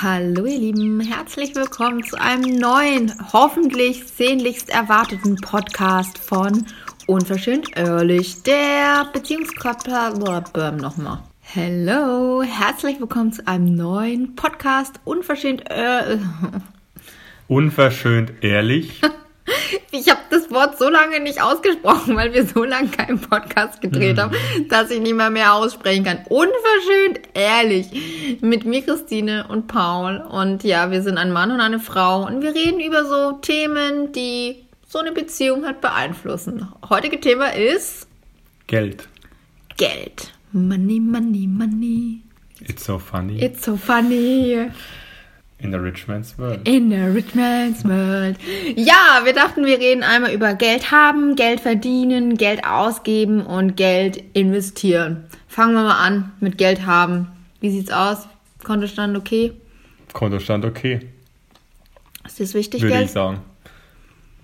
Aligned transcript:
Hallo 0.00 0.44
ihr 0.44 0.58
Lieben, 0.58 1.00
herzlich 1.00 1.56
willkommen 1.56 2.04
zu 2.04 2.20
einem 2.20 2.54
neuen, 2.56 3.12
hoffentlich 3.32 4.04
sehnlichst 4.04 4.70
erwarteten 4.70 5.34
Podcast 5.34 6.18
von 6.18 6.66
Unverschämt 7.08 7.76
Ehrlich, 7.76 8.44
der 8.44 9.08
Beziehungskörper 9.12 10.12
nochmal. 10.76 11.18
Hallo, 11.52 12.44
herzlich 12.44 13.00
willkommen 13.00 13.32
zu 13.32 13.44
einem 13.48 13.74
neuen 13.74 14.36
Podcast 14.36 15.00
Unverschämt 15.04 15.64
Ehrlich. 15.68 16.20
Unverschönt 17.48 18.34
ehrlich. 18.40 19.00
Ich 19.90 20.10
habe 20.10 20.20
das 20.28 20.50
Wort 20.50 20.78
so 20.78 20.90
lange 20.90 21.18
nicht 21.20 21.40
ausgesprochen, 21.40 22.14
weil 22.14 22.34
wir 22.34 22.46
so 22.46 22.62
lange 22.62 22.88
keinen 22.88 23.18
Podcast 23.20 23.80
gedreht 23.80 24.16
mhm. 24.16 24.20
haben, 24.20 24.36
dass 24.68 24.90
ich 24.90 25.00
nicht 25.00 25.14
mehr 25.14 25.30
mehr 25.30 25.54
aussprechen 25.54 26.04
kann. 26.04 26.18
Unverschönt 26.28 27.20
ehrlich. 27.32 28.40
Mit 28.42 28.64
mir 28.64 28.82
Christine 28.82 29.46
und 29.48 29.66
Paul. 29.66 30.18
Und 30.18 30.62
ja, 30.62 30.90
wir 30.90 31.02
sind 31.02 31.16
ein 31.16 31.32
Mann 31.32 31.50
und 31.50 31.60
eine 31.60 31.80
Frau. 31.80 32.26
Und 32.26 32.42
wir 32.42 32.54
reden 32.54 32.80
über 32.80 33.06
so 33.06 33.32
Themen, 33.40 34.12
die 34.12 34.66
so 34.86 34.98
eine 34.98 35.12
Beziehung 35.12 35.64
halt 35.64 35.80
beeinflussen. 35.80 36.68
Heutige 36.88 37.20
Thema 37.20 37.54
ist 37.54 38.06
Geld. 38.66 39.08
Geld. 39.78 40.32
Money, 40.52 41.00
money, 41.00 41.46
money. 41.46 42.20
It's 42.60 42.84
so 42.84 42.98
funny. 42.98 43.42
It's 43.42 43.64
so 43.64 43.76
funny. 43.76 44.70
In 45.60 45.72
the 45.72 45.76
Rich 45.78 46.06
Man's 46.06 46.38
World. 46.38 46.66
In 46.68 46.88
the 46.90 46.96
Rich 46.96 47.34
Man's 47.34 47.84
World. 47.84 48.36
Ja, 48.76 49.22
wir 49.24 49.32
dachten, 49.32 49.64
wir 49.66 49.78
reden 49.78 50.04
einmal 50.04 50.32
über 50.32 50.54
Geld 50.54 50.92
haben, 50.92 51.34
Geld 51.34 51.60
verdienen, 51.60 52.36
Geld 52.36 52.64
ausgeben 52.64 53.40
und 53.44 53.76
Geld 53.76 54.22
investieren. 54.34 55.24
Fangen 55.48 55.74
wir 55.74 55.82
mal 55.82 55.98
an 56.06 56.32
mit 56.38 56.58
Geld 56.58 56.86
haben. 56.86 57.26
Wie 57.60 57.70
sieht's 57.70 57.90
aus? 57.90 58.28
Kontostand 58.62 59.16
okay? 59.16 59.52
Kontostand 60.12 60.64
okay. 60.64 61.00
Ist 62.24 62.38
das 62.38 62.54
wichtig, 62.54 62.82
Würde 62.82 62.94
Geld? 62.94 63.06
ich 63.06 63.10
sagen. 63.12 63.40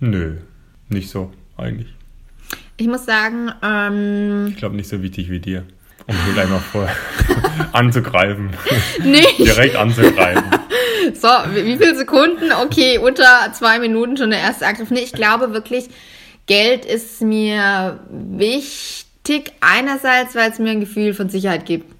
Nö, 0.01 0.37
nicht 0.89 1.09
so 1.09 1.31
eigentlich. 1.55 1.93
Ich 2.75 2.87
muss 2.87 3.05
sagen, 3.05 3.51
ähm, 3.63 4.47
Ich 4.49 4.57
glaube 4.57 4.75
nicht 4.75 4.89
so 4.89 5.01
wichtig 5.01 5.29
wie 5.29 5.39
dir. 5.39 5.63
Um 6.07 6.15
hier 6.25 6.33
gleich 6.33 6.49
mal 6.49 6.59
vor 6.59 6.89
anzugreifen. 7.71 8.49
Nicht. 9.01 9.39
Direkt 9.39 9.75
anzugreifen. 9.77 10.43
So, 11.13 11.27
wie 11.53 11.77
viele 11.77 11.95
Sekunden? 11.95 12.51
Okay, 12.63 12.97
unter 12.97 13.53
zwei 13.53 13.79
Minuten 13.79 14.17
schon 14.17 14.31
der 14.31 14.39
erste 14.39 14.65
Angriff. 14.65 14.89
Nee, 14.89 15.01
ich 15.01 15.13
glaube 15.13 15.53
wirklich, 15.53 15.89
Geld 16.47 16.85
ist 16.85 17.21
mir 17.21 17.99
wichtig. 18.09 19.53
Einerseits, 19.61 20.35
weil 20.35 20.51
es 20.51 20.59
mir 20.59 20.71
ein 20.71 20.79
Gefühl 20.79 21.13
von 21.13 21.29
Sicherheit 21.29 21.65
gibt. 21.65 21.93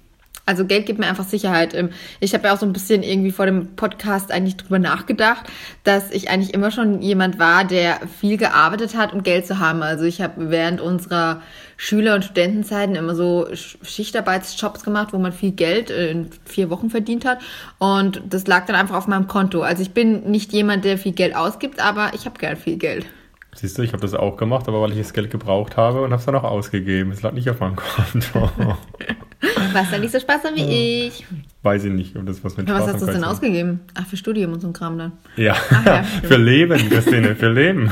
Also 0.48 0.64
Geld 0.64 0.86
gibt 0.86 1.00
mir 1.00 1.08
einfach 1.08 1.26
Sicherheit. 1.26 1.76
Ich 2.20 2.32
habe 2.32 2.46
ja 2.46 2.54
auch 2.54 2.58
so 2.58 2.66
ein 2.66 2.72
bisschen 2.72 3.02
irgendwie 3.02 3.32
vor 3.32 3.46
dem 3.46 3.74
Podcast 3.74 4.30
eigentlich 4.30 4.56
drüber 4.56 4.78
nachgedacht, 4.78 5.44
dass 5.82 6.12
ich 6.12 6.30
eigentlich 6.30 6.54
immer 6.54 6.70
schon 6.70 7.02
jemand 7.02 7.40
war, 7.40 7.64
der 7.64 7.98
viel 8.20 8.36
gearbeitet 8.36 8.96
hat, 8.96 9.12
um 9.12 9.24
Geld 9.24 9.44
zu 9.44 9.58
haben. 9.58 9.82
Also 9.82 10.04
ich 10.04 10.20
habe 10.20 10.50
während 10.50 10.80
unserer 10.80 11.42
Schüler- 11.76 12.14
und 12.14 12.24
Studentenzeiten 12.24 12.96
immer 12.96 13.14
so 13.14 13.48
Schichtarbeitsjobs 13.52 14.82
gemacht, 14.82 15.12
wo 15.12 15.18
man 15.18 15.32
viel 15.32 15.52
Geld 15.52 15.90
in 15.90 16.30
vier 16.44 16.70
Wochen 16.70 16.90
verdient 16.90 17.24
hat. 17.24 17.40
Und 17.78 18.22
das 18.28 18.46
lag 18.46 18.66
dann 18.66 18.76
einfach 18.76 18.96
auf 18.96 19.06
meinem 19.06 19.28
Konto. 19.28 19.62
Also 19.62 19.82
ich 19.82 19.92
bin 19.92 20.30
nicht 20.30 20.52
jemand, 20.52 20.84
der 20.84 20.98
viel 20.98 21.12
Geld 21.12 21.36
ausgibt, 21.36 21.80
aber 21.80 22.12
ich 22.14 22.24
habe 22.24 22.38
gern 22.38 22.56
viel 22.56 22.76
Geld. 22.76 23.06
Siehst 23.56 23.78
du, 23.78 23.82
ich 23.82 23.92
habe 23.92 24.02
das 24.02 24.14
auch 24.14 24.36
gemacht, 24.36 24.68
aber 24.68 24.82
weil 24.82 24.92
ich 24.92 24.98
das 24.98 25.12
Geld 25.14 25.30
gebraucht 25.30 25.76
habe 25.76 26.02
und 26.02 26.10
habe 26.10 26.20
es 26.20 26.26
dann 26.26 26.34
auch 26.34 26.44
ausgegeben. 26.44 27.10
Es 27.10 27.22
lag 27.22 27.32
nicht 27.32 27.48
auf 27.48 27.60
meinem 27.60 27.76
Konto. 27.76 28.50
Warst 29.72 29.92
du 29.92 29.98
nicht 29.98 30.12
so 30.12 30.20
sparsam 30.20 30.54
wie 30.54 31.06
ich? 31.06 31.24
Weiß 31.62 31.84
ich 31.84 31.92
nicht, 31.92 32.16
ob 32.16 32.26
das 32.26 32.42
was 32.44 32.56
mit 32.56 32.68
ja, 32.68 32.74
Was 32.74 32.92
hast 32.92 33.02
du 33.02 33.06
denn 33.06 33.24
ausgegeben? 33.24 33.80
Ach, 33.94 34.06
für 34.06 34.16
Studium 34.16 34.52
und 34.52 34.60
so 34.60 34.68
ein 34.68 34.72
Kram 34.72 34.98
dann. 34.98 35.12
Ja, 35.36 35.56
ja 35.84 36.02
für 36.22 36.36
Leben, 36.36 36.76
Christine, 36.88 37.34
für 37.34 37.50
Leben. 37.50 37.90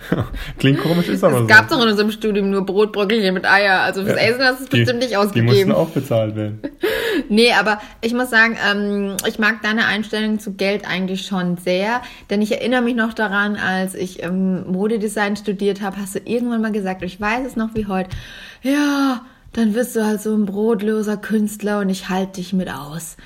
Klingt 0.58 0.80
komisch, 0.80 1.08
ist 1.08 1.24
aber 1.24 1.34
es 1.34 1.38
so. 1.40 1.44
Es 1.44 1.48
gab 1.48 1.68
doch 1.68 1.82
in 1.82 1.88
unserem 1.88 2.10
Studium 2.10 2.50
nur 2.50 2.64
Brotbröckelchen 2.64 3.34
mit 3.34 3.44
Eier. 3.44 3.80
Also 3.80 4.04
fürs 4.04 4.16
ja, 4.16 4.28
Essen 4.28 4.42
hast 4.42 4.60
du 4.60 4.64
es 4.64 4.70
bestimmt 4.70 5.00
nicht 5.00 5.16
ausgegeben. 5.16 5.48
Die 5.48 5.64
mussten 5.64 5.72
auch 5.72 5.90
bezahlt 5.90 6.36
werden. 6.36 6.60
nee, 7.28 7.52
aber 7.52 7.80
ich 8.00 8.14
muss 8.14 8.30
sagen, 8.30 8.56
ähm, 8.70 9.16
ich 9.26 9.38
mag 9.38 9.62
deine 9.62 9.86
Einstellung 9.86 10.38
zu 10.38 10.54
Geld 10.54 10.88
eigentlich 10.88 11.26
schon 11.26 11.56
sehr. 11.56 12.02
Denn 12.30 12.42
ich 12.42 12.52
erinnere 12.52 12.82
mich 12.82 12.94
noch 12.94 13.14
daran, 13.14 13.56
als 13.56 13.94
ich 13.94 14.22
ähm, 14.22 14.70
Modedesign 14.70 15.36
studiert 15.36 15.80
habe, 15.80 15.96
hast 15.98 16.14
du 16.14 16.20
irgendwann 16.24 16.62
mal 16.62 16.72
gesagt, 16.72 17.02
ich 17.02 17.20
weiß 17.20 17.46
es 17.46 17.56
noch 17.56 17.74
wie 17.74 17.86
heute, 17.86 18.10
ja, 18.62 19.24
dann 19.52 19.74
wirst 19.74 19.96
du 19.96 20.04
halt 20.04 20.20
so 20.20 20.34
ein 20.34 20.46
brotloser 20.46 21.16
Künstler 21.16 21.80
und 21.80 21.88
ich 21.88 22.08
halte 22.08 22.34
dich 22.34 22.52
mit 22.52 22.70
aus. 22.70 23.16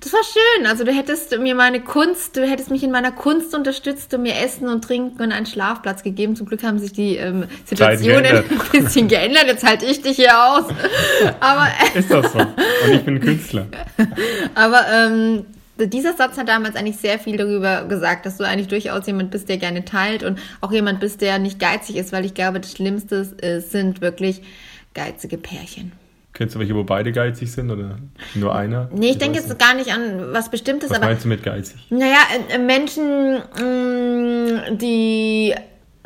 Das 0.00 0.14
war 0.14 0.20
schön. 0.24 0.66
Also 0.66 0.84
du 0.84 0.92
hättest 0.92 1.38
mir 1.38 1.54
meine 1.54 1.80
Kunst, 1.80 2.34
du 2.36 2.46
hättest 2.46 2.70
mich 2.70 2.82
in 2.82 2.90
meiner 2.90 3.12
Kunst 3.12 3.54
unterstützt 3.54 4.14
und 4.14 4.22
mir 4.22 4.34
Essen 4.34 4.66
und 4.68 4.82
Trinken 4.82 5.22
und 5.22 5.30
einen 5.30 5.44
Schlafplatz 5.44 6.02
gegeben. 6.02 6.36
Zum 6.36 6.46
Glück 6.46 6.62
haben 6.62 6.78
sich 6.78 6.92
die 6.92 7.16
ähm, 7.16 7.44
Situationen 7.66 8.38
ein 8.38 8.44
bisschen 8.72 9.08
geändert. 9.08 9.44
Jetzt 9.46 9.62
halte 9.62 9.84
ich 9.84 10.00
dich 10.00 10.16
hier 10.16 10.42
aus. 10.42 10.64
Aber 11.40 11.68
ist 11.94 12.10
das 12.10 12.32
so? 12.32 12.38
Und 12.38 12.94
ich 12.94 13.02
bin 13.02 13.20
Künstler. 13.20 13.66
Aber 14.54 14.86
ähm, 14.90 15.44
dieser 15.78 16.14
Satz 16.14 16.38
hat 16.38 16.48
damals 16.48 16.76
eigentlich 16.76 16.96
sehr 16.96 17.18
viel 17.18 17.36
darüber 17.36 17.84
gesagt, 17.84 18.24
dass 18.24 18.38
du 18.38 18.44
eigentlich 18.44 18.68
durchaus 18.68 19.06
jemand 19.06 19.30
bist, 19.30 19.50
der 19.50 19.58
gerne 19.58 19.84
teilt 19.84 20.22
und 20.22 20.38
auch 20.62 20.72
jemand 20.72 21.00
bist, 21.00 21.20
der 21.20 21.38
nicht 21.38 21.58
geizig 21.58 21.96
ist, 21.96 22.12
weil 22.12 22.24
ich 22.24 22.32
glaube, 22.32 22.60
das 22.60 22.72
Schlimmste 22.72 23.16
ist, 23.16 23.70
sind 23.70 24.00
wirklich 24.00 24.40
geizige 24.94 25.36
Pärchen. 25.36 25.92
Kennst 26.40 26.54
du 26.54 26.58
welche, 26.58 26.74
wo 26.74 26.84
beide 26.84 27.12
geizig 27.12 27.52
sind 27.52 27.70
oder 27.70 27.98
nur 28.34 28.54
einer? 28.54 28.88
Nee, 28.94 29.10
ich 29.10 29.18
denke 29.18 29.38
jetzt 29.38 29.58
gar 29.58 29.74
nicht 29.74 29.92
an 29.92 30.32
was 30.32 30.50
Bestimmtes. 30.50 30.88
Was 30.88 30.96
aber, 30.96 31.08
meinst 31.08 31.24
du 31.26 31.28
mit 31.28 31.42
geizig? 31.42 31.76
Naja, 31.90 32.16
äh, 32.48 32.56
Menschen, 32.56 33.36
mm, 33.36 34.78
die 34.78 35.54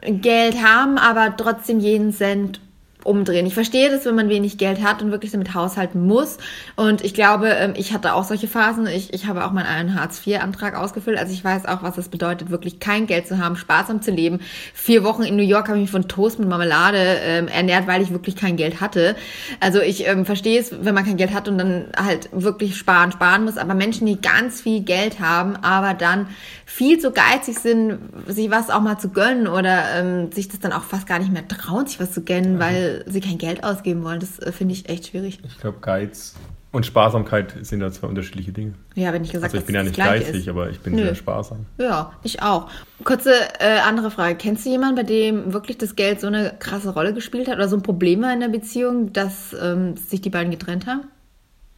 Geld 0.03 0.61
haben, 0.61 0.99
aber 0.99 1.37
trotzdem 1.37 1.79
jeden 1.79 2.13
Cent 2.13 2.61
umdrehen. 3.05 3.47
Ich 3.47 3.55
verstehe 3.55 3.91
das, 3.91 4.05
wenn 4.05 4.15
man 4.15 4.29
wenig 4.29 4.59
Geld 4.59 4.83
hat 4.83 5.03
und 5.03 5.11
wirklich 5.11 5.33
damit 5.33 5.55
haushalten 5.55 6.07
muss. 6.07 6.39
Und 6.77 7.05
ich 7.05 7.15
glaube, 7.15 7.49
ähm, 7.49 7.75
ich 7.77 7.93
hatte 7.93 8.15
auch 8.15 8.25
solche 8.25 8.49
Phasen. 8.49 8.87
Ich, 8.87 9.13
ich 9.13 9.27
habe 9.27 9.45
auch 9.45 9.53
meinen 9.53 9.67
einen 9.67 9.95
Hartz-IV-Antrag 9.95 10.77
ausgefüllt. 10.77 11.19
Also 11.19 11.33
ich 11.33 11.45
weiß 11.45 11.67
auch, 11.67 11.83
was 11.83 11.99
es 11.99 12.09
bedeutet, 12.09 12.51
wirklich 12.51 12.81
kein 12.81 13.07
Geld 13.07 13.27
zu 13.27 13.39
haben, 13.39 13.57
sparsam 13.57 14.03
zu 14.03 14.11
leben. 14.11 14.41
Vier 14.73 15.05
Wochen 15.05 15.23
in 15.23 15.37
New 15.37 15.43
York 15.43 15.69
habe 15.69 15.79
ich 15.79 15.83
mich 15.83 15.91
von 15.91 16.09
Toast 16.09 16.39
mit 16.39 16.49
Marmelade 16.49 16.99
ähm, 16.99 17.49
ernährt, 17.49 17.87
weil 17.87 18.03
ich 18.03 18.11
wirklich 18.11 18.37
kein 18.37 18.57
Geld 18.57 18.81
hatte. 18.81 19.17
Also 19.61 19.81
ich 19.81 20.07
ähm, 20.07 20.25
verstehe 20.25 20.61
es, 20.61 20.75
wenn 20.85 20.95
man 20.95 21.05
kein 21.05 21.17
Geld 21.17 21.33
hat 21.33 21.49
und 21.49 21.59
dann 21.59 21.87
halt 21.97 22.29
wirklich 22.33 22.77
sparen, 22.77 23.13
sparen 23.13 23.45
muss. 23.45 23.59
Aber 23.59 23.75
Menschen, 23.75 24.07
die 24.07 24.21
ganz 24.21 24.61
viel 24.61 24.81
Geld 24.81 25.21
haben, 25.21 25.57
aber 25.57 25.95
dann 25.95 26.29
viel 26.67 26.99
zu 26.99 27.11
geizig 27.11 27.59
sind, 27.59 27.99
sich 28.27 28.51
was 28.51 28.71
auch 28.71 28.81
mal 28.81 28.99
zu 28.99 29.11
gönnen 29.11 29.47
oder 29.47 29.85
ähm, 29.97 30.33
sich 30.33 30.49
das 30.49 30.61
dann 30.61 30.73
auch 30.73 30.85
fast 30.85 31.07
gar 31.07 31.19
nicht 31.19 31.33
mehr 31.33 31.47
trauen, 31.47 31.87
sich 31.87 32.01
was 32.01 32.13
zu 32.13 32.23
gönnen, 32.23 32.59
weil 32.59 33.05
sie 33.07 33.21
kein 33.21 33.39
Geld 33.39 33.65
ausgeben 33.65 34.05
wollen. 34.05 34.21
Das 34.21 34.39
äh, 34.39 34.53
finde 34.53 34.75
ich 34.75 34.89
echt 34.89 35.09
schwierig. 35.09 35.41
Ich 35.45 35.59
glaube, 35.59 35.79
Geiz 35.81 36.35
und 36.75 36.85
Sparsamkeit 36.85 37.55
sind 37.61 37.81
da 37.81 37.93
zwei 37.93 38.09
unterschiedliche 38.09 38.51
Dinge. 38.51 38.75
Ja, 38.97 39.13
wenn 39.13 39.23
ich 39.23 39.31
gesagt 39.31 39.53
habe, 39.53 39.59
also 39.59 39.63
ich 39.63 39.67
bin 39.67 39.77
ja 39.77 39.83
nicht 39.85 39.97
geizig, 39.97 40.35
ist. 40.35 40.49
aber 40.49 40.71
ich 40.71 40.81
bin 40.81 40.97
Nö. 40.97 41.03
sehr 41.03 41.15
sparsam. 41.15 41.67
Ja, 41.79 42.13
ich 42.25 42.43
auch. 42.43 42.69
Kurze 43.05 43.33
äh, 43.61 43.79
andere 43.87 44.11
Frage. 44.11 44.35
Kennst 44.37 44.67
du 44.67 44.71
jemanden, 44.71 44.97
bei 44.97 45.05
dem 45.05 45.53
wirklich 45.53 45.79
das 45.79 45.95
Geld 45.95 46.21
so 46.21 46.27
eine 46.27 46.55
krasse 46.59 46.91
Rolle 46.91 47.15
gespielt 47.15 47.47
hat 47.47 47.55
oder 47.55 47.69
so 47.69 47.77
ein 47.77 47.83
Problem 47.83 48.25
in 48.25 48.41
der 48.41 48.49
Beziehung, 48.49 49.13
dass 49.13 49.55
ähm, 49.63 49.97
sich 49.97 50.21
die 50.21 50.31
beiden 50.31 50.51
getrennt 50.51 50.87
haben? 50.87 51.03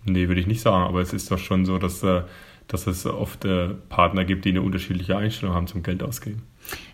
Nee, 0.06 0.28
würde 0.28 0.41
ich 0.41 0.47
nicht 0.47 0.62
sagen, 0.62 0.84
aber 0.88 1.03
es 1.03 1.12
ist 1.12 1.30
doch 1.30 1.38
schon 1.38 1.66
so, 1.66 1.78
dass, 1.78 2.03
äh, 2.03 2.22
dass 2.69 2.87
es 2.87 3.06
oft 3.06 3.44
äh, 3.44 3.69
Partner 3.88 4.25
gibt, 4.25 4.44
die 4.44 4.50
eine 4.50 4.62
unterschiedliche 4.62 5.16
Einstellung 5.16 5.54
haben 5.54 5.66
zum 5.66 5.82
Geld 5.82 6.03
ausgeben. 6.03 6.43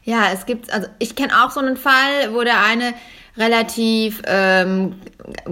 Ja, 0.04 0.30
es 0.32 0.46
gibt, 0.46 0.72
also 0.72 0.88
ich 0.98 1.16
kenne 1.16 1.32
auch 1.42 1.50
so 1.50 1.60
einen 1.60 1.76
Fall, 1.76 2.32
wo 2.32 2.42
der 2.42 2.62
eine 2.62 2.94
relativ 3.36 4.20
ähm, 4.26 4.96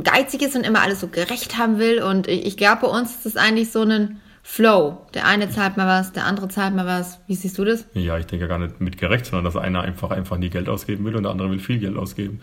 geizig 0.02 0.42
ist 0.42 0.56
und 0.56 0.64
immer 0.64 0.82
alles 0.82 1.00
so 1.00 1.08
gerecht 1.08 1.56
haben 1.56 1.78
will. 1.78 2.02
Und 2.02 2.28
ich, 2.28 2.46
ich 2.46 2.56
glaube, 2.56 2.82
bei 2.82 2.88
uns 2.88 3.12
ist 3.12 3.26
das 3.26 3.36
eigentlich 3.36 3.70
so 3.70 3.82
ein 3.82 4.20
Flow. 4.42 5.06
Der 5.14 5.26
eine 5.26 5.48
zahlt 5.48 5.76
mal 5.76 5.86
was, 5.86 6.12
der 6.12 6.26
andere 6.26 6.48
zahlt 6.48 6.74
mal 6.74 6.86
was. 6.86 7.20
Wie 7.26 7.34
siehst 7.34 7.56
du 7.56 7.64
das? 7.64 7.86
Ja, 7.94 8.18
ich 8.18 8.26
denke 8.26 8.48
gar 8.48 8.58
nicht 8.58 8.80
mit 8.80 8.98
gerecht, 8.98 9.26
sondern 9.26 9.44
dass 9.44 9.56
einer 9.56 9.82
einfach 9.82 10.10
einfach 10.10 10.38
nie 10.38 10.50
Geld 10.50 10.68
ausgeben 10.68 11.04
will 11.04 11.14
und 11.14 11.22
der 11.22 11.32
andere 11.32 11.50
will 11.50 11.60
viel 11.60 11.78
Geld 11.78 11.96
ausgeben. 11.96 12.40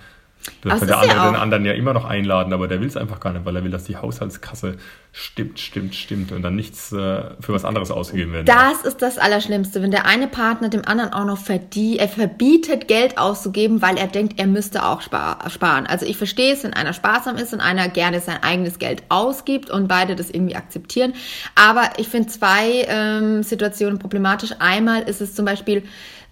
Das 0.61 0.79
kann 0.79 0.87
der 0.87 0.97
andere 0.99 1.17
ja 1.17 1.31
den 1.31 1.35
anderen 1.35 1.65
ja 1.65 1.73
immer 1.73 1.93
noch 1.93 2.05
einladen, 2.05 2.53
aber 2.53 2.67
der 2.67 2.79
will 2.79 2.87
es 2.87 2.97
einfach 2.97 3.19
gar 3.19 3.33
nicht, 3.33 3.45
weil 3.45 3.55
er 3.55 3.63
will, 3.63 3.71
dass 3.71 3.83
die 3.83 3.97
Haushaltskasse 3.97 4.77
stimmt, 5.11 5.59
stimmt, 5.59 5.95
stimmt 5.95 6.31
und 6.31 6.41
dann 6.41 6.55
nichts 6.55 6.91
äh, 6.91 7.23
für 7.39 7.53
was 7.53 7.65
anderes 7.65 7.91
ausgegeben 7.91 8.33
werden. 8.33 8.45
Das 8.45 8.83
ist 8.83 9.01
das 9.01 9.17
Allerschlimmste, 9.17 9.81
wenn 9.81 9.91
der 9.91 10.05
eine 10.05 10.27
Partner 10.27 10.69
dem 10.69 10.85
anderen 10.85 11.13
auch 11.13 11.25
noch 11.25 11.37
verdient, 11.37 11.99
er 11.99 12.07
verbietet, 12.07 12.87
Geld 12.87 13.17
auszugeben, 13.17 13.81
weil 13.81 13.97
er 13.97 14.07
denkt, 14.07 14.39
er 14.39 14.47
müsste 14.47 14.85
auch 14.85 15.01
sparen. 15.01 15.85
Also 15.87 16.05
ich 16.05 16.17
verstehe 16.17 16.53
es, 16.53 16.63
wenn 16.63 16.73
einer 16.73 16.93
sparsam 16.93 17.35
ist 17.35 17.53
und 17.53 17.59
einer 17.59 17.89
gerne 17.89 18.19
sein 18.19 18.41
eigenes 18.41 18.79
Geld 18.79 19.03
ausgibt 19.09 19.69
und 19.69 19.87
beide 19.87 20.15
das 20.15 20.29
irgendwie 20.29 20.55
akzeptieren. 20.55 21.13
Aber 21.55 21.89
ich 21.97 22.07
finde 22.07 22.29
zwei 22.29 22.85
ähm, 22.87 23.43
Situationen 23.43 23.99
problematisch. 23.99 24.51
Einmal 24.59 25.03
ist 25.03 25.21
es 25.21 25.35
zum 25.35 25.45
Beispiel, 25.45 25.83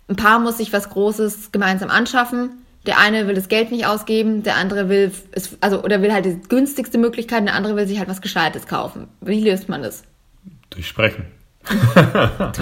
ein 0.07 0.15
Paar 0.15 0.39
muss 0.39 0.57
sich 0.57 0.71
was 0.71 0.89
Großes 0.89 1.51
gemeinsam 1.51 1.89
anschaffen 1.89 2.64
der 2.85 2.99
eine 2.99 3.27
will 3.27 3.35
das 3.35 3.49
Geld 3.49 3.71
nicht 3.71 3.85
ausgeben, 3.85 4.43
der 4.43 4.55
andere 4.55 4.89
will 4.89 5.11
es, 5.31 5.57
also 5.61 5.83
oder 5.83 6.01
will 6.01 6.13
halt 6.13 6.25
die 6.25 6.39
günstigste 6.47 6.97
Möglichkeit, 6.97 7.45
der 7.45 7.55
andere 7.55 7.75
will 7.75 7.87
sich 7.87 7.99
halt 7.99 8.09
was 8.09 8.21
Gescheites 8.21 8.67
kaufen. 8.67 9.07
Wie 9.21 9.43
löst 9.43 9.69
man 9.69 9.81
das? 9.81 10.03
Durch 10.69 10.87
Sprechen. 10.87 11.25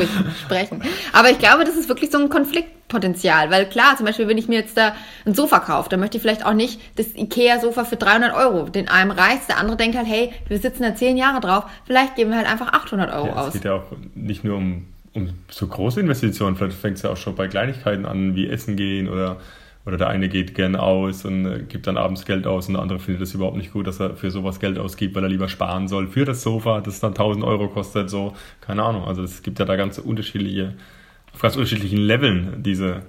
sprechen. 0.46 0.82
Aber 1.12 1.30
ich 1.30 1.40
glaube, 1.40 1.66
das 1.66 1.76
ist 1.76 1.90
wirklich 1.90 2.12
so 2.12 2.20
ein 2.20 2.30
Konfliktpotenzial, 2.30 3.52
weil 3.52 3.66
klar, 3.66 3.98
zum 3.98 4.06
Beispiel, 4.06 4.28
wenn 4.28 4.38
ich 4.38 4.48
mir 4.48 4.60
jetzt 4.60 4.78
da 4.78 4.96
ein 5.26 5.34
Sofa 5.34 5.60
kaufe, 5.60 5.90
dann 5.90 6.00
möchte 6.00 6.18
ich 6.18 6.22
vielleicht 6.22 6.46
auch 6.46 6.54
nicht 6.54 6.80
das 6.96 7.14
Ikea-Sofa 7.16 7.86
für 7.86 7.98
300 7.98 8.34
Euro. 8.34 8.70
Den 8.70 8.88
einem 8.88 9.12
reißt, 9.12 9.50
der 9.50 9.58
andere 9.58 9.78
denkt 9.78 9.98
halt, 9.98 10.08
hey, 10.08 10.32
wir 10.48 10.58
sitzen 10.58 10.84
da 10.84 10.96
10 10.96 11.18
Jahre 11.18 11.42
drauf, 11.42 11.66
vielleicht 11.86 12.16
geben 12.16 12.32
wir 12.32 12.38
halt 12.38 12.50
einfach 12.50 12.72
800 12.72 13.14
Euro 13.14 13.28
ja, 13.28 13.36
aus. 13.36 13.48
Es 13.48 13.54
geht 13.54 13.66
ja 13.66 13.74
auch 13.74 13.86
nicht 14.16 14.44
nur 14.44 14.58
um, 14.58 14.88
um 15.14 15.30
so 15.50 15.68
große 15.68 16.00
Investitionen, 16.00 16.56
vielleicht 16.56 16.78
fängt 16.78 16.98
es 16.98 17.04
ja 17.04 17.10
auch 17.10 17.18
schon 17.18 17.36
bei 17.36 17.48
Kleinigkeiten 17.48 18.06
an, 18.06 18.36
wie 18.36 18.48
Essen 18.48 18.76
gehen 18.76 19.10
oder 19.10 19.38
oder 19.86 19.98
der 19.98 20.08
eine 20.08 20.30
geht 20.30 20.56
gern 20.56 20.76
aus 20.76 21.26
und 21.26 21.46
äh, 21.46 21.64
gibt 21.64 21.88
dann 21.88 21.98
abends 21.98 22.26
Geld 22.26 22.48
aus 22.48 22.68
und 22.68 22.76
der 22.76 22.82
andere 22.82 23.00
findet 23.00 23.24
es 23.24 23.34
überhaupt 23.34 23.58
nicht 23.58 23.74
gut, 23.74 23.88
dass 23.88 24.00
er 24.00 24.16
für 24.16 24.32
sowas 24.32 24.60
Geld 24.60 24.78
ausgibt, 24.78 25.16
weil 25.16 25.24
er 25.24 25.30
lieber 25.30 25.50
sparen 25.50 25.88
soll 25.88 26.08
für 26.08 26.26
das 26.26 26.42
Sofa, 26.42 26.82
das 26.82 27.00
dann 27.00 27.12
1000 27.12 27.44
Euro 27.44 27.68
kostet, 27.68 28.10
so, 28.10 28.34
keine 28.62 28.84
Ahnung. 28.84 29.06
Also 29.06 29.24
es 29.24 29.42
gibt 29.42 29.60
ja 29.60 29.66
da 29.66 29.76
ganz 29.76 29.98
unterschiedliche, 29.98 30.76
auf 31.34 31.42
ganz 31.42 31.56
unterschiedlichen 31.56 31.98
Leveln 31.98 32.64
diese, 32.64 33.04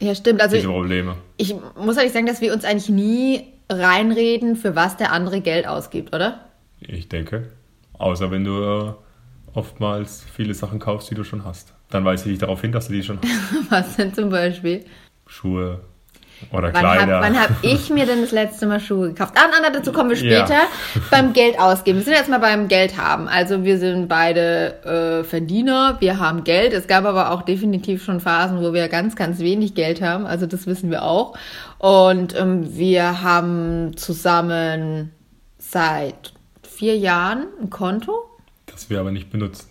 ja, 0.00 0.14
stimmt. 0.14 0.40
Also 0.40 0.56
diese 0.56 0.68
Probleme. 0.68 1.16
Ich, 1.36 1.50
ich 1.50 1.56
muss 1.76 1.96
ehrlich 1.96 2.12
sagen, 2.12 2.26
dass 2.26 2.40
wir 2.40 2.52
uns 2.52 2.64
eigentlich 2.64 2.88
nie 2.88 3.44
reinreden, 3.68 4.56
für 4.56 4.76
was 4.76 4.96
der 4.96 5.12
andere 5.12 5.40
Geld 5.40 5.66
ausgibt, 5.66 6.14
oder? 6.14 6.48
Ich 6.80 7.08
denke. 7.08 7.48
Außer 7.94 8.30
wenn 8.30 8.44
du 8.44 8.62
äh, 8.62 8.92
oftmals 9.54 10.24
viele 10.32 10.54
Sachen 10.54 10.78
kaufst, 10.78 11.10
die 11.10 11.14
du 11.14 11.24
schon 11.24 11.44
hast. 11.44 11.74
Dann 11.90 12.04
weise 12.04 12.30
ich 12.30 12.38
darauf 12.38 12.60
hin, 12.60 12.72
dass 12.72 12.88
du 12.88 12.92
die 12.92 13.02
schon 13.02 13.18
hast. 13.18 13.70
was 13.70 13.96
denn 13.96 14.14
zum 14.14 14.30
Beispiel? 14.30 14.84
Schuhe, 15.26 15.80
oder 16.52 16.72
wann 16.72 16.80
Kleider. 16.80 17.16
Hab, 17.16 17.22
wann 17.22 17.40
habe 17.40 17.54
ich 17.62 17.90
mir 17.90 18.06
denn 18.06 18.20
das 18.20 18.32
letzte 18.32 18.66
Mal 18.66 18.80
Schuhe 18.80 19.08
gekauft? 19.08 19.34
Ah, 19.36 19.48
Anna, 19.56 19.70
dazu 19.70 19.92
kommen 19.92 20.10
wir 20.10 20.16
später. 20.16 20.54
Ja. 20.54 20.68
Beim 21.10 21.32
Geld 21.32 21.58
ausgeben. 21.58 21.98
Wir 21.98 22.04
sind 22.04 22.14
jetzt 22.14 22.28
mal 22.28 22.38
beim 22.38 22.68
Geld 22.68 22.96
haben. 22.96 23.28
Also 23.28 23.64
wir 23.64 23.78
sind 23.78 24.08
beide 24.08 25.20
äh, 25.22 25.24
Verdiener, 25.24 25.96
wir 26.00 26.18
haben 26.18 26.44
Geld. 26.44 26.72
Es 26.72 26.86
gab 26.86 27.04
aber 27.04 27.30
auch 27.32 27.42
definitiv 27.42 28.04
schon 28.04 28.20
Phasen, 28.20 28.60
wo 28.62 28.72
wir 28.72 28.88
ganz, 28.88 29.16
ganz 29.16 29.40
wenig 29.40 29.74
Geld 29.74 30.00
haben. 30.00 30.26
Also 30.26 30.46
das 30.46 30.66
wissen 30.66 30.90
wir 30.90 31.02
auch. 31.02 31.36
Und 31.78 32.38
ähm, 32.38 32.76
wir 32.76 33.22
haben 33.22 33.96
zusammen 33.96 35.12
seit 35.58 36.32
vier 36.62 36.96
Jahren 36.96 37.46
ein 37.60 37.70
Konto. 37.70 38.24
Das 38.66 38.90
wir 38.90 39.00
aber 39.00 39.10
nicht 39.10 39.30
benutzen 39.30 39.67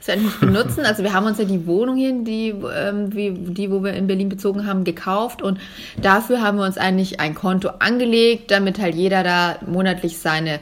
das 0.00 0.16
wir 0.16 0.16
nicht 0.16 0.40
benutzen. 0.40 0.84
Also 0.84 1.02
wir 1.02 1.12
haben 1.12 1.26
uns 1.26 1.38
ja 1.38 1.44
die 1.44 1.66
Wohnung 1.66 1.96
hier, 1.96 2.12
die, 2.24 2.48
ähm, 2.48 3.14
wie, 3.14 3.30
die, 3.32 3.70
wo 3.70 3.84
wir 3.84 3.92
in 3.92 4.06
Berlin 4.06 4.28
bezogen 4.28 4.66
haben, 4.66 4.84
gekauft 4.84 5.42
und 5.42 5.60
dafür 6.00 6.42
haben 6.42 6.58
wir 6.58 6.64
uns 6.64 6.78
eigentlich 6.78 7.20
ein 7.20 7.34
Konto 7.34 7.68
angelegt, 7.78 8.50
damit 8.50 8.80
halt 8.80 8.94
jeder 8.94 9.22
da 9.22 9.56
monatlich 9.66 10.18
seine 10.18 10.60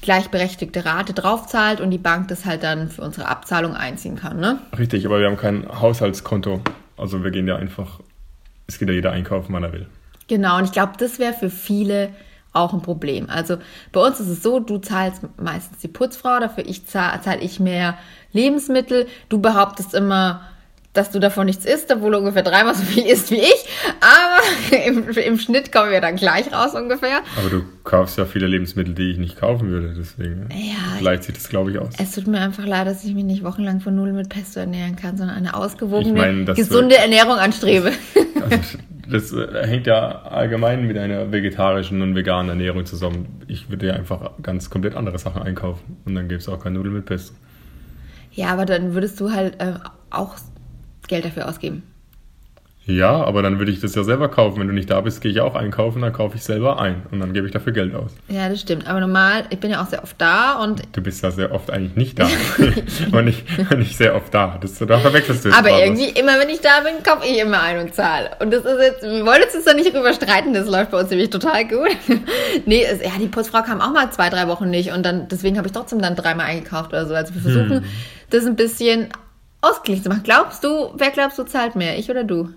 gleichberechtigte 0.00 0.84
Rate 0.84 1.12
draufzahlt 1.12 1.80
und 1.80 1.90
die 1.90 1.98
Bank 1.98 2.28
das 2.28 2.44
halt 2.44 2.64
dann 2.64 2.88
für 2.88 3.02
unsere 3.02 3.28
Abzahlung 3.28 3.74
einziehen 3.74 4.16
kann. 4.16 4.40
Ne? 4.40 4.58
Richtig, 4.76 5.06
aber 5.06 5.20
wir 5.20 5.26
haben 5.26 5.36
kein 5.36 5.66
Haushaltskonto. 5.80 6.60
Also 6.96 7.22
wir 7.22 7.30
gehen 7.30 7.46
ja 7.46 7.56
einfach, 7.56 8.00
es 8.66 8.78
geht 8.78 8.88
ja 8.88 8.94
jeder 8.94 9.12
einkaufen, 9.12 9.52
wann 9.52 9.62
er 9.62 9.72
will. 9.72 9.86
Genau, 10.28 10.58
und 10.58 10.64
ich 10.64 10.72
glaube, 10.72 10.92
das 10.98 11.18
wäre 11.18 11.32
für 11.32 11.50
viele 11.50 12.10
auch 12.52 12.72
ein 12.72 12.82
Problem. 12.82 13.28
Also 13.30 13.58
bei 13.92 14.00
uns 14.00 14.20
ist 14.20 14.28
es 14.28 14.42
so, 14.42 14.60
du 14.60 14.78
zahlst 14.78 15.22
meistens 15.40 15.78
die 15.78 15.88
Putzfrau, 15.88 16.38
dafür 16.38 16.66
ich 16.66 16.86
zahle 16.86 17.20
zahl 17.22 17.42
ich 17.42 17.60
mehr 17.60 17.96
Lebensmittel. 18.32 19.06
Du 19.28 19.40
behauptest 19.40 19.94
immer, 19.94 20.42
dass 20.92 21.10
du 21.10 21.18
davon 21.18 21.46
nichts 21.46 21.64
isst, 21.64 21.90
obwohl 21.90 22.12
du 22.12 22.18
ungefähr 22.18 22.42
dreimal 22.42 22.74
so 22.74 22.82
viel 22.82 23.06
isst 23.06 23.30
wie 23.30 23.40
ich. 23.40 23.64
Aber 24.00 24.76
im, 24.86 25.08
im, 25.08 25.38
Schnitt 25.38 25.72
kommen 25.72 25.90
wir 25.90 26.02
dann 26.02 26.16
gleich 26.16 26.52
raus 26.52 26.74
ungefähr. 26.74 27.20
Aber 27.38 27.48
du 27.48 27.62
kaufst 27.84 28.18
ja 28.18 28.26
viele 28.26 28.46
Lebensmittel, 28.46 28.94
die 28.94 29.10
ich 29.10 29.18
nicht 29.18 29.38
kaufen 29.38 29.68
würde. 29.70 29.94
Deswegen 29.98 30.48
ja, 30.50 30.98
gleicht 30.98 31.24
sich 31.24 31.34
das, 31.34 31.48
glaube 31.48 31.70
ich, 31.70 31.78
aus. 31.78 31.94
Es 31.98 32.12
tut 32.12 32.26
mir 32.26 32.40
einfach 32.40 32.66
leid, 32.66 32.86
dass 32.86 33.04
ich 33.04 33.14
mich 33.14 33.24
nicht 33.24 33.42
wochenlang 33.42 33.80
von 33.80 33.94
Nudeln 33.94 34.16
mit 34.16 34.28
Pesto 34.28 34.60
ernähren 34.60 34.96
kann, 34.96 35.16
sondern 35.16 35.36
eine 35.36 35.54
ausgewogene, 35.54 36.08
ich 36.08 36.46
mein, 36.46 36.54
gesunde 36.54 36.96
Ernährung 36.96 37.38
anstrebe. 37.38 37.92
Also, 38.42 38.78
das 39.08 39.32
äh, 39.32 39.66
hängt 39.66 39.86
ja 39.86 40.22
allgemein 40.22 40.86
mit 40.86 40.96
einer 40.96 41.32
vegetarischen 41.32 42.02
und 42.02 42.14
veganen 42.14 42.50
Ernährung 42.50 42.86
zusammen. 42.86 43.42
Ich 43.48 43.70
würde 43.70 43.88
ja 43.88 43.94
einfach 43.94 44.32
ganz 44.42 44.70
komplett 44.70 44.94
andere 44.94 45.18
Sachen 45.18 45.42
einkaufen 45.42 45.98
und 46.04 46.14
dann 46.14 46.28
gäbe 46.28 46.40
es 46.40 46.48
auch 46.48 46.58
keine 46.58 46.76
Nudeln 46.76 46.94
mit 46.94 47.06
Pesto. 47.06 47.34
Ja, 48.32 48.48
aber 48.48 48.64
dann 48.64 48.94
würdest 48.94 49.20
du 49.20 49.30
halt 49.30 49.60
äh, 49.60 49.74
auch 50.10 50.36
Geld 51.08 51.24
dafür 51.24 51.48
ausgeben. 51.48 51.82
Ja, 52.84 53.22
aber 53.22 53.42
dann 53.42 53.60
würde 53.60 53.70
ich 53.70 53.80
das 53.80 53.94
ja 53.94 54.02
selber 54.02 54.28
kaufen. 54.28 54.58
Wenn 54.58 54.66
du 54.66 54.74
nicht 54.74 54.90
da 54.90 55.00
bist, 55.00 55.20
gehe 55.20 55.30
ich 55.30 55.40
auch 55.40 55.54
einkaufen, 55.54 56.02
dann 56.02 56.12
kaufe 56.12 56.36
ich 56.36 56.42
selber 56.42 56.80
ein 56.80 57.02
und 57.12 57.20
dann 57.20 57.32
gebe 57.32 57.46
ich 57.46 57.52
dafür 57.52 57.72
Geld 57.72 57.94
aus. 57.94 58.10
Ja, 58.28 58.48
das 58.48 58.60
stimmt. 58.60 58.88
Aber 58.88 58.98
normal, 58.98 59.44
ich 59.50 59.60
bin 59.60 59.70
ja 59.70 59.82
auch 59.82 59.86
sehr 59.86 60.02
oft 60.02 60.20
da 60.20 60.60
und. 60.60 60.82
Du 60.90 61.00
bist 61.00 61.22
ja 61.22 61.30
sehr 61.30 61.52
oft 61.52 61.70
eigentlich 61.70 61.94
nicht 61.94 62.18
da. 62.18 62.28
und 63.12 63.24
nicht, 63.24 63.46
nicht 63.76 63.96
sehr 63.96 64.16
oft 64.16 64.34
da. 64.34 64.58
Das, 64.60 64.78
da 64.78 64.98
verwechselst 64.98 65.44
du 65.44 65.52
Aber 65.52 65.70
irgendwie, 65.70 66.08
was. 66.08 66.20
immer 66.20 66.40
wenn 66.40 66.48
ich 66.48 66.60
da 66.60 66.80
bin, 66.80 67.02
kaufe 67.04 67.24
ich 67.24 67.38
immer 67.38 67.62
ein 67.62 67.78
und 67.78 67.94
zahle. 67.94 68.30
Und 68.40 68.52
das 68.52 68.64
ist 68.64 68.80
jetzt, 68.80 69.02
wir 69.02 69.24
wollen 69.24 69.42
uns 69.42 69.64
da 69.64 69.74
nicht 69.74 69.94
drüber 69.94 70.12
streiten, 70.12 70.52
das 70.52 70.68
läuft 70.68 70.90
bei 70.90 70.98
uns 70.98 71.10
nämlich 71.10 71.30
total 71.30 71.66
gut. 71.68 71.96
nee, 72.66 72.84
es, 72.84 73.00
ja, 73.00 73.12
die 73.20 73.28
Putzfrau 73.28 73.62
kam 73.62 73.80
auch 73.80 73.92
mal 73.92 74.10
zwei, 74.10 74.28
drei 74.28 74.48
Wochen 74.48 74.70
nicht 74.70 74.90
und 74.90 75.04
dann, 75.04 75.28
deswegen 75.28 75.56
habe 75.56 75.68
ich 75.68 75.72
trotzdem 75.72 76.02
dann 76.02 76.16
dreimal 76.16 76.46
eingekauft 76.46 76.88
oder 76.88 77.06
so. 77.06 77.14
Also 77.14 77.32
wir 77.34 77.42
versuchen, 77.42 77.70
hm. 77.70 77.84
das 78.30 78.44
ein 78.44 78.56
bisschen 78.56 79.08
ausgeglichen 79.60 80.02
zu 80.02 80.08
machen. 80.08 80.22
Glaubst 80.24 80.64
du, 80.64 80.92
wer 80.96 81.10
glaubst 81.10 81.38
du 81.38 81.44
zahlt 81.44 81.76
mehr, 81.76 81.96
ich 81.96 82.10
oder 82.10 82.24
du? 82.24 82.48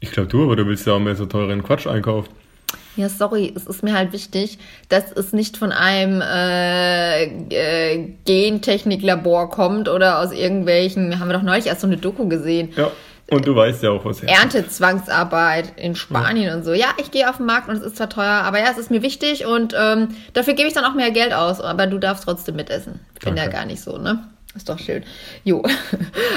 Ich 0.00 0.12
glaube 0.12 0.28
du, 0.28 0.42
aber 0.44 0.56
du 0.56 0.66
willst 0.66 0.86
ja 0.86 0.94
auch 0.94 0.98
mehr 0.98 1.14
so 1.14 1.26
teuren 1.26 1.62
Quatsch 1.62 1.86
einkaufen. 1.86 2.30
Ja, 2.96 3.08
sorry, 3.08 3.52
es 3.54 3.66
ist 3.66 3.82
mir 3.82 3.94
halt 3.94 4.12
wichtig, 4.12 4.58
dass 4.88 5.12
es 5.12 5.32
nicht 5.32 5.56
von 5.56 5.72
einem 5.72 6.20
äh, 6.20 7.24
äh, 7.94 8.08
Gentechniklabor 8.24 9.50
kommt 9.50 9.88
oder 9.88 10.18
aus 10.18 10.32
irgendwelchen, 10.32 11.20
haben 11.20 11.28
wir 11.28 11.34
doch 11.34 11.42
neulich 11.42 11.66
erst 11.66 11.82
so 11.82 11.86
eine 11.86 11.96
Doku 11.96 12.28
gesehen. 12.28 12.72
Ja. 12.76 12.90
Und 13.30 13.46
du 13.46 13.54
weißt 13.54 13.84
ja 13.84 13.90
auch, 13.90 14.04
was 14.04 14.24
Ernte-Zwangsarbeit 14.24 15.74
in 15.76 15.94
Spanien 15.94 16.48
ja. 16.48 16.56
und 16.56 16.64
so. 16.64 16.72
Ja, 16.72 16.88
ich 16.96 17.12
gehe 17.12 17.30
auf 17.30 17.36
den 17.36 17.46
Markt 17.46 17.68
und 17.68 17.76
es 17.76 17.82
ist 17.82 17.96
zwar 17.96 18.08
teuer, 18.08 18.42
aber 18.42 18.58
ja, 18.58 18.66
es 18.72 18.78
ist 18.78 18.90
mir 18.90 19.02
wichtig 19.02 19.46
und 19.46 19.72
ähm, 19.78 20.08
dafür 20.32 20.54
gebe 20.54 20.66
ich 20.66 20.74
dann 20.74 20.84
auch 20.84 20.94
mehr 20.94 21.12
Geld 21.12 21.32
aus, 21.32 21.60
aber 21.60 21.86
du 21.86 21.98
darfst 21.98 22.24
trotzdem 22.24 22.56
mitessen. 22.56 22.98
Ich 23.14 23.22
finde 23.22 23.40
ja 23.40 23.48
gar 23.48 23.66
nicht 23.66 23.80
so, 23.82 23.98
ne? 23.98 24.24
Ist 24.56 24.68
doch 24.68 24.78
schön. 24.78 25.04
Jo. 25.44 25.62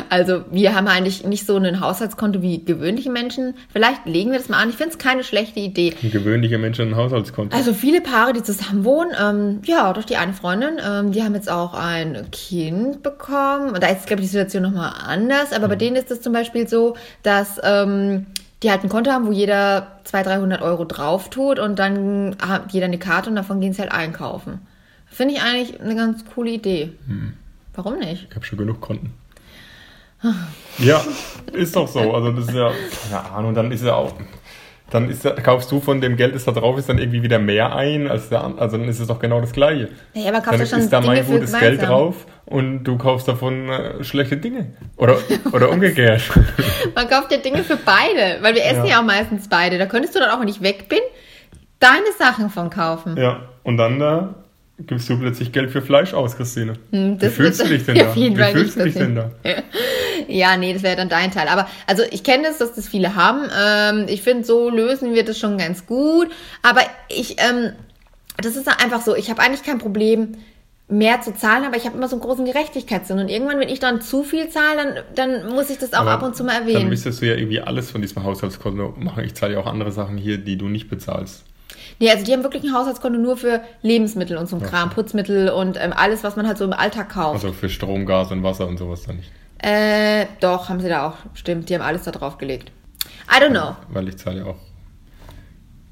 Also 0.09 0.43
wir 0.51 0.75
haben 0.75 0.87
eigentlich 0.87 1.23
nicht 1.23 1.47
so 1.47 1.57
ein 1.57 1.79
Haushaltskonto 1.79 2.43
wie 2.43 2.63
gewöhnliche 2.63 3.09
Menschen. 3.09 3.55
Vielleicht 3.71 4.05
legen 4.05 4.31
wir 4.31 4.37
das 4.37 4.47
mal 4.47 4.61
an. 4.61 4.69
Ich 4.69 4.75
finde 4.75 4.91
es 4.91 4.99
keine 4.99 5.23
schlechte 5.23 5.59
Idee. 5.59 5.95
Ein 6.03 6.11
gewöhnlicher 6.11 6.59
Mensch 6.59 6.79
ein 6.79 6.95
Haushaltskonto. 6.95 7.57
Also 7.57 7.73
viele 7.73 7.99
Paare, 7.99 8.33
die 8.33 8.43
zusammen 8.43 8.85
wohnen, 8.85 9.11
ähm, 9.19 9.61
ja, 9.65 9.91
durch 9.91 10.05
die 10.05 10.17
eine 10.17 10.33
Freundin, 10.33 10.79
ähm, 10.87 11.13
die 11.13 11.23
haben 11.23 11.33
jetzt 11.33 11.49
auch 11.49 11.73
ein 11.73 12.29
Kind 12.31 13.01
bekommen. 13.01 13.73
Da 13.79 13.87
ist, 13.87 14.05
glaube 14.05 14.21
ich, 14.21 14.27
die 14.27 14.33
Situation 14.33 14.61
nochmal 14.61 14.93
anders. 15.03 15.51
Aber 15.51 15.65
mhm. 15.65 15.71
bei 15.71 15.75
denen 15.77 15.95
ist 15.95 16.11
es 16.11 16.21
zum 16.21 16.31
Beispiel 16.31 16.67
so, 16.67 16.95
dass 17.23 17.59
ähm, 17.63 18.27
die 18.61 18.69
halt 18.69 18.83
ein 18.83 18.89
Konto 18.89 19.09
haben, 19.09 19.25
wo 19.25 19.31
jeder 19.31 19.99
200, 20.03 20.37
300 20.37 20.61
Euro 20.61 20.85
drauf 20.85 21.31
tut 21.31 21.57
und 21.57 21.79
dann 21.79 22.35
hat 22.39 22.71
jeder 22.71 22.85
eine 22.85 22.99
Karte 22.99 23.31
und 23.31 23.35
davon 23.35 23.61
gehen 23.61 23.73
sie 23.73 23.81
halt 23.81 23.91
einkaufen. 23.91 24.59
Finde 25.07 25.33
ich 25.33 25.41
eigentlich 25.41 25.81
eine 25.81 25.95
ganz 25.95 26.23
coole 26.25 26.51
Idee. 26.51 26.91
Mhm. 27.07 27.33
Warum 27.75 27.99
nicht? 27.99 28.27
Ich 28.29 28.35
habe 28.35 28.45
schon 28.45 28.59
genug 28.59 28.81
Konten. 28.81 29.13
ja, 30.79 31.01
ist 31.51 31.75
doch 31.75 31.87
so. 31.87 32.13
Also 32.13 32.31
das 32.31 32.47
ist 32.47 32.55
ja, 32.55 32.71
keine 33.09 33.31
Ahnung, 33.31 33.53
dann 33.53 33.71
ist 33.71 33.83
ja 33.83 33.95
auch, 33.95 34.13
dann 34.89 35.09
ist 35.09 35.25
ja, 35.25 35.31
kaufst 35.31 35.71
du 35.71 35.81
von 35.81 35.99
dem 35.99 36.15
Geld, 36.15 36.35
das 36.35 36.45
da 36.45 36.51
drauf 36.51 36.77
ist, 36.77 36.87
dann 36.87 36.97
irgendwie 36.97 37.23
wieder 37.23 37.39
mehr 37.39 37.75
ein, 37.75 38.07
als 38.07 38.29
der, 38.29 38.43
also 38.43 38.77
dann 38.77 38.87
ist 38.87 38.99
es 38.99 39.07
doch 39.07 39.19
genau 39.19 39.41
das 39.41 39.51
Gleiche. 39.51 39.89
Ja, 40.13 40.29
aber 40.29 40.41
kaufst 40.41 40.61
dann 40.61 40.67
schon 40.67 40.79
ist 40.79 40.93
da 40.93 41.01
mein 41.01 41.25
gutes 41.25 41.51
Geld 41.57 41.81
drauf 41.81 42.25
und 42.45 42.83
du 42.83 42.97
kaufst 42.97 43.27
davon 43.27 43.69
äh, 43.69 44.03
schlechte 44.03 44.37
Dinge. 44.37 44.73
Oder, 44.97 45.17
oder 45.51 45.69
umgekehrt. 45.69 46.21
Man 46.95 47.09
kauft 47.09 47.31
ja 47.31 47.37
Dinge 47.39 47.63
für 47.63 47.77
beide, 47.77 48.41
weil 48.41 48.55
wir 48.55 48.63
essen 48.63 48.85
ja. 48.85 48.91
ja 48.91 48.99
auch 48.99 49.05
meistens 49.05 49.49
beide. 49.49 49.77
Da 49.77 49.87
könntest 49.87 50.15
du 50.15 50.19
dann 50.19 50.29
auch, 50.29 50.39
wenn 50.39 50.47
ich 50.47 50.61
weg 50.61 50.87
bin, 50.89 50.99
deine 51.79 52.11
Sachen 52.17 52.49
von 52.49 52.69
kaufen. 52.69 53.17
Ja, 53.17 53.49
und 53.63 53.77
dann 53.77 53.99
da 53.99 54.42
gibst 54.79 55.09
du 55.09 55.17
plötzlich 55.19 55.51
Geld 55.51 55.71
für 55.71 55.81
Fleisch 55.81 56.13
aus, 56.13 56.35
Christine. 56.35 56.73
Hm, 56.91 57.21
Wie 57.21 57.29
fühlst 57.29 57.61
du 57.61 57.67
dich 57.67 57.85
denn 57.85 57.95
da? 57.99 58.15
Wie 58.15 58.35
fühlst 58.35 58.77
du 58.77 58.83
dich 58.83 58.95
denn 58.95 59.15
da? 59.15 59.31
Ja, 60.27 60.55
nee, 60.55 60.73
das 60.73 60.83
wäre 60.83 60.95
dann 60.95 61.09
dein 61.09 61.31
Teil. 61.31 61.49
Aber 61.49 61.67
also 61.85 62.03
ich 62.09 62.23
kenne 62.23 62.47
es, 62.47 62.57
dass 62.57 62.73
das 62.75 62.87
viele 62.87 63.15
haben. 63.15 63.41
Ähm, 63.55 64.05
ich 64.07 64.21
finde, 64.21 64.45
so 64.45 64.69
lösen 64.69 65.13
wir 65.13 65.25
das 65.25 65.37
schon 65.37 65.57
ganz 65.57 65.85
gut. 65.85 66.29
Aber 66.61 66.79
ich, 67.09 67.35
ähm, 67.39 67.73
das 68.37 68.55
ist 68.55 68.67
einfach 68.67 69.01
so, 69.01 69.15
ich 69.15 69.29
habe 69.29 69.41
eigentlich 69.41 69.63
kein 69.63 69.79
Problem, 69.79 70.37
mehr 70.89 71.21
zu 71.21 71.33
zahlen, 71.33 71.65
aber 71.65 71.77
ich 71.77 71.85
habe 71.85 71.97
immer 71.97 72.07
so 72.07 72.15
einen 72.15 72.21
großen 72.23 72.45
Gerechtigkeitssinn. 72.45 73.19
Und 73.19 73.29
irgendwann, 73.29 73.59
wenn 73.59 73.69
ich 73.69 73.79
dann 73.79 74.01
zu 74.01 74.23
viel 74.23 74.49
zahle, 74.49 75.03
dann, 75.15 75.41
dann 75.41 75.53
muss 75.53 75.69
ich 75.69 75.77
das 75.77 75.93
auch 75.93 75.99
aber 75.99 76.11
ab 76.11 76.23
und 76.23 76.35
zu 76.35 76.43
mal 76.43 76.53
erwähnen. 76.53 76.81
Dann 76.81 76.89
müsstest 76.89 77.21
du 77.21 77.27
ja 77.27 77.35
irgendwie 77.35 77.61
alles 77.61 77.91
von 77.91 78.01
diesem 78.01 78.23
Haushaltskonto 78.23 78.95
machen. 78.97 79.23
Ich 79.23 79.33
zahle 79.33 79.53
ja 79.53 79.59
auch 79.59 79.67
andere 79.67 79.91
Sachen 79.91 80.17
hier, 80.17 80.37
die 80.37 80.57
du 80.57 80.67
nicht 80.67 80.89
bezahlst. 80.89 81.43
Nee, 81.99 82.09
also 82.09 82.23
die 82.23 82.33
haben 82.33 82.43
wirklich 82.43 82.63
ein 82.63 82.73
Haushaltskonto 82.73 83.19
nur 83.19 83.37
für 83.37 83.61
Lebensmittel 83.81 84.37
und 84.37 84.47
so 84.47 84.57
ein 84.57 84.61
Kram, 84.61 84.89
Putzmittel 84.89 85.49
und 85.49 85.77
ähm, 85.79 85.93
alles, 85.95 86.23
was 86.23 86.35
man 86.35 86.47
halt 86.47 86.57
so 86.57 86.65
im 86.65 86.73
Alltag 86.73 87.09
kauft. 87.09 87.35
Also 87.35 87.53
für 87.53 87.69
Strom, 87.69 88.05
Gas 88.05 88.31
und 88.31 88.43
Wasser 88.43 88.67
und 88.67 88.77
sowas 88.77 89.03
dann 89.03 89.17
nicht? 89.17 89.31
Äh, 89.59 90.25
doch, 90.41 90.69
haben 90.69 90.81
sie 90.81 90.89
da 90.89 91.07
auch. 91.07 91.15
Stimmt, 91.35 91.69
die 91.69 91.75
haben 91.75 91.81
alles 91.81 92.03
da 92.03 92.11
drauf 92.11 92.37
gelegt. 92.37 92.71
I 93.33 93.41
don't 93.41 93.51
know. 93.51 93.75
Weil 93.89 94.09
ich 94.09 94.17
zahle 94.17 94.39
ja 94.39 94.45
auch 94.45 94.57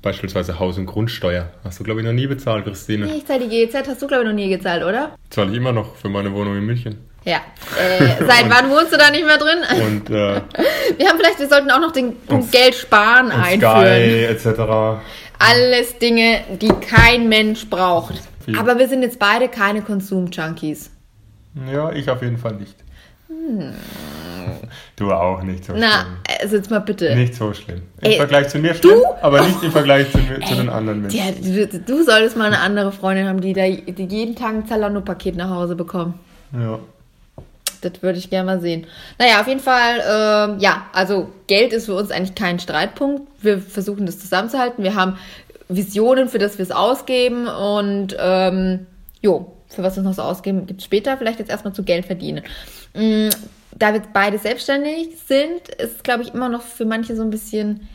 beispielsweise 0.02 0.60
Haus- 0.60 0.78
und 0.78 0.86
Grundsteuer. 0.88 1.50
Hast 1.64 1.80
du, 1.80 1.84
glaube 1.84 2.02
ich, 2.02 2.06
noch 2.06 2.14
nie 2.14 2.28
bezahlt, 2.28 2.66
Christine. 2.66 3.06
Nee, 3.06 3.18
ich 3.18 3.26
zahle 3.26 3.48
die 3.48 3.50
GEZ. 3.50 3.88
Hast 3.88 4.02
du, 4.02 4.08
glaube 4.08 4.24
ich, 4.24 4.30
noch 4.30 4.36
nie 4.36 4.50
gezahlt, 4.50 4.84
oder? 4.84 5.12
Zahle 5.30 5.52
ich 5.52 5.58
immer 5.58 5.72
noch 5.72 5.96
für 5.96 6.10
meine 6.10 6.34
Wohnung 6.34 6.58
in 6.58 6.66
München. 6.66 6.98
Ja. 7.24 7.38
Äh, 7.80 8.26
seit 8.26 8.50
wann 8.50 8.70
wohnst 8.72 8.92
du 8.92 8.98
da 8.98 9.12
nicht 9.12 9.26
mehr 9.26 9.38
drin? 9.38 9.60
Und, 9.86 10.10
äh, 10.10 10.12
wir 10.98 11.08
haben 11.08 11.18
vielleicht, 11.18 11.40
wir 11.40 11.48
sollten 11.48 11.70
auch 11.72 11.80
noch 11.80 11.92
den 11.92 12.16
Geld 12.52 12.76
sparen 12.76 13.32
einführen. 13.32 13.86
Sky 13.86 14.26
etc. 14.26 15.02
Alles 15.50 15.98
Dinge, 15.98 16.42
die 16.62 16.70
kein 16.70 17.30
Mensch 17.30 17.70
braucht. 17.70 18.16
Viel. 18.46 18.58
Aber 18.58 18.78
wir 18.78 18.88
sind 18.88 19.02
jetzt 19.02 19.20
beide 19.20 19.48
keine 19.48 19.82
Konsum-Junkies. 19.82 20.92
Ja, 21.72 21.92
ich 21.92 22.10
auf 22.10 22.22
jeden 22.22 22.38
Fall 22.38 22.54
nicht. 22.54 22.76
Hm. 23.28 23.74
Du 24.96 25.12
auch 25.12 25.42
nicht 25.42 25.66
so 25.66 25.74
Na, 25.76 26.02
schlimm. 26.02 26.18
also 26.42 26.56
jetzt 26.58 26.70
mal 26.70 26.80
bitte. 26.80 27.16
Nicht 27.16 27.36
so 27.36 27.54
schlimm. 27.54 27.82
Im 28.02 28.12
Ey, 28.12 28.18
Vergleich 28.18 28.50
zu 28.50 28.60
mir 28.60 28.74
schlimm, 28.76 29.00
du? 29.00 29.06
aber 29.22 29.42
nicht 29.42 29.64
im 29.64 29.72
Vergleich 29.72 30.12
zu, 30.12 30.18
Ey, 30.18 30.46
zu 30.46 30.56
den 30.56 30.70
anderen 30.70 31.02
Menschen. 31.02 31.18
Ja, 31.18 31.32
du, 31.32 31.80
du, 31.80 32.04
solltest 32.04 32.38
mal 32.38 32.46
eine 32.46 32.60
andere 32.60 32.92
Freundin 32.92 33.28
haben, 33.28 33.42
die 33.42 33.54
da 33.54 33.68
die 33.68 34.06
jeden 34.06 34.36
Tag 34.36 34.54
ein 34.54 34.68
Zalando-Paket 34.68 35.36
nach 35.36 35.50
Hause 35.50 35.76
bekommt. 35.76 36.16
Ja. 36.54 36.80
Das 37.82 37.94
würde 38.04 38.20
ich 38.20 38.30
gerne 38.30 38.46
mal 38.46 38.62
sehen. 38.62 38.86
Naja, 39.18 39.42
auf 39.42 39.48
jeden 39.48 39.60
Fall, 39.60 40.00
äh, 40.00 40.62
ja, 40.62 40.86
also 40.94 41.30
Geld 41.48 41.74
ist 41.74 41.88
für 41.88 41.96
uns 41.96 42.12
eigentlich 42.12 42.36
kein 42.36 42.60
Streitpunkt. 42.60 43.24
Wir 43.42 43.60
versuchen 43.60 44.06
das 44.06 44.20
zusammenzuhalten. 44.20 44.84
Wir 44.84 44.96
haben 44.96 45.18
Visionen, 45.68 46.28
für 46.28 46.38
das 46.38 46.58
wir 46.58 46.64
es 46.64 46.72
ausgeben 46.72 47.48
und 47.48 48.16
ähm, 48.20 48.88
jo, 49.22 49.54
für 49.70 49.84
was 49.84 49.96
wir 49.96 50.02
es 50.02 50.06
noch 50.06 50.14
so 50.14 50.22
ausgeben, 50.22 50.68
gibt 50.68 50.82
es 50.82 50.86
später. 50.86 51.18
Vielleicht 51.18 51.40
jetzt 51.40 51.50
erstmal 51.50 51.74
zu 51.74 51.84
Geld 51.84 52.06
verdienen. 52.06 52.44
Mhm, 52.94 53.30
da 53.78 53.94
wir 53.94 54.02
beide 54.14 54.38
selbstständig 54.38 55.18
sind, 55.26 55.70
ist 55.78 55.98
es, 55.98 56.04
glaube 56.04 56.24
ich, 56.24 56.34
immer 56.34 56.50
noch 56.50 56.62
für 56.62 56.86
manche 56.86 57.16
so 57.16 57.24
ein 57.24 57.30
bisschen 57.30 57.88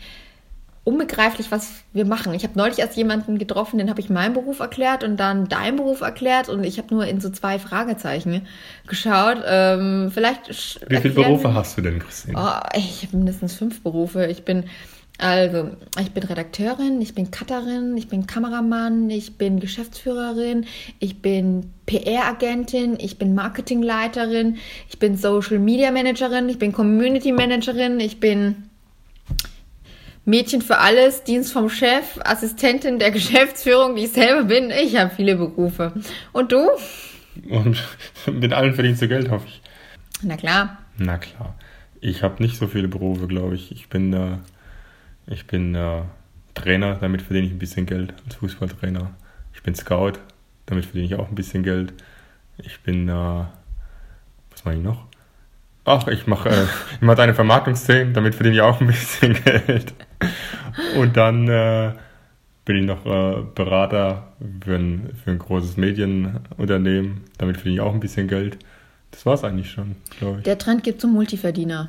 unbegreiflich, 0.85 1.51
was 1.51 1.83
wir 1.93 2.05
machen. 2.05 2.33
Ich 2.33 2.45
habe 2.45 2.57
neulich 2.57 2.79
erst 2.79 2.97
jemanden 2.97 3.39
getroffen, 3.39 3.79
den 3.79 3.91
habe 3.91 4.01
ich 4.01 4.09
meinen 4.09 4.35
Beruf 4.35 4.61
erklärt 4.61 5.03
und 5.03 5.17
dann 5.17 5.49
deinen 5.49 5.77
Beruf 5.77 6.01
erklärt 6.01 6.49
und 6.49 6.63
ich 6.63 6.79
habe 6.79 6.95
nur 6.95 7.05
in 7.05 7.21
so 7.21 7.29
zwei 7.29 7.59
Fragezeichen 7.59 8.47
geschaut. 8.87 9.39
Ähm, 9.45 10.13
vielleicht. 10.15 10.49
Wie 10.89 10.97
viele 10.99 11.15
Berufe 11.15 11.53
hast 11.53 11.77
du 11.77 11.83
denn, 11.83 11.99
Christine? 11.99 12.39
Oh, 12.39 12.69
ich 12.77 13.03
habe 13.03 13.17
mindestens 13.17 13.57
fünf 13.57 13.83
Berufe. 13.83 14.27
Ich 14.27 14.45
bin 14.45 14.65
also, 15.19 15.71
ich 15.99 16.11
bin 16.13 16.25
Redakteurin, 16.25 17.01
ich 17.01 17.15
bin 17.15 17.31
Cutterin, 17.31 17.97
ich 17.97 18.09
bin 18.09 18.27
Kameramann, 18.27 19.09
ich 19.09 19.39
bin 19.39 19.61
Geschäftsführerin, 19.61 20.67
ich 20.99 21.23
bin 21.23 21.73
PR-Agentin, 21.87 22.99
ich 23.01 23.17
bin 23.17 23.35
Marketingleiterin, 23.35 24.59
ich 24.89 24.99
bin 24.99 25.17
Social 25.17 25.59
Media 25.59 25.91
Managerin, 25.91 26.49
ich 26.49 26.59
bin 26.59 26.73
Community 26.73 27.33
Managerin, 27.33 27.99
ich 28.01 28.21
bin 28.21 28.69
Mädchen 30.27 30.61
für 30.61 30.79
alles, 30.79 31.23
Dienst 31.23 31.53
vom 31.53 31.71
Chef, 31.71 32.19
Assistentin 32.25 32.99
der 32.99 33.11
Geschäftsführung, 33.13 33.97
wie 33.97 34.05
ich 34.05 34.13
selber 34.13 34.45
bin. 34.45 34.71
Ich 34.71 34.97
habe 34.97 35.11
viele 35.15 35.37
Berufe. 35.37 35.93
Und 36.33 36.53
du? 36.53 36.69
Und 37.49 37.83
mit 38.31 38.53
allen 38.53 38.75
verdienst 38.75 39.01
du 39.01 39.09
Geld, 39.09 39.31
hoffe 39.31 39.47
ich. 39.47 39.63
Na 40.23 40.37
klar. 40.37 40.79
Na 40.99 41.17
klar. 41.19 41.55
Ich 42.01 42.23
habe 42.23 42.43
nicht 42.43 42.59
so 42.59 42.67
viele 42.67 42.89
Berufe, 42.89 43.27
glaube 43.27 43.55
ich. 43.55 43.73
Ich 43.73 43.89
bin 43.89 44.13
da. 44.13 44.41
Ich 45.27 45.47
bin 45.47 45.75
äh, 45.75 46.03
Trainer, 46.55 46.97
damit 46.97 47.23
verdiene 47.23 47.47
ich 47.47 47.53
ein 47.53 47.59
bisschen 47.59 47.87
Geld 47.87 48.15
als 48.25 48.37
Fußballtrainer. 48.37 49.11
Ich 49.55 49.63
bin 49.63 49.75
Scout, 49.75 50.15
damit 50.67 50.85
verdiene 50.85 51.07
ich 51.07 51.15
auch 51.15 51.29
ein 51.29 51.35
bisschen 51.35 51.63
Geld. 51.63 51.93
Ich 52.59 52.81
bin, 52.81 53.09
äh, 53.09 53.13
was 53.13 54.65
mache 54.65 54.77
ich 54.77 54.83
noch? 54.83 55.05
Ach, 55.85 56.09
ich 56.09 56.27
mache 56.27 56.49
äh, 56.49 56.65
ich 56.95 57.01
mache 57.01 57.23
eine 57.23 57.35
Vermarktungsszene, 57.35 58.13
damit 58.13 58.35
verdiene 58.35 58.57
ich 58.57 58.63
auch 58.63 58.81
ein 58.81 58.87
bisschen 58.87 59.35
Geld. 59.45 59.95
Und 60.97 61.17
dann 61.17 61.49
äh, 61.49 61.93
bin 62.65 62.77
ich 62.77 62.85
noch 62.85 63.07
äh, 63.07 63.43
Berater 63.55 64.33
für 64.63 64.75
ein, 64.75 65.11
für 65.23 65.31
ein 65.31 65.39
großes 65.39 65.77
Medienunternehmen, 65.77 67.23
damit 67.39 67.57
verdiene 67.57 67.77
ich 67.77 67.81
auch 67.81 67.95
ein 67.95 68.01
bisschen 68.01 68.29
Geld. 68.29 68.59
Das 69.13 69.25
war 69.25 69.35
es 69.35 69.45
eigentlich 69.45 69.71
schon, 69.71 69.97
glaube 70.19 70.39
ich. 70.39 70.45
Der 70.45 70.59
Trend 70.59 70.83
geht 70.83 71.01
zum 71.01 71.13
Multiverdiener. 71.13 71.89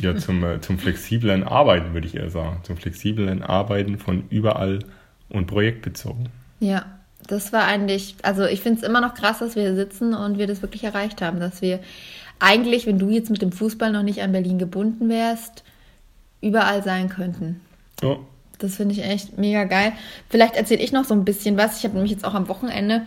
Ja, 0.00 0.16
zum, 0.16 0.42
äh, 0.44 0.60
zum 0.60 0.78
flexiblen 0.78 1.44
Arbeiten 1.44 1.92
würde 1.92 2.06
ich 2.06 2.16
eher 2.16 2.30
sagen. 2.30 2.60
Zum 2.62 2.76
flexiblen 2.76 3.42
Arbeiten 3.42 3.98
von 3.98 4.24
überall 4.30 4.80
und 5.28 5.46
projektbezogen. 5.46 6.28
Ja, 6.60 6.86
das 7.26 7.52
war 7.52 7.64
eigentlich, 7.64 8.16
also 8.22 8.44
ich 8.44 8.60
finde 8.60 8.80
es 8.80 8.86
immer 8.86 9.00
noch 9.00 9.14
krass, 9.14 9.38
dass 9.38 9.56
wir 9.56 9.62
hier 9.62 9.76
sitzen 9.76 10.14
und 10.14 10.38
wir 10.38 10.46
das 10.46 10.62
wirklich 10.62 10.84
erreicht 10.84 11.22
haben, 11.22 11.40
dass 11.40 11.62
wir 11.62 11.80
eigentlich, 12.38 12.86
wenn 12.86 12.98
du 12.98 13.10
jetzt 13.10 13.30
mit 13.30 13.42
dem 13.42 13.52
Fußball 13.52 13.92
noch 13.92 14.02
nicht 14.02 14.22
an 14.22 14.32
Berlin 14.32 14.58
gebunden 14.58 15.08
wärst, 15.08 15.62
überall 16.40 16.82
sein 16.82 17.08
könnten. 17.08 17.60
Ja. 18.02 18.16
Das 18.58 18.76
finde 18.76 18.94
ich 18.94 19.04
echt 19.04 19.38
mega 19.38 19.64
geil. 19.64 19.92
Vielleicht 20.28 20.54
erzähle 20.56 20.82
ich 20.82 20.92
noch 20.92 21.04
so 21.04 21.14
ein 21.14 21.24
bisschen 21.24 21.56
was. 21.56 21.78
Ich 21.78 21.84
habe 21.84 21.94
nämlich 21.94 22.12
jetzt 22.12 22.24
auch 22.24 22.34
am 22.34 22.48
Wochenende 22.48 23.02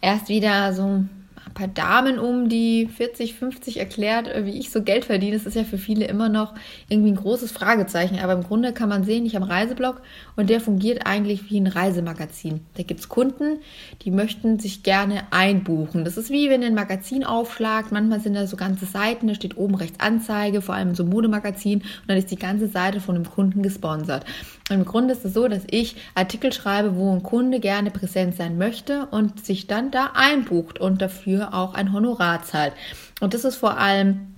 erst 0.00 0.28
wieder 0.28 0.72
so 0.72 1.04
ein 1.48 1.54
paar 1.54 1.68
Damen 1.68 2.18
um 2.18 2.48
die 2.48 2.86
40, 2.86 3.34
50 3.34 3.78
erklärt, 3.78 4.28
äh, 4.28 4.44
wie 4.44 4.58
ich 4.58 4.70
so 4.70 4.82
Geld 4.82 5.06
verdiene. 5.06 5.36
Das 5.36 5.46
ist 5.46 5.56
ja 5.56 5.64
für 5.64 5.78
viele 5.78 6.06
immer 6.06 6.28
noch 6.28 6.54
irgendwie 6.88 7.10
ein 7.10 7.16
großes 7.16 7.50
Fragezeichen. 7.52 8.18
Aber 8.18 8.34
im 8.34 8.42
Grunde 8.42 8.72
kann 8.72 8.88
man 8.88 9.04
sehen, 9.04 9.26
ich 9.26 9.34
habe 9.34 9.44
einen 9.44 9.52
Reiseblog 9.52 10.02
und 10.36 10.50
der 10.50 10.60
fungiert 10.60 11.06
eigentlich 11.06 11.50
wie 11.50 11.58
ein 11.58 11.66
Reisemagazin. 11.66 12.60
Da 12.76 12.82
gibt 12.82 13.00
es 13.00 13.08
Kunden, 13.08 13.58
die 14.02 14.10
möchten 14.10 14.58
sich 14.58 14.82
gerne 14.82 15.22
einbuchen. 15.30 16.04
Das 16.04 16.16
ist 16.16 16.30
wie 16.30 16.50
wenn 16.50 16.62
ihr 16.62 16.68
ein 16.68 16.74
Magazin 16.74 17.24
aufschlagt. 17.24 17.92
Manchmal 17.92 18.20
sind 18.20 18.34
da 18.34 18.46
so 18.46 18.56
ganze 18.56 18.86
Seiten, 18.86 19.28
da 19.28 19.34
steht 19.34 19.56
oben 19.56 19.74
rechts 19.74 20.00
Anzeige, 20.00 20.60
vor 20.60 20.74
allem 20.74 20.94
so 20.94 21.04
Modemagazin 21.04 21.80
und 21.80 22.08
dann 22.08 22.18
ist 22.18 22.30
die 22.30 22.36
ganze 22.36 22.68
Seite 22.68 23.00
von 23.00 23.14
einem 23.14 23.28
Kunden 23.28 23.62
gesponsert. 23.62 24.24
Im 24.70 24.84
Grunde 24.84 25.14
ist 25.14 25.24
es 25.24 25.34
so, 25.34 25.48
dass 25.48 25.62
ich 25.70 25.96
Artikel 26.14 26.52
schreibe, 26.52 26.96
wo 26.96 27.12
ein 27.12 27.22
Kunde 27.22 27.60
gerne 27.60 27.90
präsent 27.90 28.36
sein 28.36 28.58
möchte 28.58 29.06
und 29.10 29.44
sich 29.44 29.66
dann 29.66 29.90
da 29.90 30.10
einbucht 30.14 30.78
und 30.78 31.00
dafür 31.00 31.54
auch 31.54 31.74
ein 31.74 31.92
Honorar 31.92 32.42
zahlt. 32.42 32.74
Und 33.20 33.34
das 33.34 33.44
ist 33.44 33.56
vor 33.56 33.78
allem 33.78 34.34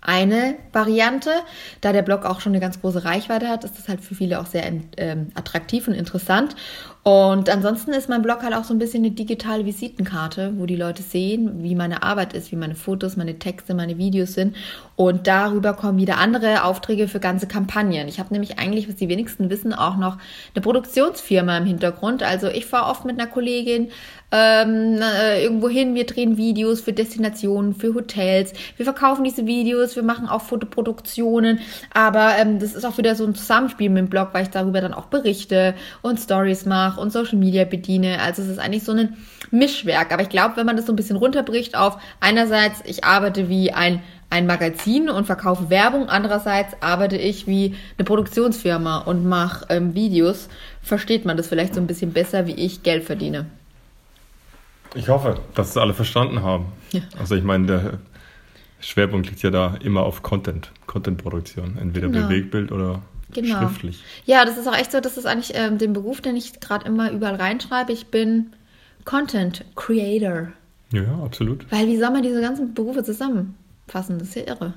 eine 0.00 0.56
Variante. 0.72 1.30
Da 1.80 1.92
der 1.92 2.02
Blog 2.02 2.24
auch 2.24 2.40
schon 2.40 2.52
eine 2.52 2.60
ganz 2.60 2.80
große 2.80 3.04
Reichweite 3.04 3.48
hat, 3.48 3.64
ist 3.64 3.78
das 3.78 3.88
halt 3.88 4.00
für 4.00 4.14
viele 4.14 4.40
auch 4.40 4.46
sehr 4.46 4.64
ähm, 4.96 5.28
attraktiv 5.34 5.88
und 5.88 5.94
interessant. 5.94 6.54
Und 7.04 7.48
ansonsten 7.48 7.92
ist 7.92 8.08
mein 8.08 8.20
Blog 8.20 8.42
halt 8.42 8.54
auch 8.54 8.64
so 8.64 8.74
ein 8.74 8.78
bisschen 8.78 9.02
eine 9.02 9.12
digitale 9.12 9.64
Visitenkarte, 9.64 10.52
wo 10.56 10.66
die 10.66 10.76
Leute 10.76 11.02
sehen, 11.02 11.62
wie 11.62 11.74
meine 11.74 12.02
Arbeit 12.02 12.34
ist, 12.34 12.52
wie 12.52 12.56
meine 12.56 12.74
Fotos, 12.74 13.16
meine 13.16 13.38
Texte, 13.38 13.72
meine 13.72 13.96
Videos 13.96 14.34
sind. 14.34 14.56
Und 14.94 15.26
darüber 15.26 15.72
kommen 15.72 15.98
wieder 15.98 16.18
andere 16.18 16.64
Aufträge 16.64 17.08
für 17.08 17.20
ganze 17.20 17.46
Kampagnen. 17.46 18.08
Ich 18.08 18.18
habe 18.18 18.34
nämlich 18.34 18.58
eigentlich, 18.58 18.88
was 18.88 18.96
die 18.96 19.08
wenigsten 19.08 19.48
wissen, 19.48 19.72
auch 19.72 19.96
noch 19.96 20.18
eine 20.54 20.62
Produktionsfirma 20.62 21.56
im 21.56 21.66
Hintergrund. 21.66 22.22
Also 22.22 22.48
ich 22.48 22.66
fahre 22.66 22.90
oft 22.90 23.04
mit 23.04 23.18
einer 23.18 23.30
Kollegin 23.30 23.88
ähm, 24.30 25.00
äh, 25.00 25.42
irgendwo 25.42 25.68
hin, 25.68 25.94
wir 25.94 26.06
drehen 26.06 26.36
Videos 26.36 26.80
für 26.80 26.92
Destinationen, 26.92 27.74
für 27.74 27.94
Hotels, 27.94 28.52
wir 28.76 28.84
verkaufen 28.84 29.24
diese 29.24 29.46
Videos, 29.46 29.96
wir 29.96 30.02
machen 30.02 30.28
auch 30.28 30.42
Fotoproduktionen, 30.42 31.60
aber 31.94 32.32
ähm, 32.38 32.58
das 32.58 32.74
ist 32.74 32.84
auch 32.84 32.98
wieder 32.98 33.14
so 33.14 33.24
ein 33.24 33.34
Zusammenspiel 33.34 33.88
mit 33.88 33.98
dem 33.98 34.10
Blog, 34.10 34.28
weil 34.32 34.42
ich 34.44 34.50
darüber 34.50 34.80
dann 34.80 34.94
auch 34.94 35.06
berichte 35.06 35.74
und 36.02 36.20
Stories 36.20 36.66
mache 36.66 37.00
und 37.00 37.12
Social 37.12 37.38
Media 37.38 37.64
bediene. 37.64 38.20
Also 38.20 38.42
es 38.42 38.48
ist 38.48 38.58
eigentlich 38.58 38.84
so 38.84 38.92
ein 38.92 39.16
Mischwerk. 39.50 40.12
Aber 40.12 40.22
ich 40.22 40.28
glaube, 40.28 40.56
wenn 40.56 40.66
man 40.66 40.76
das 40.76 40.86
so 40.86 40.92
ein 40.92 40.96
bisschen 40.96 41.16
runterbricht 41.16 41.76
auf 41.76 41.98
einerseits, 42.20 42.82
ich 42.84 43.04
arbeite 43.04 43.48
wie 43.48 43.72
ein 43.72 44.00
ein 44.30 44.46
Magazin 44.46 45.08
und 45.08 45.24
verkaufe 45.24 45.70
Werbung. 45.70 46.08
Andererseits 46.08 46.74
arbeite 46.82 47.16
ich 47.16 47.46
wie 47.46 47.74
eine 47.96 48.04
Produktionsfirma 48.04 48.98
und 48.98 49.24
mache 49.24 49.66
ähm, 49.70 49.94
Videos. 49.94 50.48
Versteht 50.82 51.24
man 51.24 51.38
das 51.38 51.48
vielleicht 51.48 51.74
so 51.74 51.80
ein 51.80 51.86
bisschen 51.86 52.12
besser, 52.12 52.46
wie 52.46 52.52
ich 52.52 52.82
Geld 52.82 53.04
verdiene. 53.04 53.46
Ich 54.94 55.08
hoffe, 55.08 55.40
dass 55.54 55.70
es 55.70 55.76
alle 55.76 55.94
verstanden 55.94 56.42
haben. 56.42 56.66
Ja. 56.92 57.02
Also 57.18 57.34
ich 57.34 57.44
meine, 57.44 57.66
der 57.66 57.98
Schwerpunkt 58.80 59.28
liegt 59.28 59.42
ja 59.42 59.50
da 59.50 59.76
immer 59.82 60.02
auf 60.02 60.22
Content, 60.22 60.70
Content-Produktion, 60.86 61.78
entweder 61.78 62.08
genau. 62.08 62.26
Bewegbild 62.26 62.72
oder 62.72 63.02
genau. 63.32 63.58
schriftlich. 63.58 64.02
Ja, 64.24 64.44
das 64.44 64.56
ist 64.56 64.66
auch 64.66 64.76
echt 64.76 64.92
so, 64.92 65.00
das 65.00 65.16
ist 65.16 65.26
eigentlich 65.26 65.52
ähm, 65.54 65.78
den 65.78 65.92
Beruf, 65.92 66.20
den 66.20 66.36
ich 66.36 66.60
gerade 66.60 66.86
immer 66.86 67.10
überall 67.10 67.34
reinschreibe. 67.34 67.92
Ich 67.92 68.06
bin 68.06 68.52
Content 69.04 69.64
Creator. 69.74 70.48
Ja, 70.92 71.22
absolut. 71.24 71.70
Weil 71.70 71.86
wie 71.86 71.98
soll 71.98 72.10
man 72.10 72.22
diese 72.22 72.40
ganzen 72.40 72.74
Berufe 72.74 73.02
zusammenfassen? 73.02 74.18
Das 74.18 74.28
ist 74.28 74.36
ja 74.36 74.46
irre. 74.46 74.74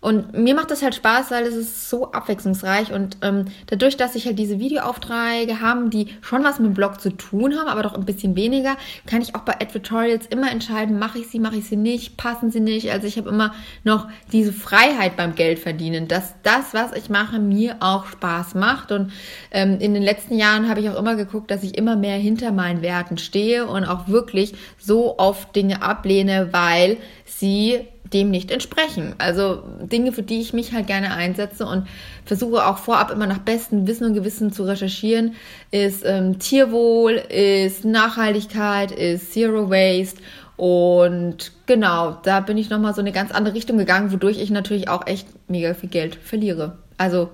Und 0.00 0.32
mir 0.32 0.54
macht 0.54 0.70
das 0.70 0.82
halt 0.82 0.94
Spaß, 0.94 1.30
weil 1.30 1.44
es 1.44 1.54
ist 1.54 1.90
so 1.90 2.12
abwechslungsreich 2.12 2.90
und 2.90 3.18
ähm, 3.20 3.46
dadurch, 3.66 3.98
dass 3.98 4.14
ich 4.14 4.24
halt 4.24 4.38
diese 4.38 4.58
Videoaufträge 4.58 5.60
haben, 5.60 5.90
die 5.90 6.08
schon 6.22 6.42
was 6.42 6.58
mit 6.58 6.68
dem 6.68 6.74
Blog 6.74 7.02
zu 7.02 7.10
tun 7.10 7.54
haben, 7.58 7.68
aber 7.68 7.82
doch 7.82 7.94
ein 7.94 8.06
bisschen 8.06 8.34
weniger, 8.34 8.78
kann 9.04 9.20
ich 9.20 9.34
auch 9.34 9.42
bei 9.42 9.60
Advertorials 9.60 10.26
immer 10.26 10.50
entscheiden, 10.50 10.98
mache 10.98 11.18
ich 11.18 11.28
sie, 11.28 11.38
mache 11.38 11.56
ich 11.56 11.66
sie 11.66 11.76
nicht, 11.76 12.16
passen 12.16 12.50
sie 12.50 12.60
nicht. 12.60 12.90
Also 12.90 13.06
ich 13.06 13.18
habe 13.18 13.28
immer 13.28 13.52
noch 13.84 14.08
diese 14.32 14.54
Freiheit 14.54 15.18
beim 15.18 15.34
Geldverdienen, 15.34 16.08
dass 16.08 16.32
das, 16.44 16.72
was 16.72 16.92
ich 16.92 17.10
mache, 17.10 17.38
mir 17.38 17.76
auch 17.80 18.06
Spaß 18.06 18.54
macht. 18.54 18.92
Und 18.92 19.12
ähm, 19.50 19.80
in 19.80 19.92
den 19.92 20.02
letzten 20.02 20.38
Jahren 20.38 20.70
habe 20.70 20.80
ich 20.80 20.88
auch 20.88 20.98
immer 20.98 21.14
geguckt, 21.14 21.50
dass 21.50 21.62
ich 21.62 21.76
immer 21.76 21.96
mehr 21.96 22.16
hinter 22.16 22.52
meinen 22.52 22.80
Werten 22.80 23.18
stehe 23.18 23.66
und 23.66 23.84
auch 23.84 24.08
wirklich 24.08 24.54
so 24.78 25.18
oft 25.18 25.54
Dinge 25.54 25.82
ablehne, 25.82 26.48
weil 26.52 26.96
sie 27.26 27.86
dem 28.12 28.30
nicht 28.30 28.50
entsprechen. 28.50 29.14
Also 29.18 29.62
Dinge, 29.80 30.12
für 30.12 30.22
die 30.22 30.40
ich 30.40 30.52
mich 30.52 30.72
halt 30.72 30.86
gerne 30.86 31.12
einsetze 31.12 31.66
und 31.66 31.86
versuche 32.24 32.66
auch 32.66 32.78
vorab 32.78 33.10
immer 33.10 33.26
nach 33.26 33.38
bestem 33.38 33.86
Wissen 33.86 34.06
und 34.06 34.14
Gewissen 34.14 34.52
zu 34.52 34.64
recherchieren, 34.64 35.34
ist 35.70 36.02
ähm, 36.04 36.38
Tierwohl, 36.38 37.12
ist 37.12 37.84
Nachhaltigkeit, 37.84 38.92
ist 38.92 39.32
Zero 39.32 39.70
Waste 39.70 40.20
Und 40.56 41.52
genau, 41.66 42.18
da 42.22 42.40
bin 42.40 42.58
ich 42.58 42.70
nochmal 42.70 42.94
so 42.94 43.00
eine 43.00 43.12
ganz 43.12 43.30
andere 43.30 43.54
Richtung 43.54 43.78
gegangen, 43.78 44.12
wodurch 44.12 44.40
ich 44.40 44.50
natürlich 44.50 44.88
auch 44.88 45.06
echt 45.06 45.28
mega 45.48 45.74
viel 45.74 45.88
Geld 45.88 46.16
verliere. 46.16 46.78
Also 46.98 47.30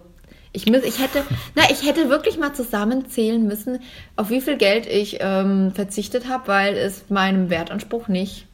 ich, 0.52 0.66
muss, 0.66 0.84
ich 0.84 1.00
hätte, 1.00 1.22
na, 1.54 1.62
ich 1.70 1.86
hätte 1.86 2.08
wirklich 2.10 2.38
mal 2.38 2.54
zusammenzählen 2.54 3.46
müssen, 3.46 3.80
auf 4.16 4.30
wie 4.30 4.40
viel 4.40 4.56
Geld 4.56 4.86
ich 4.86 5.18
ähm, 5.20 5.72
verzichtet 5.72 6.28
habe, 6.28 6.48
weil 6.48 6.76
es 6.76 7.08
meinem 7.08 7.50
Wertanspruch 7.50 8.08
nicht 8.08 8.46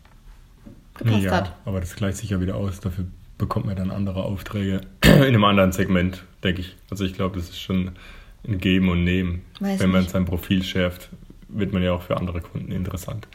gepasst 1.02 1.24
ja, 1.24 1.30
hat. 1.32 1.56
Aber 1.64 1.80
das 1.80 1.96
gleicht 1.96 2.18
sich 2.18 2.30
ja 2.30 2.40
wieder 2.40 2.56
aus. 2.56 2.80
Dafür 2.80 3.06
bekommt 3.38 3.66
man 3.66 3.76
dann 3.76 3.90
andere 3.90 4.24
Aufträge 4.24 4.82
in 5.04 5.10
einem 5.10 5.44
anderen 5.44 5.72
Segment, 5.72 6.24
denke 6.44 6.60
ich. 6.60 6.76
Also 6.90 7.04
ich 7.04 7.14
glaube, 7.14 7.36
das 7.36 7.50
ist 7.50 7.60
schon 7.60 7.92
ein 8.46 8.58
Geben 8.58 8.88
und 8.88 9.04
Nehmen. 9.04 9.42
Weiß 9.60 9.80
Wenn 9.80 9.90
man 9.90 10.02
nicht. 10.02 10.10
sein 10.10 10.24
Profil 10.24 10.62
schärft, 10.62 11.10
wird 11.48 11.72
man 11.72 11.82
ja 11.82 11.92
auch 11.92 12.02
für 12.02 12.16
andere 12.16 12.40
Kunden 12.40 12.72
interessant. 12.72 13.28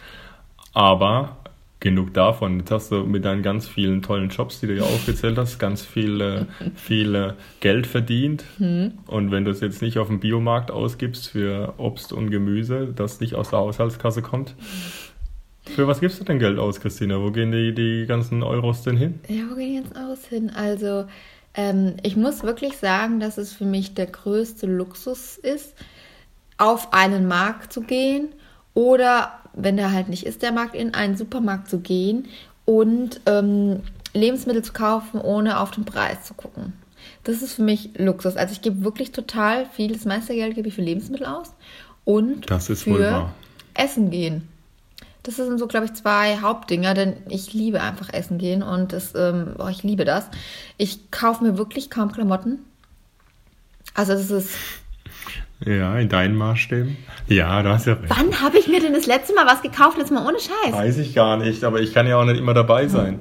Aber 0.74 1.38
genug 1.80 2.14
davon. 2.14 2.60
Jetzt 2.60 2.72
hast 2.72 2.92
du 2.92 3.04
mit 3.04 3.24
deinen 3.24 3.44
ganz 3.44 3.68
vielen 3.68 4.02
tollen 4.02 4.30
Jobs, 4.30 4.60
die 4.60 4.68
du 4.68 4.76
ja 4.76 4.84
aufgezählt 4.84 5.38
hast, 5.38 5.60
ganz 5.60 5.84
viel, 5.84 6.22
äh, 6.22 6.46
viel 6.76 7.14
äh, 7.14 7.34
Geld 7.60 7.86
verdient. 7.86 8.44
Mhm. 8.58 8.94
Und 9.06 9.32
wenn 9.32 9.46
du 9.46 9.52
es 9.52 9.60
jetzt 9.60 9.82
nicht 9.82 10.00
auf 10.00 10.08
dem 10.08 10.20
Biomarkt 10.20 10.72
ausgibst 10.72 11.30
für 11.30 11.74
Obst 11.78 12.14
und 12.14 12.32
Gemüse, 12.32 12.88
das 12.96 13.20
nicht 13.20 13.36
aus 13.36 13.52
der 13.52 13.60
Haushaltskasse 13.60 14.22
kommt, 14.22 14.56
für 15.70 15.88
was 15.88 16.00
gibst 16.00 16.20
du 16.20 16.24
denn 16.24 16.40
Geld 16.40 16.60
aus, 16.60 16.80
Christina? 16.80 17.20
Wo 17.20 17.32
gehen 17.32 17.52
die, 17.52 17.74
die 17.74 18.06
ganzen 18.08 18.44
Euros 18.44 18.84
denn 18.84 18.98
hin? 18.98 19.20
Ja, 19.28 19.44
wo 19.50 19.56
gehen 19.56 19.70
die 19.70 19.76
ganzen 19.76 19.98
Euros 19.98 20.26
hin? 20.28 20.52
Also, 20.56 21.06
ähm, 21.54 21.96
ich 22.04 22.16
muss 22.16 22.44
wirklich 22.44 22.78
sagen, 22.78 23.20
dass 23.20 23.38
es 23.38 23.54
für 23.54 23.66
mich 23.66 23.94
der 23.94 24.08
größte 24.08 24.68
Luxus 24.68 25.38
ist, 25.38 25.74
auf 26.58 26.94
einen 26.94 27.28
Markt 27.28 27.74
zu 27.74 27.82
gehen 27.82 28.30
oder 28.74 29.34
wenn 29.54 29.78
der 29.78 29.92
halt 29.92 30.08
nicht 30.08 30.26
ist, 30.26 30.44
der 30.44 30.52
Markt, 30.52 30.76
in 30.76 30.94
einen 30.94 31.18
Supermarkt 31.18 31.70
zu 31.70 31.80
gehen 31.80 32.28
und 32.66 33.22
ähm, 33.26 33.82
Lebensmittel 34.14 34.64
zu 34.64 34.74
kaufen, 34.74 35.20
ohne 35.20 35.60
auf 35.60 35.72
den 35.72 35.86
Preis 35.86 36.26
zu 36.26 36.34
gucken. 36.34 36.74
Das 37.24 37.42
ist 37.42 37.54
für 37.54 37.64
mich 37.64 37.92
Luxus. 37.98 38.38
Also 38.38 38.54
ich 38.54 38.62
gebe 38.62 38.84
wirklich 38.84 39.12
total 39.12 39.66
viel, 39.66 39.94
das 39.94 40.06
meiste 40.06 40.34
Geld 40.34 40.56
gebe 40.56 40.68
ich 40.68 40.76
für 40.76 40.82
Lebensmittel 40.82 41.26
aus 41.26 41.54
und 42.06 42.48
für 42.48 43.32
Essen 43.74 44.12
gehen. 44.12 44.48
Das 45.28 45.36
sind 45.36 45.58
so, 45.58 45.68
glaube 45.68 45.88
ich, 45.88 45.94
zwei 45.94 46.38
Hauptdinger, 46.42 46.94
denn 46.94 47.18
ich 47.28 47.54
liebe 47.54 47.82
einfach 47.82 48.14
Essen 48.14 48.38
gehen 48.38 48.64
und 48.64 48.94
das, 48.94 49.14
ähm, 49.14 49.56
oh, 49.60 49.68
ich 49.68 49.84
liebe 49.84 50.06
das. 50.06 50.30
Ich 50.78 51.12
kaufe 51.12 51.44
mir 51.44 51.58
wirklich 51.58 51.90
kaum 51.90 52.14
Klamotten. 52.14 52.60
Also 53.94 54.14
das 54.14 54.32
ist 54.32 54.56
ja, 55.66 56.00
in 56.00 56.08
deinen 56.08 56.36
Maßstäben. 56.36 56.96
Ja, 57.28 57.62
du 57.62 57.70
hast 57.70 57.88
ja 57.88 57.96
recht. 57.96 58.06
Wann 58.08 58.40
habe 58.42 58.58
ich 58.58 58.70
mir 58.70 58.80
denn 58.80 58.94
das 58.94 59.06
letzte 59.06 59.34
Mal 59.34 59.46
was 59.46 59.62
gekauft? 59.62 59.98
Jetzt 59.98 60.12
mal 60.12 60.26
ohne 60.26 60.38
Scheiß. 60.40 60.72
Weiß 60.72 60.98
ich 60.98 61.14
gar 61.14 61.36
nicht, 61.36 61.62
aber 61.66 61.82
ich 61.82 61.94
kann 61.94 62.08
ja 62.08 62.16
auch 62.18 62.24
nicht 62.24 62.38
immer 62.38 62.54
dabei 62.54 62.88
sein. 62.88 63.16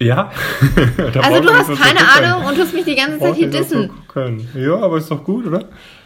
Hm. 0.00 0.06
Ja. 0.06 0.30
also 1.20 1.42
du 1.42 1.52
hast 1.52 1.68
keine 1.74 2.00
Ahnung 2.08 2.48
und 2.48 2.56
tust 2.56 2.72
mich 2.72 2.86
die 2.86 2.94
ganze 2.94 3.18
Zeit 3.18 3.34
hier 3.34 3.50
dissen. 3.50 3.90
Ja, 4.54 4.76
aber 4.76 4.96
ist 4.96 5.10
doch 5.10 5.22
gut, 5.22 5.46
oder? 5.46 5.64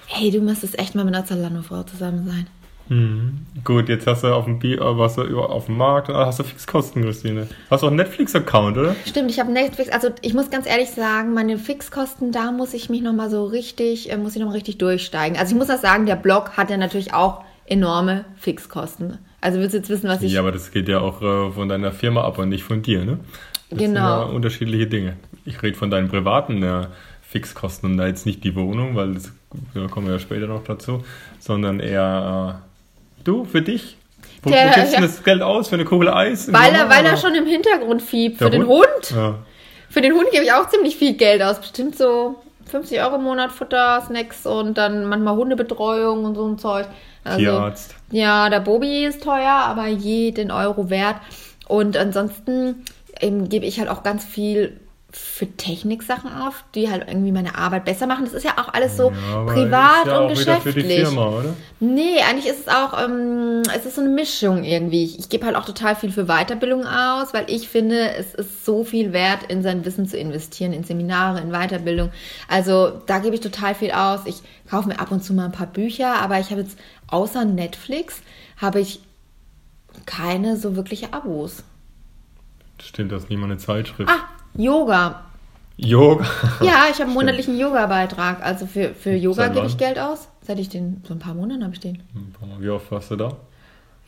Hey, 0.08 0.32
du 0.32 0.40
müsstest 0.40 0.76
echt 0.80 0.96
mal 0.96 1.04
mit 1.04 1.14
einer 1.14 1.24
Zalando-Frau 1.24 1.84
zusammen 1.84 2.26
sein. 2.26 2.48
Mhm. 2.88 3.46
Gut, 3.64 3.88
jetzt 3.88 4.06
hast 4.06 4.24
du 4.24 4.34
auf 4.34 4.44
dem, 4.44 4.58
Bi 4.58 4.74
äh, 4.74 4.80
was 4.80 5.14
du 5.14 5.40
auf 5.40 5.66
dem 5.66 5.76
Markt, 5.76 6.10
ah, 6.10 6.26
hast 6.26 6.38
du 6.38 6.44
Fixkosten, 6.44 7.02
Christine. 7.02 7.46
Hast 7.70 7.82
du 7.82 7.86
auch 7.86 7.90
einen 7.90 7.96
Netflix-Account, 7.96 8.76
oder? 8.76 8.96
Stimmt, 9.06 9.30
ich 9.30 9.40
habe 9.40 9.52
Netflix, 9.52 9.90
also 9.90 10.08
ich 10.20 10.34
muss 10.34 10.50
ganz 10.50 10.66
ehrlich 10.66 10.90
sagen, 10.90 11.34
meine 11.34 11.58
Fixkosten, 11.58 12.32
da 12.32 12.52
muss 12.52 12.74
ich 12.74 12.90
mich 12.90 13.02
nochmal 13.02 13.30
so 13.30 13.44
richtig, 13.44 14.10
äh, 14.10 14.16
muss 14.16 14.34
ich 14.34 14.40
nochmal 14.40 14.56
richtig 14.56 14.78
durchsteigen. 14.78 15.38
Also 15.38 15.54
ich 15.54 15.58
muss 15.58 15.70
auch 15.70 15.80
sagen, 15.80 16.06
der 16.06 16.16
Blog 16.16 16.56
hat 16.56 16.70
ja 16.70 16.76
natürlich 16.76 17.14
auch 17.14 17.44
enorme 17.66 18.24
Fixkosten. 18.36 19.18
Also 19.40 19.58
willst 19.58 19.74
du 19.74 19.78
jetzt 19.78 19.88
wissen, 19.88 20.08
was 20.08 20.22
ich... 20.22 20.32
Ja, 20.32 20.40
aber 20.40 20.52
das 20.52 20.70
geht 20.70 20.88
ja 20.88 21.00
auch 21.00 21.22
äh, 21.22 21.50
von 21.52 21.68
deiner 21.68 21.92
Firma 21.92 22.22
ab 22.22 22.38
und 22.38 22.48
nicht 22.48 22.64
von 22.64 22.82
dir, 22.82 23.04
ne? 23.04 23.20
Das 23.70 23.78
genau. 23.78 23.84
sind 23.86 23.94
ja 23.94 24.22
unterschiedliche 24.34 24.86
Dinge. 24.86 25.16
Ich 25.44 25.62
rede 25.62 25.76
von 25.76 25.90
deinen 25.90 26.08
privaten 26.08 26.62
äh, 26.62 26.86
Fixkosten 27.22 27.92
und 27.92 27.96
da 27.96 28.06
jetzt 28.06 28.26
nicht 28.26 28.44
die 28.44 28.54
Wohnung, 28.54 28.94
weil 28.94 29.14
das, 29.14 29.32
da 29.74 29.86
kommen 29.88 30.06
wir 30.06 30.14
ja 30.14 30.18
später 30.18 30.46
noch 30.46 30.64
dazu, 30.64 31.02
sondern 31.40 31.80
eher 31.80 32.60
äh, 32.60 32.71
Du, 33.24 33.44
für 33.44 33.62
dich? 33.62 33.96
Wo, 34.42 34.50
der, 34.50 34.70
wo 34.70 34.74
gibst 34.74 34.92
du 34.92 34.96
ja. 34.96 35.00
das 35.00 35.22
Geld 35.22 35.42
aus? 35.42 35.68
Für 35.68 35.76
eine 35.76 35.84
Kugel 35.84 36.08
Eis? 36.08 36.52
Weil 36.52 36.74
er, 36.74 36.88
weil 36.88 37.04
er 37.04 37.16
schon 37.16 37.34
im 37.34 37.46
Hintergrund 37.46 38.02
fiebt. 38.02 38.38
Für 38.38 38.50
den 38.50 38.66
Hund? 38.66 38.86
Hund? 38.86 39.10
Ja. 39.14 39.38
Für 39.88 40.00
den 40.00 40.14
Hund 40.14 40.30
gebe 40.32 40.44
ich 40.44 40.52
auch 40.52 40.68
ziemlich 40.68 40.96
viel 40.96 41.14
Geld 41.14 41.42
aus. 41.42 41.60
Bestimmt 41.60 41.96
so 41.96 42.42
50 42.70 43.00
Euro 43.00 43.16
im 43.16 43.24
Monat 43.24 43.52
Futter, 43.52 44.02
Snacks 44.06 44.46
und 44.46 44.78
dann 44.78 45.04
manchmal 45.04 45.36
Hundebetreuung 45.36 46.24
und 46.24 46.34
so 46.34 46.46
ein 46.46 46.58
Zeug. 46.58 46.86
Also, 47.24 47.38
Tierarzt. 47.38 47.94
Ja, 48.10 48.48
der 48.48 48.60
Bobi 48.60 49.04
ist 49.04 49.22
teuer, 49.22 49.52
aber 49.52 49.86
jeden 49.86 50.50
Euro 50.50 50.90
wert. 50.90 51.16
Und 51.68 51.96
ansonsten 51.96 52.84
ähm, 53.20 53.48
gebe 53.48 53.66
ich 53.66 53.78
halt 53.78 53.88
auch 53.88 54.02
ganz 54.02 54.24
viel 54.24 54.80
für 55.12 55.46
Techniksachen 55.46 56.32
auf, 56.32 56.64
die 56.74 56.90
halt 56.90 57.06
irgendwie 57.06 57.32
meine 57.32 57.56
Arbeit 57.56 57.84
besser 57.84 58.06
machen. 58.06 58.24
Das 58.24 58.32
ist 58.32 58.44
ja 58.44 58.52
auch 58.56 58.72
alles 58.72 58.96
so 58.96 59.10
ja, 59.10 59.44
privat 59.44 60.06
ja 60.06 60.18
und 60.20 60.28
geschäftlich. 60.28 60.74
Für 60.74 60.82
die 60.82 60.88
Firma, 60.88 61.28
oder? 61.28 61.54
Nee, 61.80 62.20
eigentlich 62.28 62.46
ist 62.46 62.60
es 62.60 62.68
auch, 62.68 62.98
ähm, 62.98 63.62
es 63.76 63.84
ist 63.84 63.96
so 63.96 64.00
eine 64.00 64.10
Mischung 64.10 64.64
irgendwie. 64.64 65.04
Ich, 65.04 65.18
ich 65.18 65.28
gebe 65.28 65.44
halt 65.44 65.56
auch 65.56 65.66
total 65.66 65.96
viel 65.96 66.10
für 66.10 66.24
Weiterbildung 66.24 66.86
aus, 66.86 67.34
weil 67.34 67.44
ich 67.48 67.68
finde, 67.68 68.14
es 68.16 68.34
ist 68.34 68.64
so 68.64 68.84
viel 68.84 69.12
wert, 69.12 69.40
in 69.48 69.62
sein 69.62 69.84
Wissen 69.84 70.06
zu 70.06 70.16
investieren, 70.16 70.72
in 70.72 70.84
Seminare, 70.84 71.40
in 71.40 71.50
Weiterbildung. 71.50 72.10
Also 72.48 73.02
da 73.06 73.18
gebe 73.18 73.34
ich 73.34 73.42
total 73.42 73.74
viel 73.74 73.90
aus. 73.90 74.20
Ich 74.24 74.42
kaufe 74.70 74.88
mir 74.88 74.98
ab 74.98 75.10
und 75.10 75.22
zu 75.22 75.34
mal 75.34 75.46
ein 75.46 75.52
paar 75.52 75.66
Bücher, 75.66 76.22
aber 76.22 76.40
ich 76.40 76.50
habe 76.50 76.62
jetzt 76.62 76.78
außer 77.08 77.44
Netflix 77.44 78.22
habe 78.56 78.80
ich 78.80 79.00
keine 80.06 80.56
so 80.56 80.74
wirkliche 80.74 81.12
Abos. 81.12 81.64
Stimmt, 82.80 83.12
das 83.12 83.24
ist 83.24 83.30
niemand 83.30 83.52
eine 83.52 83.60
Zeitschrift. 83.60 84.10
Ah, 84.10 84.28
Yoga. 84.54 85.22
Yoga? 85.76 86.24
Ja, 86.60 86.84
ich 86.90 86.94
habe 86.94 87.04
einen 87.04 87.14
monatlichen 87.14 87.58
Yoga-Beitrag. 87.58 88.42
Also 88.42 88.66
für, 88.66 88.94
für 88.94 89.12
Yoga 89.12 89.48
gebe 89.48 89.66
ich 89.66 89.76
Geld 89.76 89.98
aus. 89.98 90.28
Seit 90.42 90.58
ich 90.58 90.68
den, 90.68 91.02
so 91.06 91.14
ein 91.14 91.18
paar 91.18 91.34
Monaten 91.34 91.62
habe 91.62 91.74
ich 91.74 91.80
den. 91.80 92.02
Wie 92.58 92.68
oft 92.68 92.90
warst 92.90 93.10
du 93.10 93.16
da? 93.16 93.36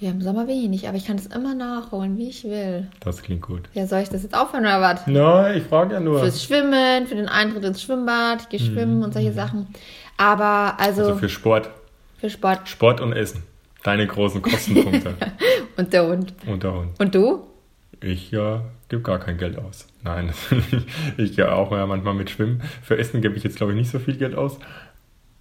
Ja, 0.01 0.11
im 0.11 0.21
Sommer 0.21 0.49
wenig, 0.49 0.89
aber 0.89 0.97
ich 0.97 1.07
kann 1.07 1.17
es 1.17 1.27
immer 1.27 1.55
nachholen, 1.55 2.19
wie 2.19 2.29
ich 2.29 2.43
will. 2.45 2.89
Das 3.01 3.23
klingt 3.23 3.43
gut. 3.43 3.63
Ja, 3.75 3.87
soll 3.87 4.01
ich 4.01 4.09
das 4.09 4.25
jetzt 4.25 4.37
aufhören 4.37 4.65
oder 4.65 4.81
was? 4.81 5.07
Nein, 5.07 5.59
ich 5.59 5.65
frage 5.65 5.95
ja 5.95 6.01
nur. 6.01 6.19
Fürs 6.19 6.43
Schwimmen, 6.43 7.07
für 7.07 7.15
den 7.15 7.29
Eintritt 7.29 7.65
ins 7.65 7.81
Schwimmbad, 7.81 8.43
ich 8.43 8.49
gehe 8.49 8.61
mhm. 8.61 8.75
schwimmen 8.75 9.03
und 9.05 9.15
solche 9.15 9.33
Sachen. 9.33 9.69
Aber 10.17 10.75
also. 10.79 11.03
Also 11.03 11.17
für 11.17 11.29
Sport. 11.29 11.71
Für 12.19 12.29
Sport. 12.29 12.69
Sport 12.69 13.01
und 13.01 13.13
Essen. 13.13 13.45
Deine 13.85 14.07
großen 14.07 14.43
Kostenpunkte. 14.43 15.15
und 15.77 15.93
der 15.93 16.07
Hund. 16.07 16.35
Und 16.47 16.63
der 16.63 16.75
Hund. 16.75 16.89
Und 16.99 17.15
du? 17.15 17.47
Ich 18.05 18.31
ja, 18.33 18.63
gebe 18.91 19.01
gar 19.01 19.19
kein 19.19 19.39
Geld 19.39 19.59
aus. 19.59 19.89
Nein, 20.03 20.31
ich 21.17 21.37
ja 21.37 21.55
auch 21.55 21.73
ja 21.73 21.87
manchmal 21.87 22.13
mit 22.13 22.29
Schwimmen. 22.29 22.61
Für 22.83 22.99
Essen 22.99 23.23
gebe 23.23 23.35
ich 23.37 23.45
jetzt, 23.45 23.57
glaube 23.57 23.73
ich, 23.73 23.79
nicht 23.79 23.91
so 23.91 23.99
viel 23.99 24.19
Geld 24.19 24.35
aus. 24.35 24.59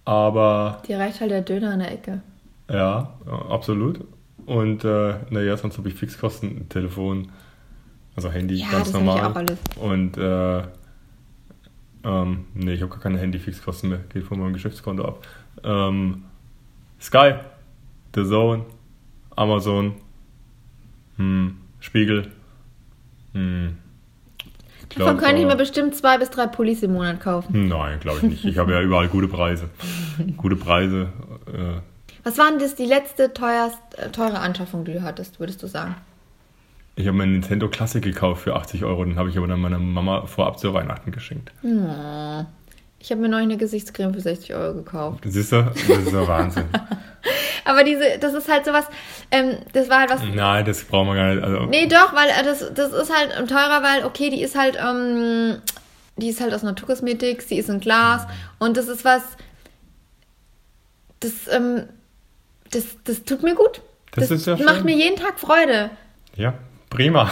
Aber. 0.06 0.80
Dir 0.88 0.98
reicht 0.98 1.20
halt 1.20 1.30
der 1.30 1.42
Döner 1.42 1.74
in 1.74 1.80
der 1.80 1.92
Ecke. 1.92 2.22
Ja, 2.70 3.18
absolut. 3.50 4.00
Und 4.46 4.82
äh, 4.84 5.14
naja, 5.28 5.58
sonst 5.58 5.76
habe 5.76 5.88
ich 5.90 5.94
Fixkosten, 5.94 6.66
Telefon, 6.70 7.30
also 8.16 8.30
Handy, 8.30 8.54
ja, 8.54 8.70
ganz 8.70 8.90
das 8.90 8.94
normal. 8.94 9.18
Ich 9.18 9.24
auch 9.24 9.36
alles. 9.36 9.58
Und 9.76 10.16
äh, 10.16 10.62
ähm, 12.04 12.46
nee, 12.54 12.72
ich 12.72 12.80
habe 12.80 12.90
gar 12.90 13.00
keine 13.00 13.18
Handy-Fixkosten 13.18 13.90
mehr, 13.90 14.00
geht 14.10 14.24
von 14.24 14.38
meinem 14.38 14.54
Geschäftskonto 14.54 15.04
ab. 15.04 15.26
Ähm, 15.62 16.24
Sky, 16.98 17.34
The 18.14 18.24
Zone, 18.24 18.64
Amazon, 19.36 19.96
hm, 21.16 21.58
Spiegel, 21.80 22.30
hm. 23.34 23.78
Davon 24.96 25.16
könnte 25.16 25.40
ich 25.40 25.46
mir 25.46 25.56
bestimmt 25.56 25.94
zwei 25.94 26.18
bis 26.18 26.30
drei 26.30 26.46
Pullis 26.46 26.82
im 26.82 26.92
Monat 26.92 27.20
kaufen. 27.20 27.68
Nein, 27.68 27.98
glaube 28.00 28.18
ich 28.18 28.22
nicht. 28.24 28.44
Ich 28.44 28.58
habe 28.58 28.72
ja 28.72 28.80
überall 28.82 29.08
gute 29.08 29.28
Preise. 29.28 29.68
gute 30.36 30.56
Preise. 30.56 31.08
Äh. 31.46 31.80
Was 32.22 32.38
war 32.38 32.50
denn 32.50 32.58
das 32.58 32.74
die 32.74 32.86
letzte 32.86 33.32
teuerst, 33.32 33.78
äh, 33.96 34.10
teure 34.10 34.38
Anschaffung, 34.38 34.84
die 34.84 34.92
du 34.92 35.02
hattest, 35.02 35.40
würdest 35.40 35.62
du 35.62 35.66
sagen? 35.66 35.96
Ich 36.96 37.06
habe 37.08 37.16
mir 37.16 37.24
einen 37.24 37.32
Nintendo 37.32 37.68
Classic 37.68 38.02
gekauft 38.02 38.42
für 38.42 38.54
80 38.54 38.84
Euro, 38.84 39.04
den 39.04 39.16
habe 39.16 39.28
ich 39.28 39.36
aber 39.36 39.48
dann 39.48 39.60
meiner 39.60 39.80
Mama 39.80 40.26
vorab 40.26 40.58
zu 40.58 40.72
Weihnachten 40.74 41.10
geschenkt. 41.10 41.50
Oh. 41.64 42.44
Ich 43.04 43.10
habe 43.10 43.20
mir 43.20 43.28
neulich 43.28 43.44
eine 43.44 43.56
Gesichtscreme 43.58 44.14
für 44.14 44.20
60 44.22 44.54
Euro 44.54 44.72
gekauft. 44.76 45.24
Siehst 45.26 45.52
du? 45.52 45.60
Das 45.60 45.76
ist 45.76 46.10
ja 46.10 46.26
Wahnsinn. 46.26 46.64
Aber 47.66 47.84
diese, 47.84 48.18
das 48.18 48.32
ist 48.32 48.50
halt 48.50 48.64
sowas, 48.64 48.86
ähm, 49.30 49.58
das 49.74 49.90
war 49.90 50.00
halt 50.00 50.10
was. 50.10 50.22
Nein, 50.22 50.64
das 50.64 50.84
brauchen 50.84 51.08
wir 51.08 51.14
gar 51.14 51.34
nicht. 51.34 51.44
Also, 51.44 51.66
nee, 51.66 51.86
doch, 51.86 52.14
weil 52.14 52.30
äh, 52.30 52.42
das, 52.42 52.72
das 52.72 52.94
ist 52.94 53.14
halt 53.14 53.46
teurer, 53.46 53.82
weil, 53.82 54.06
okay, 54.06 54.30
die 54.30 54.40
ist 54.40 54.56
halt, 54.56 54.78
ähm, 54.82 55.58
die 56.16 56.30
ist 56.30 56.40
halt 56.40 56.54
aus 56.54 56.62
Naturkosmetik, 56.62 57.42
sie 57.42 57.58
ist 57.58 57.68
in 57.68 57.78
Glas 57.78 58.26
und 58.58 58.78
das 58.78 58.88
ist 58.88 59.04
was, 59.04 59.22
das, 61.20 61.32
ähm, 61.52 61.82
das, 62.70 62.84
das 63.04 63.22
tut 63.24 63.42
mir 63.42 63.54
gut. 63.54 63.82
Das, 64.12 64.28
das 64.28 64.38
ist 64.38 64.46
ja 64.46 64.56
macht 64.56 64.76
schön. 64.76 64.86
mir 64.86 64.96
jeden 64.96 65.16
Tag 65.16 65.38
Freude. 65.38 65.90
Ja, 66.36 66.54
prima. 66.88 67.30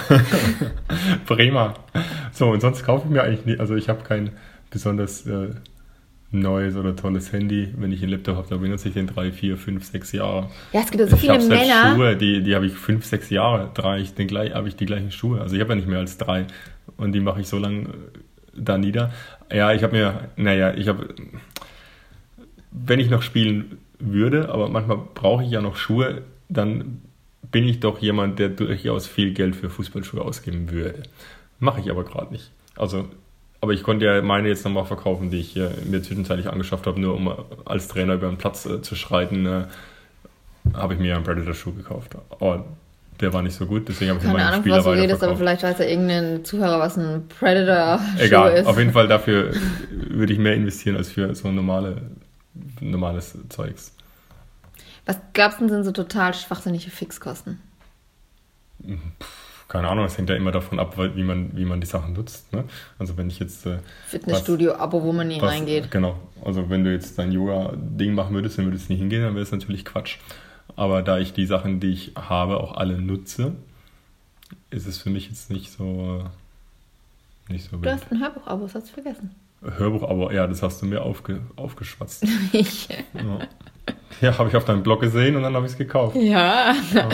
prima. 1.27 1.73
So, 2.35 2.51
und 2.51 2.61
sonst 2.61 2.85
kaufe 2.85 3.07
ich 3.07 3.11
mir 3.11 3.23
eigentlich 3.23 3.47
nicht, 3.47 3.61
also 3.61 3.75
ich 3.75 3.89
habe 3.89 4.03
kein 4.05 4.37
besonders 4.73 5.27
äh, 5.27 5.51
neues 6.33 6.75
oder 6.77 6.97
tolles 6.97 7.33
Handy. 7.33 7.73
Wenn 7.77 7.93
ich 7.93 8.03
einen 8.03 8.11
Laptop 8.11 8.37
habe, 8.37 8.49
dann 8.49 8.61
benutze 8.61 8.89
ich 8.89 8.95
den 8.95 9.07
drei, 9.07 9.31
vier, 9.31 9.57
fünf, 9.57 9.85
sechs 9.85 10.13
Jahre. 10.13 10.51
Ja, 10.73 10.81
es 10.81 10.91
gibt 10.91 11.09
so 11.09 11.17
viele 11.17 11.39
ich 11.39 11.49
Männer. 11.49 11.95
Schuhe, 11.95 12.17
die, 12.17 12.43
die 12.43 12.55
habe 12.55 12.67
ich 12.67 12.73
fünf, 12.73 13.05
sechs 13.05 13.31
Jahre, 13.31 13.73
trage 13.75 14.03
ich 14.03 14.15
den 14.15 14.27
gleich, 14.27 14.55
habe 14.55 14.67
ich 14.67 14.75
die 14.75 14.87
gleichen 14.87 15.13
Schuhe. 15.13 15.41
Also 15.41 15.55
ich 15.55 15.61
habe 15.61 15.71
ja 15.71 15.77
nicht 15.77 15.89
mehr 15.89 15.99
als 15.99 16.19
drei. 16.19 16.47
Und 16.97 17.13
die 17.13 17.21
mache 17.21 17.43
ich 17.43 17.49
so 17.49 17.59
lange 17.59 17.83
äh, 17.83 17.87
da 18.57 18.79
nieder. 18.79 19.13
Ja, 19.53 19.73
ich 19.73 19.83
habe 19.83 19.97
mir, 19.97 20.31
naja, 20.37 20.75
ich 20.75 20.89
habe, 20.89 21.15
wenn 22.71 22.99
ich 22.99 23.11
noch 23.11 23.23
spielen 23.23 23.79
würde, 23.99 24.49
aber 24.49 24.69
manchmal 24.69 24.99
brauche 25.15 25.45
ich 25.45 25.51
ja 25.51 25.61
noch 25.61 25.77
Schuhe, 25.77 26.23
dann 26.49 27.03
bin 27.51 27.69
ich 27.69 27.81
doch 27.81 27.99
jemand, 27.99 28.39
der 28.39 28.49
durchaus 28.49 29.07
viel 29.07 29.33
Geld 29.35 29.55
für 29.55 29.69
Fußballschuhe 29.69 30.23
ausgeben 30.23 30.71
würde. 30.71 31.03
Mache 31.61 31.81
ich 31.81 31.91
aber 31.91 32.05
gerade 32.05 32.33
nicht. 32.33 32.51
Also 32.77 33.09
aber 33.63 33.73
ich 33.73 33.85
konnte 33.85 34.05
ja 34.05 34.21
meine 34.23 34.49
jetzt 34.49 34.65
nochmal 34.65 34.85
verkaufen, 34.85 35.31
die 35.31 35.39
ich 35.39 35.55
mir 35.55 36.03
zwischenzeitlich 36.03 36.49
angeschafft 36.49 36.87
habe, 36.89 37.01
nur 37.01 37.15
um 37.15 37.33
als 37.65 37.87
Trainer 37.87 38.15
über 38.15 38.27
den 38.27 38.37
Platz 38.37 38.67
äh, 38.67 38.83
zu 38.83 38.97
schreiten, 38.97 39.47
äh, 39.47 39.65
habe 40.75 40.95
ich 40.95 41.01
mir 41.01 41.15
einen 41.15 41.25
Predator-Schuh 41.25 41.73
gekauft. 41.73 42.17
Aber 42.31 42.65
der 43.21 43.33
war 43.33 43.41
nicht 43.41 43.55
so 43.55 43.67
gut, 43.67 43.89
deswegen 43.89 44.11
habe 44.11 44.19
ich 44.19 44.25
Keine 44.25 44.37
meinen 44.37 44.49
Ahnung, 44.49 44.61
Spieler 44.63 44.79
was 44.79 44.85
du 44.85 44.91
redest, 44.91 45.23
aber 45.23 45.37
vielleicht 45.37 45.63
weiß 45.63 45.79
ja 45.79 45.85
irgendein 45.85 46.45
Zuhörer, 46.45 46.81
was 46.81 46.97
ein 46.99 47.29
Predator-Schuh 47.29 48.17
ist. 48.17 48.23
Egal, 48.25 48.67
auf 48.67 48.79
jeden 48.79 48.93
Fall 48.93 49.07
dafür 49.07 49.53
würde 49.93 50.33
ich 50.33 50.41
mehr 50.41 50.55
investieren 50.55 50.97
als 50.97 51.13
für 51.13 51.33
so 51.37 51.53
normale, 51.53 52.03
normales 52.81 53.39
Zeugs. 53.49 53.95
Was 55.07 55.19
glaubst 55.35 55.61
du, 55.61 55.69
sind 55.69 55.85
so 55.85 55.93
total 55.93 56.35
schwachsinnige 56.35 56.91
Fixkosten? 56.91 57.61
Puh 58.83 58.97
keine 59.73 59.89
Ahnung, 59.89 60.05
es 60.05 60.19
hängt 60.19 60.29
ja 60.29 60.37
immer 60.37 60.53
davon 60.53 60.79
ab, 60.79 60.99
wie 60.99 61.23
man, 61.23 61.57
wie 61.57 61.65
man 61.65 61.81
die 61.81 61.87
Sachen 61.87 62.13
nutzt. 62.13 62.53
Ne? 62.53 62.65
Also 62.99 63.17
wenn 63.17 63.29
ich 63.29 63.39
jetzt... 63.39 63.65
Äh, 63.65 63.79
Fitnessstudio-Abo, 64.05 65.03
wo 65.03 65.15
man 65.15 65.29
nie 65.29 65.41
was, 65.41 65.51
reingeht. 65.51 65.91
Genau. 65.91 66.19
Also 66.45 66.69
wenn 66.69 66.85
du 66.85 66.93
jetzt 66.93 67.19
dein 67.19 67.33
Yoga-Ding 67.33 68.13
machen 68.13 68.35
würdest, 68.35 68.59
dann 68.59 68.67
würdest 68.67 68.91
du 68.91 68.93
nicht 68.93 69.01
hingehen, 69.01 69.23
dann 69.23 69.33
wäre 69.33 69.43
es 69.43 69.51
natürlich 69.51 69.87
Quatsch. 69.87 70.19
Aber 70.77 71.01
da 71.01 71.19
ich 71.19 71.33
die 71.33 71.47
Sachen, 71.47 71.81
die 71.81 71.91
ich 71.91 72.13
habe, 72.17 72.61
auch 72.61 72.77
alle 72.77 73.01
nutze, 73.01 73.55
ist 74.69 74.87
es 74.87 74.99
für 74.99 75.09
mich 75.09 75.31
jetzt 75.31 75.51
nicht 75.51 75.73
so... 75.73 76.23
Nicht 77.49 77.65
so 77.65 77.79
du 77.79 77.83
wild. 77.83 77.95
hast 77.95 78.13
ein 78.13 78.21
Hörbuch-Abo, 78.21 78.65
das 78.65 78.75
hast 78.75 78.91
du 78.91 78.93
vergessen. 78.93 79.31
Hörbuch-Abo, 79.63 80.33
ja, 80.33 80.47
das 80.49 80.63
hast 80.63 80.83
du 80.83 80.87
mir 80.87 81.01
aufge, 81.01 81.41
aufgeschwatzt. 81.57 82.27
ich. 82.53 82.91
Ja. 83.15 83.39
Ja, 84.21 84.39
habe 84.39 84.49
ich 84.49 84.57
auf 84.57 84.65
deinem 84.65 84.85
Blog 84.85 85.01
gesehen 85.01 85.35
und 85.35 85.43
dann 85.43 85.55
habe 85.55 85.67
ich 85.67 85.73
es 85.73 85.79
gekauft. 85.79 86.15
Ja, 86.17 86.77
ja. 86.95 87.09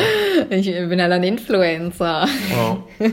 ich 0.51 0.67
bin 0.67 1.01
halt 1.01 1.13
ein 1.13 1.23
Influencer. 1.23 2.29
Wow. 2.55 2.85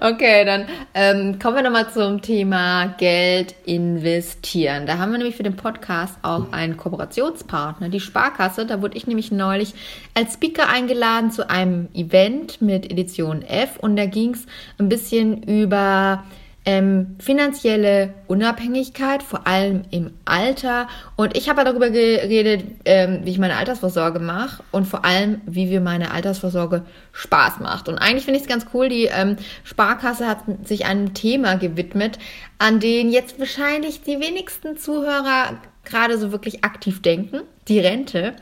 Okay, 0.00 0.44
dann 0.44 0.66
ähm, 0.94 1.38
kommen 1.38 1.56
wir 1.56 1.62
nochmal 1.62 1.90
zum 1.90 2.22
Thema 2.22 2.94
Geld 2.98 3.54
investieren. 3.66 4.86
Da 4.86 4.98
haben 4.98 5.12
wir 5.12 5.18
nämlich 5.18 5.36
für 5.36 5.42
den 5.44 5.54
Podcast 5.54 6.18
auch 6.22 6.50
einen 6.50 6.76
Kooperationspartner, 6.76 7.88
die 7.88 8.00
Sparkasse. 8.00 8.66
Da 8.66 8.82
wurde 8.82 8.96
ich 8.96 9.06
nämlich 9.06 9.30
neulich 9.30 9.74
als 10.14 10.34
Speaker 10.34 10.68
eingeladen 10.68 11.30
zu 11.30 11.48
einem 11.48 11.88
Event 11.94 12.60
mit 12.60 12.90
Edition 12.90 13.42
F 13.42 13.76
und 13.78 13.96
da 13.96 14.06
ging 14.06 14.34
es 14.34 14.46
ein 14.78 14.88
bisschen 14.88 15.42
über 15.44 16.24
ähm, 16.64 17.16
finanzielle 17.18 18.14
Unabhängigkeit, 18.28 19.22
vor 19.22 19.46
allem 19.46 19.82
im 19.90 20.12
Alter. 20.24 20.88
Und 21.16 21.36
ich 21.36 21.48
habe 21.48 21.64
darüber 21.64 21.90
geredet, 21.90 22.64
ähm, 22.84 23.20
wie 23.24 23.30
ich 23.30 23.38
meine 23.38 23.56
Altersvorsorge 23.56 24.20
mache 24.20 24.62
und 24.70 24.86
vor 24.86 25.04
allem, 25.04 25.40
wie 25.46 25.66
mir 25.66 25.80
meine 25.80 26.12
Altersvorsorge 26.12 26.84
Spaß 27.12 27.58
macht. 27.60 27.88
Und 27.88 27.98
eigentlich 27.98 28.24
finde 28.24 28.38
ich 28.38 28.44
es 28.44 28.48
ganz 28.48 28.66
cool, 28.72 28.88
die 28.88 29.04
ähm, 29.04 29.36
Sparkasse 29.64 30.28
hat 30.28 30.44
sich 30.64 30.86
einem 30.86 31.14
Thema 31.14 31.56
gewidmet, 31.56 32.18
an 32.58 32.78
den 32.78 33.10
jetzt 33.10 33.40
wahrscheinlich 33.40 34.02
die 34.02 34.20
wenigsten 34.20 34.76
Zuhörer 34.76 35.58
gerade 35.84 36.16
so 36.16 36.30
wirklich 36.30 36.64
aktiv 36.64 37.02
denken, 37.02 37.40
die 37.66 37.80
Rente. 37.80 38.34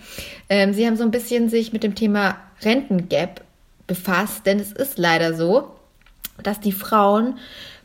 Ähm, 0.50 0.74
sie 0.74 0.86
haben 0.86 0.96
so 0.96 1.04
ein 1.04 1.10
bisschen 1.10 1.48
sich 1.48 1.72
mit 1.72 1.82
dem 1.82 1.94
Thema 1.94 2.36
Rentengap 2.62 3.40
befasst, 3.86 4.44
denn 4.44 4.60
es 4.60 4.72
ist 4.72 4.98
leider 4.98 5.32
so, 5.32 5.74
dass 6.42 6.60
die 6.60 6.72
Frauen 6.72 7.38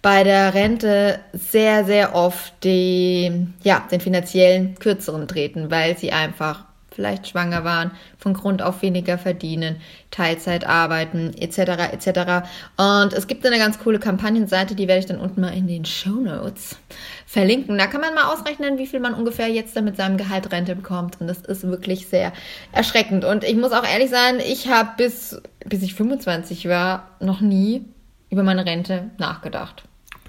bei 0.06 0.24
der 0.24 0.54
Rente 0.54 1.20
sehr, 1.34 1.84
sehr 1.84 2.14
oft 2.14 2.54
die, 2.64 3.48
ja, 3.64 3.88
den 3.90 4.00
finanziellen 4.00 4.76
Kürzeren 4.76 5.28
treten, 5.28 5.72
weil 5.72 5.98
sie 5.98 6.12
einfach 6.12 6.66
vielleicht 6.92 7.28
schwanger 7.28 7.64
waren, 7.64 7.90
von 8.20 8.36
Grund 8.36 8.62
auf 8.62 8.84
weniger 8.84 9.18
verdienen, 9.18 9.78
Teilzeit 10.12 10.64
arbeiten, 10.64 11.34
etc. 11.34 11.92
etc. 11.92 12.48
Und 12.78 13.14
es 13.14 13.26
gibt 13.26 13.48
eine 13.48 13.58
ganz 13.58 13.80
coole 13.80 13.98
Kampagnenseite, 13.98 14.76
die 14.76 14.88
werde 14.88 15.00
ich 15.00 15.08
dann 15.08 15.20
unten 15.20 15.42
mal 15.42 15.58
in 15.58 15.66
den 15.66 15.86
Show 15.86 16.20
Notes 16.20 16.78
verlinken. 17.26 17.76
Da 17.80 17.88
kann 17.88 18.02
man 18.02 18.14
mal 18.14 18.32
ausrechnen, 18.32 18.78
wie 18.78 18.86
viel 18.86 19.00
man 19.00 19.16
ungefähr 19.16 19.48
jetzt 19.48 19.76
dann 19.76 19.86
mit 19.86 19.98
seinem 19.98 20.18
Gehalt 20.18 20.52
Rente 20.52 20.76
bekommt. 20.76 21.20
Und 21.20 21.26
das 21.26 21.40
ist 21.40 21.64
wirklich 21.64 22.06
sehr 22.06 22.32
erschreckend. 22.72 23.26
Und 23.26 23.44
ich 23.44 23.56
muss 23.56 23.72
auch 23.72 23.84
ehrlich 23.84 24.12
sein, 24.12 24.40
ich 24.40 24.68
habe 24.68 24.92
bis, 24.98 25.42
bis 25.66 25.82
ich 25.82 25.96
25 25.96 26.70
war 26.70 27.10
noch 27.20 27.42
nie 27.42 27.86
über 28.30 28.44
meine 28.44 28.68
Rente 28.68 29.10
nachgedacht 29.18 29.86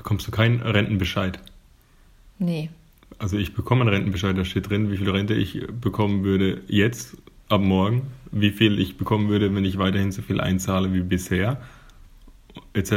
bekommst 0.06 0.28
du 0.28 0.30
keinen 0.30 0.60
Rentenbescheid. 0.62 1.40
Nee. 2.38 2.70
Also 3.18 3.36
ich 3.38 3.54
bekomme 3.54 3.80
einen 3.80 3.90
Rentenbescheid, 3.90 4.38
da 4.38 4.44
steht 4.44 4.70
drin, 4.70 4.88
wie 4.92 4.98
viel 4.98 5.10
Rente 5.10 5.34
ich 5.34 5.66
bekommen 5.80 6.22
würde 6.22 6.60
jetzt, 6.68 7.16
ab 7.48 7.60
morgen, 7.60 8.02
wie 8.30 8.52
viel 8.52 8.78
ich 8.78 8.98
bekommen 8.98 9.28
würde, 9.28 9.52
wenn 9.52 9.64
ich 9.64 9.78
weiterhin 9.78 10.12
so 10.12 10.22
viel 10.22 10.40
einzahle 10.40 10.94
wie 10.94 11.00
bisher, 11.00 11.60
etc. 12.72 12.92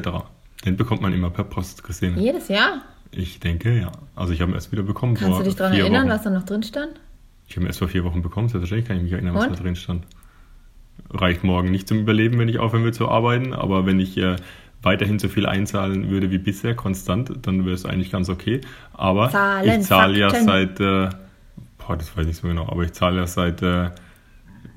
Den 0.65 0.77
bekommt 0.77 1.01
man 1.01 1.11
immer 1.11 1.31
per 1.31 1.45
Post, 1.45 1.83
Christine. 1.83 2.15
Jedes 2.21 2.47
Jahr? 2.47 2.83
Ich 3.09 3.39
denke, 3.39 3.75
ja. 3.75 3.91
Also 4.15 4.31
ich 4.31 4.41
habe 4.41 4.51
ihn 4.51 4.55
erst 4.55 4.71
wieder 4.71 4.83
bekommen. 4.83 5.15
Kannst 5.15 5.39
du 5.39 5.43
dich 5.43 5.55
daran 5.55 5.73
erinnern, 5.73 6.03
Wochen. 6.03 6.09
was 6.11 6.21
da 6.21 6.29
noch 6.29 6.43
drin 6.43 6.61
stand? 6.61 6.91
Ich 7.47 7.55
habe 7.55 7.65
ihn 7.65 7.69
erst 7.69 7.79
vor 7.79 7.87
vier 7.87 8.03
Wochen 8.03 8.21
bekommen, 8.21 8.49
selbstverständlich 8.49 8.87
kann 8.87 8.97
ich 8.97 9.03
mich 9.03 9.13
erinnern, 9.13 9.33
was 9.33 9.47
Und? 9.47 9.57
da 9.57 9.63
drin 9.63 9.75
stand. 9.75 10.05
Reicht 11.09 11.43
morgen 11.43 11.71
nicht 11.71 11.87
zum 11.87 11.97
Überleben, 11.97 12.37
wenn 12.37 12.49
ich 12.49 12.59
aufhören 12.59 12.83
will 12.83 12.93
zu 12.93 13.09
arbeiten, 13.09 13.53
aber 13.53 13.87
wenn 13.87 13.99
ich 13.99 14.15
äh, 14.17 14.35
weiterhin 14.81 15.19
so 15.19 15.27
viel 15.27 15.45
einzahlen 15.45 16.09
würde 16.09 16.31
wie 16.31 16.37
bisher, 16.37 16.75
konstant, 16.75 17.31
dann 17.41 17.65
wäre 17.65 17.75
es 17.75 17.85
eigentlich 17.85 18.11
ganz 18.11 18.29
okay. 18.29 18.61
Aber 18.93 19.29
Zahlen, 19.29 19.81
ich 19.81 19.87
zahle 19.87 20.17
ja 20.17 20.29
seit, 20.29 20.79
äh, 20.79 21.09
boah, 21.77 21.97
das 21.97 22.15
weiß 22.15 22.21
ich 22.21 22.27
nicht 22.27 22.41
so 22.41 22.47
genau, 22.47 22.67
aber 22.69 22.83
ich 22.83 22.93
zahle 22.93 23.17
ja 23.17 23.27
seit, 23.27 23.61
äh, 23.61 23.89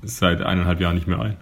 seit 0.01 0.41
eineinhalb 0.41 0.81
Jahren 0.81 0.95
nicht 0.95 1.07
mehr 1.07 1.19
ein. 1.19 1.37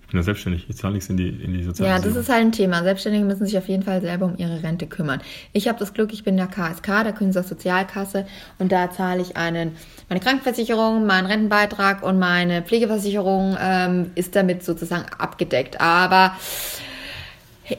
Ich 0.00 0.08
bin 0.08 0.18
ja 0.18 0.24
selbstständig, 0.24 0.66
ich 0.68 0.76
zahle 0.76 0.92
nichts 0.92 1.08
in 1.08 1.16
die, 1.16 1.28
in 1.28 1.54
die 1.54 1.62
Sozialversicherung. 1.62 1.88
Ja, 1.88 1.98
das 2.00 2.16
ist 2.16 2.28
halt 2.28 2.42
ein 2.42 2.52
Thema. 2.52 2.82
Selbstständige 2.82 3.24
müssen 3.24 3.46
sich 3.46 3.56
auf 3.56 3.66
jeden 3.68 3.82
Fall 3.82 4.02
selber 4.02 4.26
um 4.26 4.36
ihre 4.36 4.62
Rente 4.62 4.86
kümmern. 4.86 5.22
Ich 5.54 5.68
habe 5.68 5.78
das 5.78 5.94
Glück, 5.94 6.12
ich 6.12 6.22
bin 6.22 6.36
der 6.36 6.48
KSK, 6.48 7.04
der 7.04 7.12
Künstler 7.12 7.44
Sozialkasse, 7.44 8.26
und 8.58 8.72
da 8.72 8.90
zahle 8.90 9.22
ich 9.22 9.38
einen, 9.38 9.72
meine 10.10 10.20
Krankenversicherung, 10.20 11.06
meinen 11.06 11.26
Rentenbeitrag 11.26 12.02
und 12.02 12.18
meine 12.18 12.60
Pflegeversicherung 12.62 13.56
ähm, 13.58 14.10
ist 14.14 14.36
damit 14.36 14.64
sozusagen 14.64 15.06
abgedeckt. 15.16 15.80
Aber 15.80 16.36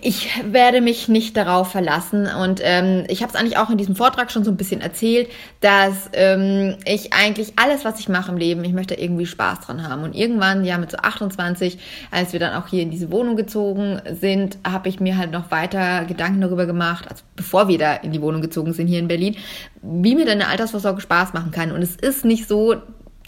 ich 0.02 0.30
werde 0.52 0.82
mich 0.82 1.08
nicht 1.08 1.36
darauf 1.38 1.72
verlassen 1.72 2.28
und 2.28 2.62
ähm, 2.64 3.06
ich 3.08 3.22
habe 3.22 3.32
es 3.32 3.40
eigentlich 3.40 3.58
auch 3.58 3.70
in 3.70 3.78
diesem 3.78 3.96
Vortrag 3.96 4.32
schon 4.32 4.44
so 4.44 4.52
ein 4.52 4.58
bisschen 4.58 4.82
erzählt, 4.82 5.30
dass 5.62 6.10
ähm, 6.14 6.76
ich 6.86 7.14
eigentlich 7.14 7.54
alles, 7.58 7.86
was 7.86 8.00
ich 8.00 8.10
mache 8.10 8.32
im 8.32 8.38
Leben, 8.38 8.64
ich 8.64 8.74
möchte 8.74 8.96
irgendwie 8.96 9.26
Spaß 9.26 9.62
dran 9.62 9.88
haben. 9.88 10.04
Und 10.04 10.16
irgendwann, 10.16 10.66
ja 10.66 10.78
mit 10.78 10.92
so 10.92 10.98
28, 10.98 11.78
als 12.12 12.34
wir 12.34 12.40
dann 12.40 12.54
auch 12.54 12.68
hier 12.68 12.82
in 12.82 12.92
diese 12.92 13.12
Wohnung 13.12 13.36
gezogen 13.36 14.02
sind, 14.12 14.58
habe 14.66 14.90
ich 14.90 15.00
mir 15.00 15.18
halt 15.18 15.32
noch 15.32 15.52
weiter 15.52 16.06
Gedanken 16.06 16.42
darüber 16.42 16.66
gemacht, 16.66 17.06
also 17.10 17.24
bevor 17.36 17.68
wir 17.68 17.78
da 17.78 17.96
in 17.96 18.12
die 18.12 18.22
Wohnung 18.22 18.42
gezogen 18.42 18.74
sind 18.74 18.88
hier 18.88 19.00
in 19.00 19.08
Berlin, 19.08 19.36
wie 19.82 20.16
mir 20.16 20.26
deine 20.26 20.48
Altersvorsorge 20.48 21.02
Spaß 21.02 21.34
machen 21.34 21.52
kann. 21.52 21.72
Und 21.72 21.82
es 21.82 21.96
ist 21.96 22.26
nicht 22.26 22.48
so, 22.48 22.76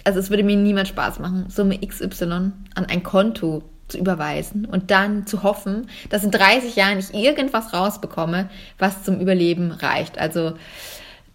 also 0.03 0.19
es 0.19 0.29
würde 0.29 0.43
mir 0.43 0.55
niemand 0.55 0.87
Spaß 0.87 1.19
machen, 1.19 1.45
Summe 1.49 1.79
XY 1.79 2.51
an 2.75 2.85
ein 2.87 3.03
Konto 3.03 3.63
zu 3.87 3.97
überweisen 3.97 4.65
und 4.65 4.91
dann 4.91 5.27
zu 5.27 5.43
hoffen, 5.43 5.87
dass 6.09 6.23
in 6.23 6.31
30 6.31 6.75
Jahren 6.75 6.99
ich 6.99 7.13
irgendwas 7.13 7.73
rausbekomme, 7.73 8.49
was 8.79 9.03
zum 9.03 9.19
Überleben 9.19 9.71
reicht. 9.71 10.17
Also 10.17 10.53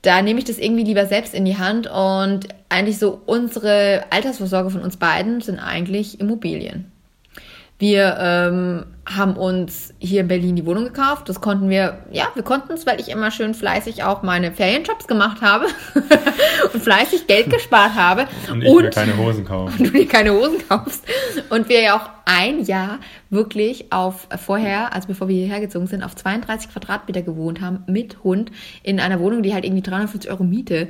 da 0.03 0.23
nehme 0.23 0.39
ich 0.39 0.47
das 0.47 0.59
irgendwie 0.59 0.85
lieber 0.85 1.07
selbst 1.07 1.35
in 1.35 1.45
die 1.45 1.59
Hand 1.59 1.87
und 1.87 2.49
eigentlich 2.69 2.99
so 2.99 3.21
unsere 3.27 4.05
Altersvorsorge 4.11 4.71
von 4.71 4.83
uns 4.83 4.97
beiden 4.97 5.41
sind 5.41 5.59
eigentlich 5.59 6.21
Immobilien. 6.21 6.91
Wir 7.81 8.19
ähm, 8.21 8.85
haben 9.07 9.39
uns 9.39 9.95
hier 9.99 10.21
in 10.21 10.29
Berlin 10.29 10.55
die 10.55 10.67
Wohnung 10.67 10.85
gekauft. 10.85 11.31
Das 11.31 11.41
konnten 11.41 11.71
wir, 11.71 12.05
ja, 12.13 12.29
wir 12.35 12.43
konnten 12.43 12.75
es, 12.75 12.87
weil 12.87 13.01
ich 13.01 13.09
immer 13.09 13.31
schön 13.31 13.55
fleißig 13.55 14.05
auch 14.05 14.23
meine 14.23 14.53
Ferienjobs 14.53 15.07
gemacht 15.07 15.41
habe 15.41 15.65
und 16.75 16.83
fleißig 16.83 17.27
Geld 17.27 17.49
gespart 17.49 17.95
habe. 17.95 18.27
Und 18.53 18.61
ich 18.61 18.69
und, 18.69 18.83
mir 18.83 18.91
keine 18.91 19.17
Hosen 19.17 19.47
kaufe. 19.47 19.73
Und 19.79 19.87
du 19.87 19.93
dir 19.93 20.07
keine 20.07 20.35
Hosen 20.35 20.59
kaufst. 20.69 21.05
Und 21.49 21.71
wir 21.71 21.81
ja 21.81 21.97
auch 21.97 22.11
ein 22.27 22.63
Jahr 22.65 22.99
wirklich 23.31 23.91
auf 23.95 24.29
vorher, 24.45 24.95
also 24.95 25.09
bevor 25.09 25.29
wir 25.29 25.37
hierher 25.37 25.61
gezogen 25.61 25.87
sind, 25.87 26.03
auf 26.03 26.15
32 26.15 26.71
Quadratmeter 26.71 27.23
gewohnt 27.23 27.63
haben 27.63 27.85
mit 27.87 28.23
Hund 28.23 28.53
in 28.83 29.01
einer 29.01 29.21
Wohnung, 29.21 29.43
die 29.43 29.55
halt 29.55 29.65
irgendwie 29.65 29.83
350 29.83 30.31
Euro 30.31 30.45
Miete 30.45 30.89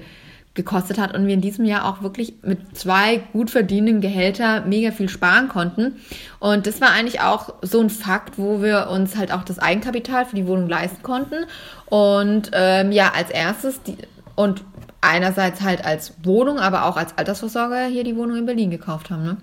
gekostet 0.55 0.99
hat 0.99 1.15
und 1.15 1.27
wir 1.27 1.35
in 1.35 1.41
diesem 1.41 1.65
Jahr 1.65 1.87
auch 1.87 2.03
wirklich 2.03 2.35
mit 2.43 2.77
zwei 2.77 3.19
gut 3.33 3.51
verdienenden 3.51 4.01
Gehälter 4.01 4.63
mega 4.63 4.91
viel 4.91 5.09
sparen 5.09 5.49
konnten. 5.49 5.97
Und 6.41 6.67
das 6.67 6.81
war 6.81 6.91
eigentlich 6.91 7.21
auch 7.21 7.55
so 7.63 7.81
ein 7.81 7.89
Fakt, 7.89 8.37
wo 8.37 8.61
wir 8.61 8.89
uns 8.91 9.17
halt 9.17 9.33
auch 9.33 9.45
das 9.45 9.59
Eigenkapital 9.61 10.27
für 10.27 10.35
die 10.35 10.47
Wohnung 10.47 10.69
leisten 10.69 11.03
konnten. 11.03 11.47
Und 11.87 12.51
ähm, 12.53 12.91
ja, 12.91 13.13
als 13.15 13.31
erstes 13.31 13.83
die, 13.83 13.97
und 14.35 14.65
einerseits 15.01 15.61
halt 15.61 15.85
als 15.85 16.15
Wohnung, 16.25 16.59
aber 16.59 16.87
auch 16.87 16.97
als 16.97 17.17
Altersvorsorge 17.17 17.87
hier 17.87 18.05
die 18.05 18.17
Wohnung 18.17 18.37
in 18.37 18.47
Berlin 18.47 18.71
gekauft 18.71 19.11
haben, 19.11 19.23
ne? 19.23 19.37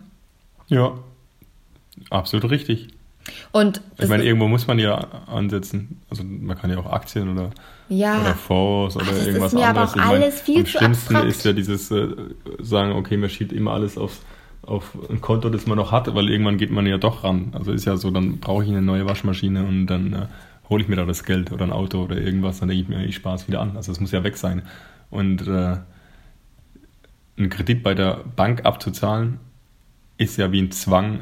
Ja, 0.67 0.97
absolut 2.09 2.51
richtig. 2.51 2.89
Und 3.51 3.81
ich 3.97 4.07
meine, 4.07 4.23
irgendwo 4.23 4.47
muss 4.47 4.67
man 4.67 4.79
ja 4.79 4.95
ansetzen. 5.27 6.01
Also 6.09 6.23
man 6.23 6.57
kann 6.57 6.69
ja 6.69 6.77
auch 6.77 6.91
Aktien 6.91 7.29
oder, 7.29 7.51
ja. 7.89 8.21
oder 8.21 8.35
Fonds 8.35 8.95
oder 8.95 9.05
Ach, 9.07 9.11
das 9.11 9.27
irgendwas 9.27 9.53
ist 9.53 9.59
mir 9.59 9.67
anderes. 9.67 9.93
Aber 9.93 10.03
auch 10.03 10.07
alles 10.07 10.41
viel 10.41 10.59
am 10.59 10.65
zu 10.65 10.77
schlimmsten 10.77 11.15
abstrakt. 11.15 11.27
ist 11.27 11.45
ja 11.45 11.53
dieses 11.53 11.91
äh, 11.91 12.07
sagen, 12.59 12.93
okay, 12.93 13.17
man 13.17 13.29
schiebt 13.29 13.51
immer 13.51 13.71
alles 13.73 13.97
aufs, 13.97 14.21
auf 14.61 14.97
ein 15.09 15.21
Konto, 15.21 15.49
das 15.49 15.65
man 15.65 15.77
noch 15.77 15.91
hat, 15.91 16.13
weil 16.13 16.29
irgendwann 16.29 16.57
geht 16.57 16.71
man 16.71 16.85
ja 16.85 16.97
doch 16.97 17.23
ran. 17.23 17.51
Also 17.53 17.71
ist 17.71 17.85
ja 17.85 17.97
so, 17.97 18.11
dann 18.11 18.39
brauche 18.39 18.63
ich 18.63 18.69
eine 18.69 18.81
neue 18.81 19.05
Waschmaschine 19.05 19.63
und 19.63 19.87
dann 19.87 20.13
äh, 20.13 20.25
hole 20.69 20.83
ich 20.83 20.89
mir 20.89 20.95
da 20.95 21.05
das 21.05 21.23
Geld 21.23 21.51
oder 21.51 21.65
ein 21.65 21.71
Auto 21.71 22.03
oder 22.03 22.17
irgendwas, 22.17 22.59
dann 22.59 22.69
denke 22.69 22.83
ich 22.83 22.89
mir, 22.89 23.05
ich 23.05 23.15
spare 23.15 23.35
es 23.35 23.47
wieder 23.47 23.61
an. 23.61 23.77
Also 23.77 23.91
es 23.91 23.99
muss 23.99 24.11
ja 24.11 24.23
weg 24.23 24.37
sein. 24.37 24.63
Und 25.09 25.47
äh, 25.47 25.77
einen 27.37 27.49
Kredit 27.49 27.83
bei 27.83 27.93
der 27.93 28.23
Bank 28.35 28.65
abzuzahlen, 28.65 29.39
ist 30.17 30.37
ja 30.37 30.51
wie 30.51 30.61
ein 30.61 30.71
Zwang, 30.71 31.21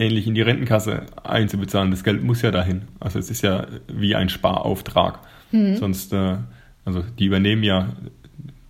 ähnlich 0.00 0.26
in 0.26 0.34
die 0.34 0.42
Rentenkasse 0.42 1.06
einzubezahlen. 1.22 1.90
Das 1.90 2.02
Geld 2.02 2.22
muss 2.22 2.42
ja 2.42 2.50
dahin. 2.50 2.82
Also 2.98 3.18
es 3.18 3.30
ist 3.30 3.42
ja 3.42 3.66
wie 3.88 4.14
ein 4.14 4.28
Sparauftrag. 4.28 5.20
Mhm. 5.52 5.76
Sonst, 5.76 6.12
äh, 6.12 6.38
also 6.84 7.04
die 7.18 7.26
übernehmen 7.26 7.62
ja 7.62 7.88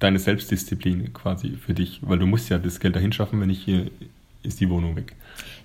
deine 0.00 0.18
Selbstdisziplin 0.18 1.12
quasi 1.12 1.56
für 1.56 1.74
dich, 1.74 2.00
weil 2.02 2.18
du 2.18 2.26
musst 2.26 2.48
ja 2.48 2.58
das 2.58 2.80
Geld 2.80 2.96
dahin 2.96 3.12
schaffen, 3.12 3.40
wenn 3.40 3.48
nicht 3.48 3.62
hier 3.62 3.86
ist 4.42 4.60
die 4.60 4.70
Wohnung 4.70 4.96
weg. 4.96 5.14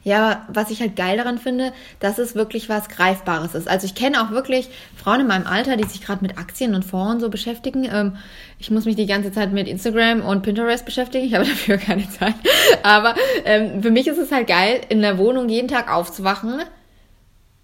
Ja, 0.04 0.46
was 0.50 0.70
ich 0.70 0.82
halt 0.82 0.96
geil 0.96 1.18
daran 1.18 1.40
finde, 1.40 1.74
dass 2.00 2.20
es 2.20 2.36
wirklich 2.36 2.70
was 2.70 2.90
Greifbares 2.90 3.56
ist. 3.56 3.68
Also 3.68 3.88
ich 3.88 3.96
kenne 3.96 4.22
auch 4.22 4.30
wirklich 4.30 4.70
Frauen 4.96 5.22
in 5.22 5.28
meinem 5.28 5.48
Alter, 5.48 5.78
die 5.78 5.84
sich 5.84 6.00
gerade 6.00 6.24
mit 6.24 6.38
Aktien 6.38 6.76
und 6.76 6.86
Fonds 6.86 7.16
und 7.16 7.20
so 7.22 7.30
beschäftigen. 7.30 7.90
Ähm, 7.92 8.18
ich 8.60 8.70
muss 8.70 8.86
mich 8.86 8.96
die 8.96 9.08
ganze 9.08 9.32
Zeit 9.32 9.52
mit 9.52 9.68
Instagram 9.68 10.22
und 10.22 10.44
Pinterest 10.44 10.86
beschäftigen. 10.86 11.26
Ich 11.26 11.34
habe 11.34 11.46
dafür 11.50 11.78
keine 11.78 12.08
Zeit. 12.08 12.36
Aber 12.84 13.16
ähm, 13.46 13.82
für 13.82 13.90
mich 13.90 14.06
ist 14.06 14.20
es 14.20 14.32
halt 14.32 14.46
geil, 14.48 14.82
in 14.90 15.02
der 15.02 15.18
Wohnung 15.18 15.50
jeden 15.50 15.68
Tag 15.68 15.92
aufzuwachen, 15.92 16.62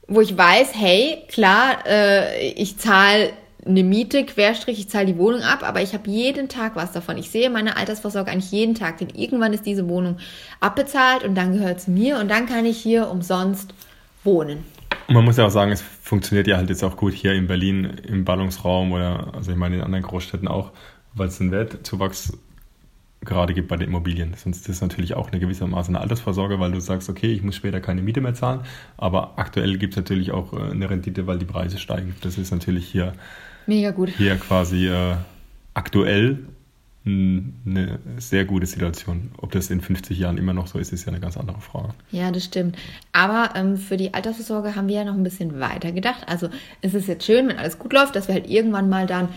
wo 0.08 0.20
ich 0.20 0.36
weiß, 0.36 0.72
hey, 0.74 1.24
klar, 1.28 1.86
äh, 1.86 2.50
ich 2.54 2.80
zahle 2.80 3.34
eine 3.66 3.84
Miete, 3.84 4.26
Querstrich, 4.26 4.80
ich 4.80 4.90
zahle 4.90 5.08
die 5.08 5.18
Wohnung 5.18 5.42
ab, 5.42 5.60
aber 5.64 5.82
ich 5.82 5.94
habe 5.94 6.10
jeden 6.10 6.50
Tag 6.50 6.76
was 6.76 6.92
davon. 6.92 7.18
Ich 7.18 7.30
sehe 7.30 7.50
meine 7.50 7.78
Altersvorsorge 7.78 8.32
eigentlich 8.32 8.52
jeden 8.52 8.76
Tag, 8.76 8.98
denn 8.98 9.10
irgendwann 9.10 9.54
ist 9.54 9.66
diese 9.66 9.88
Wohnung 9.88 10.18
abbezahlt 10.60 11.24
und 11.24 11.36
dann 11.36 11.54
gehört 11.54 11.82
sie 11.82 11.92
mir 11.92 12.20
und 12.20 12.30
dann 12.30 12.48
kann 12.48 12.66
ich 12.66 12.78
hier 12.78 13.10
umsonst 13.10 13.74
wohnen. 14.24 14.64
Man 15.08 15.26
muss 15.26 15.38
ja 15.38 15.46
auch 15.46 15.52
sagen, 15.52 15.72
es 15.72 15.82
funktioniert 15.82 16.48
ja 16.48 16.58
halt 16.58 16.70
jetzt 16.70 16.84
auch 16.84 16.98
gut 16.98 17.14
hier 17.14 17.34
in 17.34 17.48
Berlin 17.48 17.86
im 18.08 18.26
Ballungsraum 18.26 18.92
oder 18.92 19.34
also 19.34 19.52
ich 19.52 19.58
meine 19.58 19.76
in 19.76 19.82
anderen 19.82 20.04
Großstädten 20.04 20.48
auch, 20.48 20.72
weil 21.14 21.28
es 21.28 21.40
einen 21.40 21.52
Wertzuwachs 21.52 22.34
gerade 23.24 23.54
gibt 23.54 23.68
bei 23.68 23.78
den 23.78 23.90
Immobilien. 23.90 24.34
Sonst 24.36 24.58
ist 24.58 24.70
das 24.70 24.82
natürlich 24.82 25.14
auch 25.14 25.32
eine 25.32 25.40
gewissermaßen 25.40 25.96
eine 25.96 26.02
Altersvorsorge, 26.02 26.60
weil 26.60 26.72
du 26.72 26.80
sagst, 26.80 27.10
okay, 27.10 27.32
ich 27.32 27.44
muss 27.44 27.56
später 27.56 27.80
keine 27.80 28.02
Miete 28.02 28.22
mehr 28.22 28.34
zahlen, 28.34 28.62
aber 28.98 29.38
aktuell 29.38 29.78
gibt 29.78 29.94
es 29.94 29.98
natürlich 29.98 30.32
auch 30.32 30.54
äh, 30.54 30.72
eine 30.72 30.90
Rendite, 30.90 31.28
weil 31.28 31.38
die 31.38 31.46
Preise 31.46 31.78
steigen. 31.78 32.16
Das 32.22 32.38
ist 32.38 32.52
natürlich 32.52 32.88
hier 32.88 33.14
Mega 33.68 33.92
gut. 33.92 34.10
Hier 34.18 34.36
quasi 34.38 34.88
äh, 34.88 35.16
aktuell 35.74 36.40
eine 37.04 38.00
sehr 38.18 38.46
gute 38.46 38.68
Situation. 38.68 39.32
Ob 39.38 39.52
das 39.52 39.72
in 39.72 39.82
50 39.82 40.20
Jahren 40.20 40.38
immer 40.38 40.54
noch 40.54 40.68
so 40.68 40.78
ist, 40.78 40.94
ist 40.94 41.06
ja 41.06 41.12
eine 41.12 41.20
ganz 41.20 41.36
andere 41.36 41.60
Frage. 41.60 41.96
Ja, 42.12 42.30
das 42.32 42.44
stimmt. 42.44 42.78
Aber 43.12 43.56
ähm, 43.56 43.78
für 43.78 43.98
die 43.98 44.14
Altersvorsorge 44.14 44.76
haben 44.76 44.88
wir 44.88 44.98
ja 44.98 45.04
noch 45.04 45.16
ein 45.16 45.24
bisschen 45.24 45.60
weiter 45.60 45.92
gedacht. 45.92 46.24
Also 46.28 46.50
es 46.82 46.94
ist 46.94 47.08
jetzt 47.08 47.26
schön, 47.26 47.48
wenn 47.48 47.58
alles 47.58 47.80
gut 47.80 47.94
läuft, 47.94 48.16
dass 48.16 48.28
wir 48.28 48.36
halt 48.36 48.48
irgendwann 48.48 48.88
mal 48.88 49.08
dann 49.08 49.30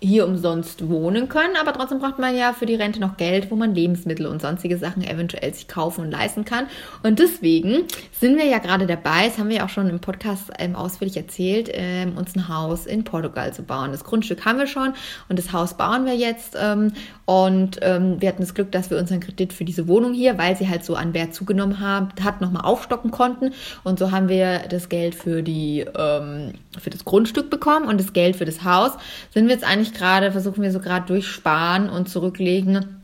hier 0.00 0.26
umsonst 0.26 0.88
wohnen 0.88 1.28
können, 1.28 1.56
aber 1.60 1.72
trotzdem 1.72 1.98
braucht 1.98 2.18
man 2.18 2.36
ja 2.36 2.52
für 2.52 2.66
die 2.66 2.76
Rente 2.76 3.00
noch 3.00 3.16
Geld, 3.16 3.50
wo 3.50 3.56
man 3.56 3.74
Lebensmittel 3.74 4.26
und 4.26 4.40
sonstige 4.40 4.78
Sachen 4.78 5.02
eventuell 5.02 5.52
sich 5.52 5.66
kaufen 5.66 6.04
und 6.04 6.10
leisten 6.12 6.44
kann. 6.44 6.66
Und 7.02 7.18
deswegen 7.18 7.84
sind 8.12 8.36
wir 8.36 8.46
ja 8.46 8.58
gerade 8.58 8.86
dabei, 8.86 9.26
das 9.26 9.38
haben 9.38 9.48
wir 9.48 9.56
ja 9.56 9.64
auch 9.64 9.70
schon 9.70 9.88
im 9.88 9.98
Podcast 9.98 10.50
ähm, 10.58 10.76
ausführlich 10.76 11.16
erzählt, 11.16 11.68
ähm, 11.72 12.16
uns 12.16 12.36
ein 12.36 12.48
Haus 12.48 12.86
in 12.86 13.02
Portugal 13.02 13.52
zu 13.52 13.62
bauen. 13.62 13.90
Das 13.90 14.04
Grundstück 14.04 14.44
haben 14.44 14.58
wir 14.58 14.68
schon 14.68 14.94
und 15.28 15.38
das 15.38 15.52
Haus 15.52 15.74
bauen 15.74 16.06
wir 16.06 16.14
jetzt. 16.14 16.56
Ähm, 16.60 16.92
und 17.24 17.78
ähm, 17.82 18.20
wir 18.20 18.28
hatten 18.30 18.40
das 18.40 18.54
Glück, 18.54 18.72
dass 18.72 18.90
wir 18.90 18.98
unseren 18.98 19.20
Kredit 19.20 19.52
für 19.52 19.64
diese 19.64 19.86
Wohnung 19.86 20.14
hier, 20.14 20.38
weil 20.38 20.56
sie 20.56 20.68
halt 20.68 20.84
so 20.84 20.94
an 20.94 21.12
Wert 21.12 21.34
zugenommen 21.34 21.80
haben, 21.80 22.08
hat, 22.24 22.40
nochmal 22.40 22.64
aufstocken 22.64 23.10
konnten. 23.10 23.52
Und 23.84 23.98
so 23.98 24.12
haben 24.12 24.28
wir 24.28 24.60
das 24.70 24.88
Geld 24.88 25.14
für 25.14 25.42
die 25.42 25.84
ähm, 25.94 26.54
für 26.78 26.90
das 26.90 27.04
Grundstück 27.04 27.50
bekommen 27.50 27.86
und 27.86 28.00
das 28.00 28.12
Geld 28.12 28.36
für 28.36 28.44
das 28.44 28.64
Haus. 28.64 28.92
Sind 29.34 29.46
wir 29.46 29.54
jetzt 29.54 29.64
eigentlich 29.64 29.87
gerade, 29.94 30.32
versuchen 30.32 30.62
wir 30.62 30.72
so 30.72 30.80
gerade 30.80 31.06
durch 31.06 31.26
Sparen 31.26 31.90
und 31.90 32.08
Zurücklegen 32.08 32.98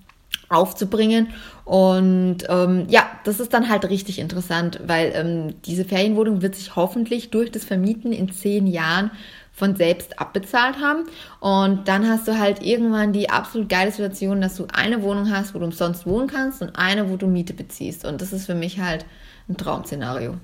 aufzubringen. 0.48 1.28
Und 1.64 2.38
ähm, 2.48 2.86
ja, 2.88 3.06
das 3.24 3.40
ist 3.40 3.54
dann 3.54 3.68
halt 3.68 3.88
richtig 3.88 4.18
interessant, 4.18 4.80
weil 4.86 5.12
ähm, 5.14 5.54
diese 5.64 5.84
Ferienwohnung 5.84 6.42
wird 6.42 6.54
sich 6.54 6.76
hoffentlich 6.76 7.30
durch 7.30 7.50
das 7.50 7.64
Vermieten 7.64 8.12
in 8.12 8.30
zehn 8.30 8.66
Jahren 8.66 9.10
von 9.52 9.76
selbst 9.76 10.18
abbezahlt 10.18 10.80
haben. 10.80 11.04
Und 11.40 11.88
dann 11.88 12.08
hast 12.08 12.26
du 12.26 12.38
halt 12.38 12.62
irgendwann 12.62 13.12
die 13.12 13.30
absolut 13.30 13.68
geile 13.68 13.92
Situation, 13.92 14.40
dass 14.40 14.56
du 14.56 14.66
eine 14.72 15.02
Wohnung 15.02 15.30
hast, 15.30 15.54
wo 15.54 15.58
du 15.58 15.64
umsonst 15.64 16.06
wohnen 16.06 16.26
kannst 16.26 16.60
und 16.60 16.76
eine, 16.76 17.08
wo 17.08 17.16
du 17.16 17.26
Miete 17.26 17.54
beziehst. 17.54 18.04
Und 18.04 18.20
das 18.20 18.32
ist 18.32 18.46
für 18.46 18.56
mich 18.56 18.80
halt 18.80 19.06
ein 19.48 19.56
Traumszenario. 19.56 20.36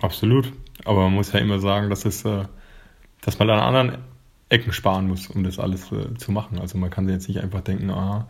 Absolut. 0.00 0.50
Aber 0.84 1.02
man 1.02 1.12
muss 1.12 1.32
ja 1.32 1.40
immer 1.40 1.58
sagen, 1.58 1.90
dass, 1.90 2.06
es, 2.06 2.24
äh, 2.24 2.44
dass 3.20 3.38
man 3.38 3.50
an 3.50 3.60
anderen 3.60 3.98
Ecken 4.50 4.72
sparen 4.72 5.08
muss, 5.08 5.28
um 5.28 5.44
das 5.44 5.58
alles 5.58 5.90
äh, 5.92 6.14
zu 6.16 6.32
machen. 6.32 6.58
Also 6.58 6.76
man 6.76 6.90
kann 6.90 7.08
jetzt 7.08 7.28
nicht 7.28 7.40
einfach 7.40 7.62
denken, 7.62 7.90
ah, 7.90 8.26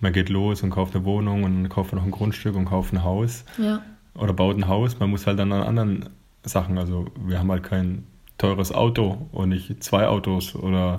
man 0.00 0.12
geht 0.12 0.30
los 0.30 0.62
und 0.62 0.70
kauft 0.70 0.96
eine 0.96 1.04
Wohnung 1.04 1.44
und 1.44 1.68
kauft 1.68 1.92
noch 1.92 2.02
ein 2.02 2.10
Grundstück 2.10 2.56
und 2.56 2.64
kauft 2.64 2.92
ein 2.92 3.04
Haus 3.04 3.44
ja. 3.58 3.82
oder 4.14 4.32
baut 4.32 4.56
ein 4.56 4.66
Haus. 4.66 4.98
Man 4.98 5.10
muss 5.10 5.26
halt 5.26 5.38
dann 5.38 5.52
an 5.52 5.62
anderen 5.62 6.08
Sachen, 6.42 6.78
also 6.78 7.06
wir 7.24 7.38
haben 7.38 7.50
halt 7.50 7.62
kein 7.62 8.04
teures 8.38 8.72
Auto 8.72 9.26
und 9.32 9.50
nicht 9.50 9.84
zwei 9.84 10.06
Autos 10.06 10.54
oder, 10.54 10.96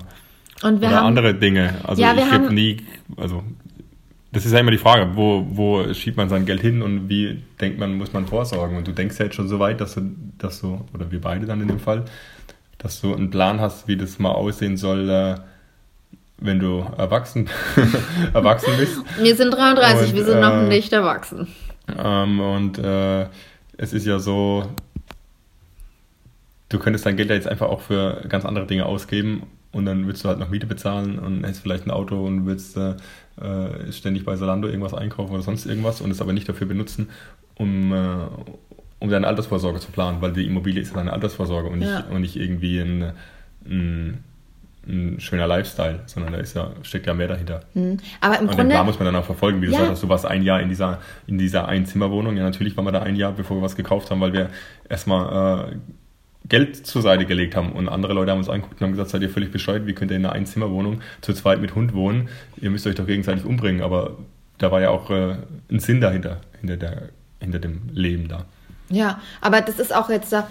oder 0.62 0.90
haben, 0.90 1.06
andere 1.06 1.34
Dinge. 1.34 1.74
Also 1.82 2.00
ja, 2.00 2.14
ich 2.14 2.30
habe 2.30 2.54
nie, 2.54 2.76
also 3.16 3.42
das 4.30 4.46
ist 4.46 4.52
ja 4.52 4.60
immer 4.60 4.70
die 4.70 4.78
Frage, 4.78 5.16
wo, 5.16 5.44
wo 5.50 5.92
schiebt 5.92 6.16
man 6.16 6.28
sein 6.28 6.46
Geld 6.46 6.60
hin 6.60 6.80
und 6.80 7.08
wie 7.08 7.42
denkt 7.60 7.78
man, 7.78 7.96
muss 7.96 8.12
man 8.12 8.26
vorsorgen? 8.26 8.76
Und 8.76 8.86
du 8.86 8.92
denkst 8.92 9.18
ja 9.18 9.26
jetzt 9.26 9.34
schon 9.34 9.48
so 9.48 9.58
weit, 9.58 9.80
dass 9.80 9.94
du, 9.94 10.14
dass 10.38 10.60
du, 10.60 10.86
oder 10.94 11.10
wir 11.10 11.20
beide 11.20 11.44
dann 11.44 11.60
in 11.60 11.68
dem 11.68 11.80
Fall, 11.80 12.04
dass 12.82 13.00
du 13.00 13.14
einen 13.14 13.30
Plan 13.30 13.60
hast, 13.60 13.86
wie 13.86 13.96
das 13.96 14.18
mal 14.18 14.32
aussehen 14.32 14.76
soll, 14.76 15.08
äh, 15.08 15.34
wenn 16.38 16.58
du 16.58 16.84
erwachsen, 16.98 17.48
erwachsen 18.34 18.72
bist. 18.76 18.98
Wir 19.20 19.36
sind 19.36 19.52
33, 19.52 20.10
und, 20.10 20.16
wir 20.16 20.24
sind 20.24 20.38
äh, 20.38 20.40
noch 20.40 20.68
nicht 20.68 20.92
erwachsen. 20.92 21.46
Ähm, 21.96 22.40
und 22.40 22.78
äh, 22.78 23.26
es 23.76 23.92
ist 23.92 24.06
ja 24.06 24.18
so, 24.18 24.64
du 26.68 26.78
könntest 26.78 27.06
dein 27.06 27.16
Geld 27.16 27.30
ja 27.30 27.36
jetzt 27.36 27.46
einfach 27.46 27.68
auch 27.68 27.80
für 27.80 28.24
ganz 28.28 28.44
andere 28.44 28.66
Dinge 28.66 28.86
ausgeben 28.86 29.44
und 29.70 29.86
dann 29.86 30.06
willst 30.06 30.24
du 30.24 30.28
halt 30.28 30.38
noch 30.38 30.50
Miete 30.50 30.66
bezahlen 30.66 31.18
und 31.18 31.44
hättest 31.44 31.62
vielleicht 31.62 31.86
ein 31.86 31.90
Auto 31.90 32.26
und 32.26 32.46
willst 32.46 32.76
äh, 32.76 32.96
ständig 33.90 34.24
bei 34.24 34.36
Salando 34.36 34.66
irgendwas 34.68 34.94
einkaufen 34.94 35.32
oder 35.32 35.42
sonst 35.42 35.66
irgendwas 35.66 36.00
und 36.00 36.10
es 36.10 36.20
aber 36.20 36.32
nicht 36.32 36.48
dafür 36.48 36.66
benutzen, 36.66 37.08
um, 37.56 37.92
äh, 37.92 38.26
um 39.02 39.10
deine 39.10 39.26
Altersvorsorge 39.26 39.80
zu 39.80 39.90
planen, 39.90 40.18
weil 40.20 40.32
die 40.32 40.46
Immobilie 40.46 40.80
ist 40.80 40.90
ja 40.90 40.98
deine 40.98 41.12
Altersvorsorge 41.12 41.68
und 41.68 41.80
nicht, 41.80 41.90
ja. 41.90 42.04
und 42.08 42.20
nicht 42.20 42.36
irgendwie 42.36 42.78
ein, 42.78 43.12
ein, 43.66 44.22
ein, 44.86 45.18
schöner 45.18 45.48
Lifestyle, 45.48 46.00
sondern 46.06 46.34
da 46.34 46.38
ist 46.38 46.54
ja, 46.54 46.70
steckt 46.82 47.06
ja 47.08 47.14
mehr 47.14 47.26
dahinter. 47.26 47.62
Mhm. 47.74 47.98
Aber 48.20 48.36
im 48.36 48.42
und 48.42 48.46
Grunde, 48.48 48.64
den 48.64 48.70
Plan 48.70 48.86
muss 48.86 49.00
man 49.00 49.06
dann 49.06 49.16
auch 49.16 49.24
verfolgen, 49.24 49.60
wie 49.60 49.66
du 49.66 49.72
ja. 49.72 49.86
sagst, 49.86 50.04
du 50.04 50.08
warst 50.08 50.24
ein 50.24 50.44
Jahr 50.44 50.60
in 50.60 50.68
dieser, 50.68 51.00
in 51.26 51.36
dieser 51.36 51.66
Einzimmerwohnung. 51.66 52.36
Ja, 52.36 52.44
natürlich 52.44 52.76
waren 52.76 52.84
wir 52.84 52.92
da 52.92 53.02
ein 53.02 53.16
Jahr, 53.16 53.32
bevor 53.32 53.56
wir 53.56 53.62
was 53.62 53.74
gekauft 53.74 54.08
haben, 54.12 54.20
weil 54.20 54.32
wir 54.32 54.50
erstmal 54.88 55.72
äh, 55.72 55.76
Geld 56.48 56.86
zur 56.86 57.02
Seite 57.02 57.26
gelegt 57.26 57.56
haben. 57.56 57.72
Und 57.72 57.88
andere 57.88 58.12
Leute 58.12 58.30
haben 58.30 58.38
uns 58.38 58.48
angeguckt 58.48 58.80
und 58.80 58.84
haben 58.84 58.92
gesagt, 58.92 59.10
seid 59.10 59.22
ihr 59.22 59.30
völlig 59.30 59.50
bescheuert, 59.50 59.84
wie 59.88 59.94
könnt 59.94 60.12
ihr 60.12 60.16
in 60.16 60.24
einer 60.24 60.34
Einzimmerwohnung 60.34 61.00
zu 61.22 61.32
zweit 61.32 61.60
mit 61.60 61.74
Hund 61.74 61.92
wohnen? 61.92 62.28
Ihr 62.60 62.70
müsst 62.70 62.86
euch 62.86 62.94
doch 62.94 63.06
gegenseitig 63.08 63.44
umbringen. 63.44 63.82
Aber 63.82 64.16
da 64.58 64.70
war 64.70 64.80
ja 64.80 64.90
auch 64.90 65.10
äh, 65.10 65.38
ein 65.72 65.80
Sinn 65.80 66.00
dahinter, 66.00 66.40
hinter, 66.60 66.76
der, 66.76 67.08
hinter 67.40 67.58
dem 67.58 67.80
Leben 67.92 68.28
da. 68.28 68.46
Ja, 68.92 69.20
aber 69.40 69.60
das 69.60 69.78
ist 69.78 69.94
auch 69.94 70.10
jetzt 70.10 70.32
da. 70.32 70.46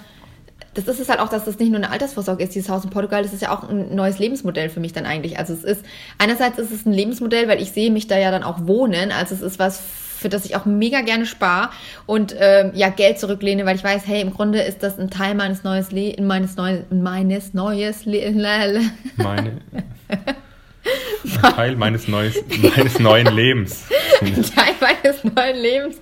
Das 0.73 0.87
ist 0.87 1.01
es 1.01 1.09
halt 1.09 1.19
auch, 1.19 1.27
dass 1.27 1.43
das 1.43 1.59
nicht 1.59 1.69
nur 1.69 1.79
eine 1.79 1.91
Altersvorsorge 1.91 2.43
ist, 2.43 2.55
dieses 2.55 2.69
Haus 2.69 2.85
in 2.85 2.91
Portugal, 2.91 3.23
das 3.23 3.33
ist 3.33 3.41
ja 3.41 3.51
auch 3.51 3.67
ein 3.67 3.93
neues 3.93 4.19
Lebensmodell 4.19 4.69
für 4.69 4.79
mich 4.79 4.93
dann 4.93 5.05
eigentlich. 5.05 5.37
Also 5.37 5.53
es 5.53 5.65
ist, 5.65 5.85
einerseits 6.17 6.59
ist 6.59 6.71
es 6.71 6.85
ein 6.85 6.93
Lebensmodell, 6.93 7.49
weil 7.49 7.61
ich 7.61 7.73
sehe 7.73 7.91
mich 7.91 8.07
da 8.07 8.17
ja 8.17 8.31
dann 8.31 8.43
auch 8.43 8.67
wohnen, 8.67 9.11
also 9.11 9.35
es 9.35 9.41
ist 9.41 9.59
was 9.59 9.81
für 10.21 10.29
das 10.29 10.45
ich 10.45 10.55
auch 10.55 10.65
mega 10.65 11.01
gerne 11.01 11.25
spare 11.25 11.71
und 12.05 12.35
ähm, 12.39 12.71
ja 12.75 12.89
Geld 12.89 13.19
zurücklehne, 13.19 13.65
weil 13.65 13.75
ich 13.75 13.83
weiß, 13.83 14.03
hey, 14.05 14.21
im 14.21 14.31
Grunde 14.31 14.61
ist 14.61 14.83
das 14.83 14.99
ein 14.99 15.09
Teil 15.09 15.33
meines 15.35 15.63
neues 15.63 15.91
Le 15.91 16.15
meines 16.21 16.55
neues 16.55 16.85
meines 16.91 17.53
neues 17.53 18.05
Le 18.05 18.31
Meine 19.17 19.61
ein 21.23 21.55
Teil 21.55 21.75
meines 21.75 22.07
neues 22.07 22.35
meines 22.75 22.99
neuen 22.99 23.27
Lebens. 23.35 23.85
Teil 24.19 24.75
meines 24.79 25.23
neuen 25.23 25.57
Lebens, 25.57 25.97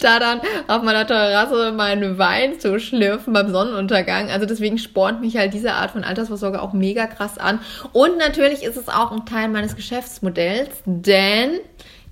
da 0.00 0.18
dann 0.18 0.40
auf 0.68 0.82
meiner 0.82 1.06
Terrasse 1.06 1.72
meinen 1.72 2.18
Wein 2.18 2.58
zu 2.58 2.78
schlürfen 2.78 3.32
beim 3.32 3.50
Sonnenuntergang. 3.52 4.30
Also 4.30 4.46
deswegen 4.46 4.78
spornt 4.78 5.20
mich 5.20 5.36
halt 5.36 5.54
diese 5.54 5.72
Art 5.74 5.92
von 5.92 6.04
Altersvorsorge 6.04 6.60
auch 6.60 6.72
mega 6.72 7.06
krass 7.06 7.38
an. 7.38 7.60
Und 7.92 8.18
natürlich 8.18 8.62
ist 8.62 8.76
es 8.76 8.88
auch 8.88 9.12
ein 9.12 9.26
Teil 9.26 9.48
meines 9.48 9.76
Geschäftsmodells, 9.76 10.82
denn 10.84 11.60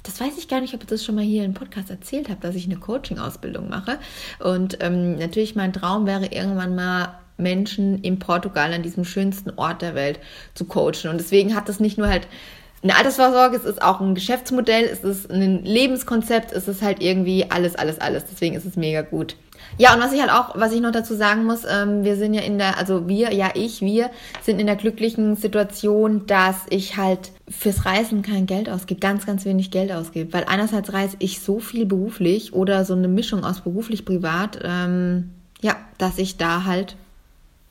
das 0.03 0.21
weiß 0.21 0.39
ich 0.39 0.49
gar 0.49 0.61
nicht, 0.61 0.75
ob 0.75 0.83
ich 0.83 0.89
das 0.89 1.05
schon 1.05 1.17
mal 1.17 1.25
hier 1.25 1.45
im 1.45 1.55
Podcast 1.55 1.91
erzählt 1.91 2.29
habe, 2.29 2.41
dass 2.41 2.55
ich 2.55 2.65
eine 2.65 2.77
Coaching-Ausbildung 2.77 3.69
mache. 3.69 3.99
Und 4.39 4.79
ähm, 4.81 5.17
natürlich 5.17 5.55
mein 5.55 5.73
Traum 5.73 6.07
wäre 6.07 6.27
irgendwann 6.27 6.75
mal 6.75 7.19
Menschen 7.39 8.03
in 8.03 8.19
Portugal 8.19 8.73
an 8.73 8.83
diesem 8.83 9.05
schönsten 9.05 9.51
Ort 9.57 9.83
der 9.83 9.95
Welt 9.95 10.21
zu 10.55 10.65
coachen. 10.65 11.09
Und 11.11 11.19
deswegen 11.19 11.55
hat 11.55 11.69
das 11.69 11.81
nicht 11.81 11.99
nur 11.99 12.09
halt 12.09 12.27
eine 12.83 12.97
Altersvorsorge, 12.97 13.57
es 13.57 13.65
ist 13.65 13.83
auch 13.83 14.01
ein 14.01 14.15
Geschäftsmodell, 14.15 14.85
es 14.85 15.01
ist 15.01 15.31
ein 15.31 15.65
Lebenskonzept, 15.65 16.53
es 16.53 16.69
ist 16.69 16.81
halt 16.81 17.03
irgendwie 17.03 17.51
alles, 17.51 17.75
alles, 17.75 18.01
alles. 18.01 18.25
Deswegen 18.31 18.55
ist 18.55 18.65
es 18.65 18.77
mega 18.77 19.03
gut. 19.03 19.35
Ja, 19.77 19.95
und 19.95 20.01
was 20.01 20.13
ich 20.13 20.21
halt 20.21 20.31
auch, 20.31 20.55
was 20.55 20.73
ich 20.73 20.81
noch 20.81 20.93
dazu 20.93 21.15
sagen 21.15 21.45
muss, 21.45 21.63
ähm, 21.69 22.05
wir 22.05 22.17
sind 22.17 22.35
ja 22.35 22.43
in 22.43 22.59
der, 22.59 22.79
also 22.79 23.09
wir, 23.09 23.33
ja 23.33 23.51
ich, 23.55 23.81
wir 23.81 24.11
sind 24.43 24.61
in 24.61 24.67
der 24.67 24.77
glücklichen 24.77 25.35
Situation, 25.35 26.27
dass 26.27 26.57
ich 26.71 26.97
halt 26.97 27.33
fürs 27.49 27.85
Reisen 27.85 28.23
kein 28.23 28.47
Geld 28.47 28.71
ausgebe, 28.71 29.01
ganz, 29.01 29.27
ganz 29.27 29.45
wenig 29.45 29.73
Geld 29.73 29.91
ausgebe. 29.91 30.33
Weil 30.33 30.45
einerseits 30.45 30.93
reise 30.93 31.17
ich 31.19 31.41
so 31.41 31.59
viel 31.59 31.85
beruflich 31.85 32.53
oder 32.55 32.85
so 32.85 32.95
eine 32.95 33.09
Mischung 33.09 33.45
aus 33.45 33.61
beruflich, 33.61 34.05
privat, 34.05 34.61
ähm, 34.63 35.31
ja, 35.61 35.77
dass 35.99 36.19
ich 36.19 36.37
da 36.37 36.65
halt 36.65 36.97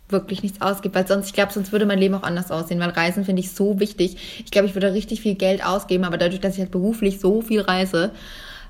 wirklich 0.09 0.43
nichts 0.43 0.61
ausgibt, 0.61 0.95
weil 0.95 1.07
sonst, 1.07 1.27
ich 1.27 1.33
glaube, 1.33 1.51
sonst 1.51 1.71
würde 1.71 1.85
mein 1.85 1.99
Leben 1.99 2.15
auch 2.15 2.23
anders 2.23 2.51
aussehen, 2.51 2.79
weil 2.79 2.89
Reisen 2.89 3.25
finde 3.25 3.41
ich 3.41 3.51
so 3.51 3.79
wichtig. 3.79 4.41
Ich 4.43 4.51
glaube, 4.51 4.67
ich 4.67 4.75
würde 4.75 4.93
richtig 4.93 5.21
viel 5.21 5.35
Geld 5.35 5.65
ausgeben, 5.65 6.03
aber 6.03 6.17
dadurch, 6.17 6.39
dass 6.39 6.53
ich 6.53 6.59
halt 6.59 6.71
beruflich 6.71 7.19
so 7.19 7.41
viel 7.41 7.61
reise, 7.61 8.11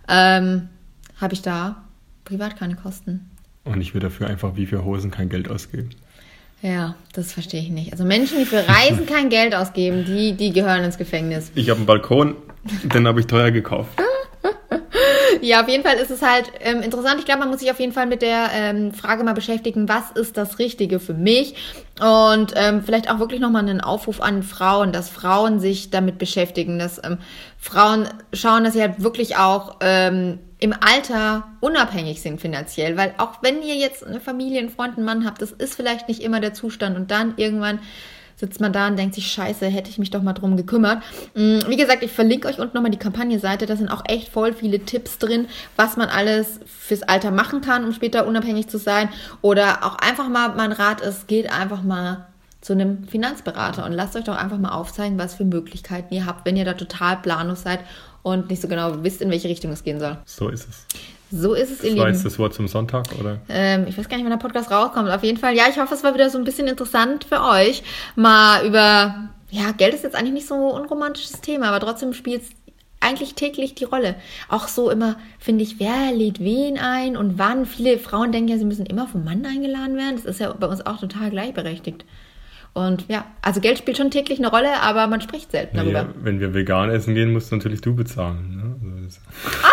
ähm, 0.08 0.70
habe 1.20 1.34
ich 1.34 1.42
da 1.42 1.84
privat 2.26 2.58
keine 2.58 2.76
Kosten. 2.76 3.30
Und 3.64 3.82
ich 3.82 3.94
würde 3.94 4.08
dafür 4.08 4.28
einfach 4.28 4.56
wie 4.56 4.66
für 4.66 4.84
Hosen 4.84 5.12
kein 5.12 5.30
Geld 5.30 5.50
ausgeben. 5.50 5.90
Ja, 6.62 6.96
das 7.14 7.34
verstehe 7.34 7.62
ich 7.62 7.70
nicht. 7.70 7.92
Also 7.92 8.04
Menschen, 8.04 8.40
die 8.40 8.46
für 8.46 8.68
Reisen 8.68 9.06
kein 9.08 9.30
Geld 9.30 9.54
ausgeben, 9.54 10.06
die, 10.06 10.34
die 10.34 10.52
gehören 10.52 10.84
ins 10.84 10.98
Gefängnis. 10.98 11.52
Ich 11.54 11.70
habe 11.70 11.78
einen 11.78 11.86
Balkon, 11.86 12.36
den 12.84 13.08
habe 13.08 13.20
ich 13.20 13.28
teuer 13.28 13.52
gekauft. 13.52 13.92
ja, 15.42 15.62
auf 15.62 15.70
jeden 15.70 15.84
Fall 15.84 15.98
ist 15.98 16.12
es 16.12 16.22
halt 16.22 16.52
ähm, 16.60 16.82
interessant. 16.82 17.20
Ich 17.20 17.26
glaube, 17.26 17.42
man 17.42 17.50
muss 17.50 17.60
sich 17.60 17.72
auf 17.72 17.80
jeden 17.80 17.94
Fall 17.94 18.06
mit 18.06 18.22
der 18.22 18.50
ähm, 18.54 18.94
Frage 18.94 19.24
mal 19.24 19.34
beschäftigen, 19.34 19.90
was 19.90 20.12
ist 20.12 20.38
das 20.38 20.60
Richtige 20.60 21.00
für 21.00 21.14
mich? 21.14 21.56
Und 22.00 22.54
ähm, 22.56 22.84
vielleicht 22.84 23.10
auch 23.10 23.20
wirklich 23.20 23.40
nochmal 23.40 23.64
einen 23.64 23.82
Aufruf 23.82 24.22
an 24.22 24.44
Frauen, 24.44 24.92
dass 24.92 25.10
Frauen 25.10 25.60
sich 25.60 25.90
damit 25.90 26.18
beschäftigen, 26.18 26.80
dass 26.80 27.04
ähm, 27.04 27.18
Frauen 27.58 28.08
schauen, 28.34 28.64
dass 28.64 28.74
sie 28.74 28.82
halt 28.82 29.02
wirklich 29.02 29.38
auch 29.38 29.78
ähm, 29.82 30.40
im 30.60 30.74
Alter 30.74 31.48
unabhängig 31.60 32.22
sind 32.22 32.42
finanziell, 32.42 32.98
weil 32.98 33.14
auch 33.18 33.42
wenn 33.42 33.62
ihr 33.62 33.76
jetzt 33.76 34.06
eine 34.06 34.20
Familie, 34.20 34.60
einen 34.60 34.70
Freund, 34.70 34.98
einen 34.98 35.06
Mann 35.06 35.26
habt, 35.26 35.42
das 35.42 35.52
ist 35.52 35.76
vielleicht 35.76 36.08
nicht 36.08 36.22
immer 36.22 36.40
der 36.40 36.54
Zustand 36.54 36.96
und 36.96 37.12
dann 37.12 37.34
irgendwann 37.38 37.80
sitzt 38.38 38.62
man 38.62 38.72
da 38.72 38.88
und 38.88 38.98
denkt 38.98 39.16
sich, 39.16 39.28
scheiße, 39.28 39.66
hätte 39.66 39.90
ich 39.90 39.98
mich 39.98 40.12
doch 40.12 40.22
mal 40.22 40.34
drum 40.34 40.56
gekümmert. 40.56 41.04
Mm, 41.34 41.60
wie 41.68 41.76
gesagt, 41.76 42.04
ich 42.04 42.12
verlinke 42.12 42.48
euch 42.48 42.60
unten 42.60 42.76
nochmal 42.76 42.92
die 42.92 43.00
Kampagnenseite. 43.00 43.66
Da 43.66 43.76
sind 43.76 43.90
auch 43.90 44.04
echt 44.06 44.30
voll 44.30 44.54
viele 44.54 44.80
Tipps 44.80 45.18
drin, 45.18 45.48
was 45.76 45.98
man 45.98 46.08
alles 46.08 46.60
fürs 46.66 47.04
Alter 47.04 47.32
machen 47.32 47.62
kann, 47.62 47.84
um 47.84 47.94
später 47.94 48.28
unabhängig 48.28 48.68
zu 48.68 48.78
sein. 48.78 49.10
Oder 49.42 49.84
auch 49.84 49.96
einfach 49.98 50.30
mal, 50.30 50.50
mein 50.56 50.72
Rat 50.72 51.02
ist, 51.02 51.28
geht 51.28 51.52
einfach 51.52 51.82
mal 51.82 52.28
zu 52.62 52.74
einem 52.74 53.08
Finanzberater 53.08 53.86
und 53.86 53.94
lasst 53.94 54.16
euch 54.16 54.26
doch 54.26 54.36
einfach 54.36 54.58
mal 54.58 54.72
aufzeigen, 54.72 55.18
was 55.18 55.36
für 55.36 55.46
Möglichkeiten 55.46 56.14
ihr 56.14 56.26
habt, 56.26 56.46
wenn 56.46 56.58
ihr 56.58 56.66
da 56.66 56.74
total 56.74 57.18
planlos 57.18 57.64
seid 57.64 57.80
und 58.24 58.50
nicht 58.50 58.62
so 58.62 58.68
genau 58.68 59.04
wisst, 59.04 59.22
in 59.22 59.32
welche 59.32 59.48
Richtung 59.48 59.72
es 59.72 59.84
gehen 59.84 60.00
soll. 60.00 60.18
So 60.26 60.50
ist 60.50 60.68
es. 60.68 60.86
So 61.32 61.54
ist 61.54 61.72
es, 61.72 61.84
ihr 61.84 61.92
Lieben. 61.92 62.02
War 62.02 62.12
das 62.12 62.40
Wort 62.40 62.54
zum 62.54 62.68
Sonntag, 62.68 63.08
oder? 63.20 63.40
Ähm, 63.50 63.86
ich 63.88 63.98
weiß 63.98 64.08
gar 64.08 64.18
nicht, 64.18 64.24
wann 64.24 64.32
der 64.32 64.38
Podcast 64.38 64.72
rauskommt. 64.72 65.10
Auf 65.10 65.24
jeden 65.24 65.38
Fall, 65.38 65.56
ja, 65.56 65.66
ich 65.70 65.78
hoffe, 65.78 65.94
es 65.94 66.04
war 66.04 66.14
wieder 66.14 66.30
so 66.30 66.38
ein 66.38 66.44
bisschen 66.44 66.68
interessant 66.68 67.26
für 67.26 67.42
euch, 67.42 67.84
mal 68.16 68.66
über, 68.66 69.30
ja, 69.50 69.72
Geld 69.72 69.94
ist 69.94 70.04
jetzt 70.04 70.16
eigentlich 70.16 70.34
nicht 70.34 70.48
so 70.48 70.56
ein 70.56 70.82
unromantisches 70.82 71.42
Thema, 71.42 71.68
aber 71.68 71.80
trotzdem 71.80 72.14
spielt 72.14 72.44
es 72.44 72.50
eigentlich 73.00 73.36
täglich 73.36 73.76
die 73.76 73.84
Rolle. 73.84 74.16
Auch 74.50 74.68
so 74.68 74.90
immer, 74.90 75.18
finde 75.40 75.64
ich, 75.64 75.80
wer 75.80 76.12
lädt 76.14 76.40
wen 76.40 76.78
ein 76.80 77.16
und 77.16 77.38
wann. 77.38 77.66
Viele 77.66 78.00
Frauen 78.00 78.32
denken 78.32 78.50
ja, 78.50 78.58
sie 78.58 78.66
müssen 78.66 78.86
immer 78.86 79.08
vom 79.08 79.24
Mann 79.24 79.46
eingeladen 79.46 79.96
werden. 79.96 80.16
Das 80.16 80.26
ist 80.26 80.40
ja 80.40 80.52
bei 80.54 80.68
uns 80.68 80.86
auch 80.86 81.00
total 81.00 81.30
gleichberechtigt. 81.30 82.06
Und 82.74 83.06
ja, 83.08 83.26
also 83.42 83.60
Geld 83.60 83.80
spielt 83.80 83.98
schon 83.98 84.12
täglich 84.12 84.38
eine 84.38 84.50
Rolle, 84.50 84.82
aber 84.82 85.08
man 85.08 85.20
spricht 85.20 85.52
selten 85.52 85.78
darüber. 85.78 86.00
Ja, 86.00 86.10
wenn 86.22 86.40
wir 86.40 86.54
vegan 86.54 86.92
essen 86.92 87.16
gehen, 87.16 87.34
musst 87.34 87.52
natürlich 87.52 87.82
du 87.82 87.96
bezahlen. 87.96 88.56
Ne? 88.56 89.04
Also 89.04 89.20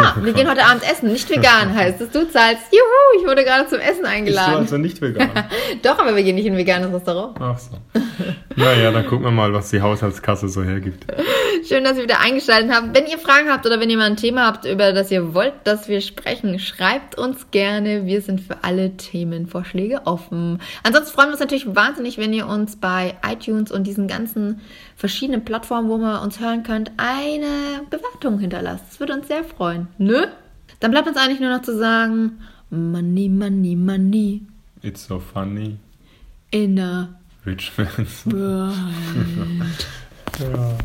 ah, 0.00 0.16
wir 0.22 0.32
gehen 0.32 0.48
heute 0.48 0.64
Abend 0.64 0.82
essen, 0.82 1.12
nicht 1.12 1.28
vegan 1.28 1.74
heißt 1.74 2.00
es. 2.00 2.10
Du 2.10 2.28
zahlst. 2.28 2.62
Juhu, 2.72 3.20
ich 3.20 3.26
wurde 3.26 3.44
gerade 3.44 3.68
zum 3.68 3.78
Essen 3.78 4.04
eingeladen. 4.04 4.60
Bist 4.60 4.72
du 4.72 4.76
also 4.76 4.78
nicht 4.78 5.00
vegan? 5.00 5.30
Doch, 5.82 5.98
aber 5.98 6.16
wir 6.16 6.22
gehen 6.22 6.34
nicht 6.34 6.46
in 6.46 6.54
ein 6.54 6.58
veganes 6.58 6.92
Restaurant. 6.92 7.36
Ach 7.40 7.58
so. 7.58 7.76
Naja, 8.56 8.92
dann 8.92 9.06
gucken 9.06 9.24
wir 9.24 9.30
mal, 9.30 9.52
was 9.52 9.70
die 9.70 9.80
Haushaltskasse 9.80 10.48
so 10.48 10.62
hergibt. 10.62 11.06
Schön, 11.66 11.82
dass 11.84 11.96
ihr 11.96 12.04
wieder 12.04 12.20
eingeschaltet 12.20 12.70
habt. 12.72 12.94
Wenn 12.94 13.06
ihr 13.06 13.18
Fragen 13.18 13.50
habt 13.50 13.66
oder 13.66 13.80
wenn 13.80 13.90
ihr 13.90 13.96
mal 13.96 14.04
ein 14.04 14.16
Thema 14.16 14.46
habt, 14.46 14.64
über 14.64 14.92
das 14.92 15.10
ihr 15.10 15.34
wollt, 15.34 15.54
dass 15.64 15.88
wir 15.88 16.00
sprechen, 16.00 16.58
schreibt 16.58 17.18
uns 17.18 17.50
gerne. 17.50 18.06
Wir 18.06 18.20
sind 18.20 18.40
für 18.40 18.62
alle 18.62 18.96
Themenvorschläge 18.96 20.02
offen. 20.04 20.60
Ansonsten 20.82 21.12
freuen 21.12 21.28
wir 21.28 21.32
uns 21.32 21.40
natürlich 21.40 21.74
wahnsinnig, 21.74 22.18
wenn 22.18 22.32
ihr 22.32 22.46
uns 22.46 22.76
bei 22.76 23.14
iTunes 23.28 23.72
und 23.72 23.86
diesen 23.86 24.08
ganzen 24.08 24.60
verschiedenen 24.96 25.44
Plattformen, 25.44 25.88
wo 25.88 25.98
man 25.98 26.22
uns 26.22 26.40
hören 26.40 26.62
könnt, 26.62 26.92
eine 26.96 27.82
Bewertung 27.90 28.38
hinterlasst. 28.38 28.84
Das 28.90 29.00
würde 29.00 29.14
uns 29.14 29.28
sehr 29.28 29.44
freuen. 29.44 29.83
Ne? 29.98 30.32
Dann 30.80 30.90
bleibt 30.90 31.08
uns 31.08 31.16
eigentlich 31.16 31.40
nur 31.40 31.50
noch 31.50 31.62
zu 31.62 31.76
sagen, 31.76 32.40
money, 32.70 33.28
money, 33.28 33.76
money. 33.76 34.42
It's 34.82 35.06
so 35.06 35.18
funny. 35.18 35.78
In 36.50 36.78
a 36.78 37.08
rich 37.46 37.72
man's 37.76 38.26
world. 38.26 38.74
ja. 40.40 40.76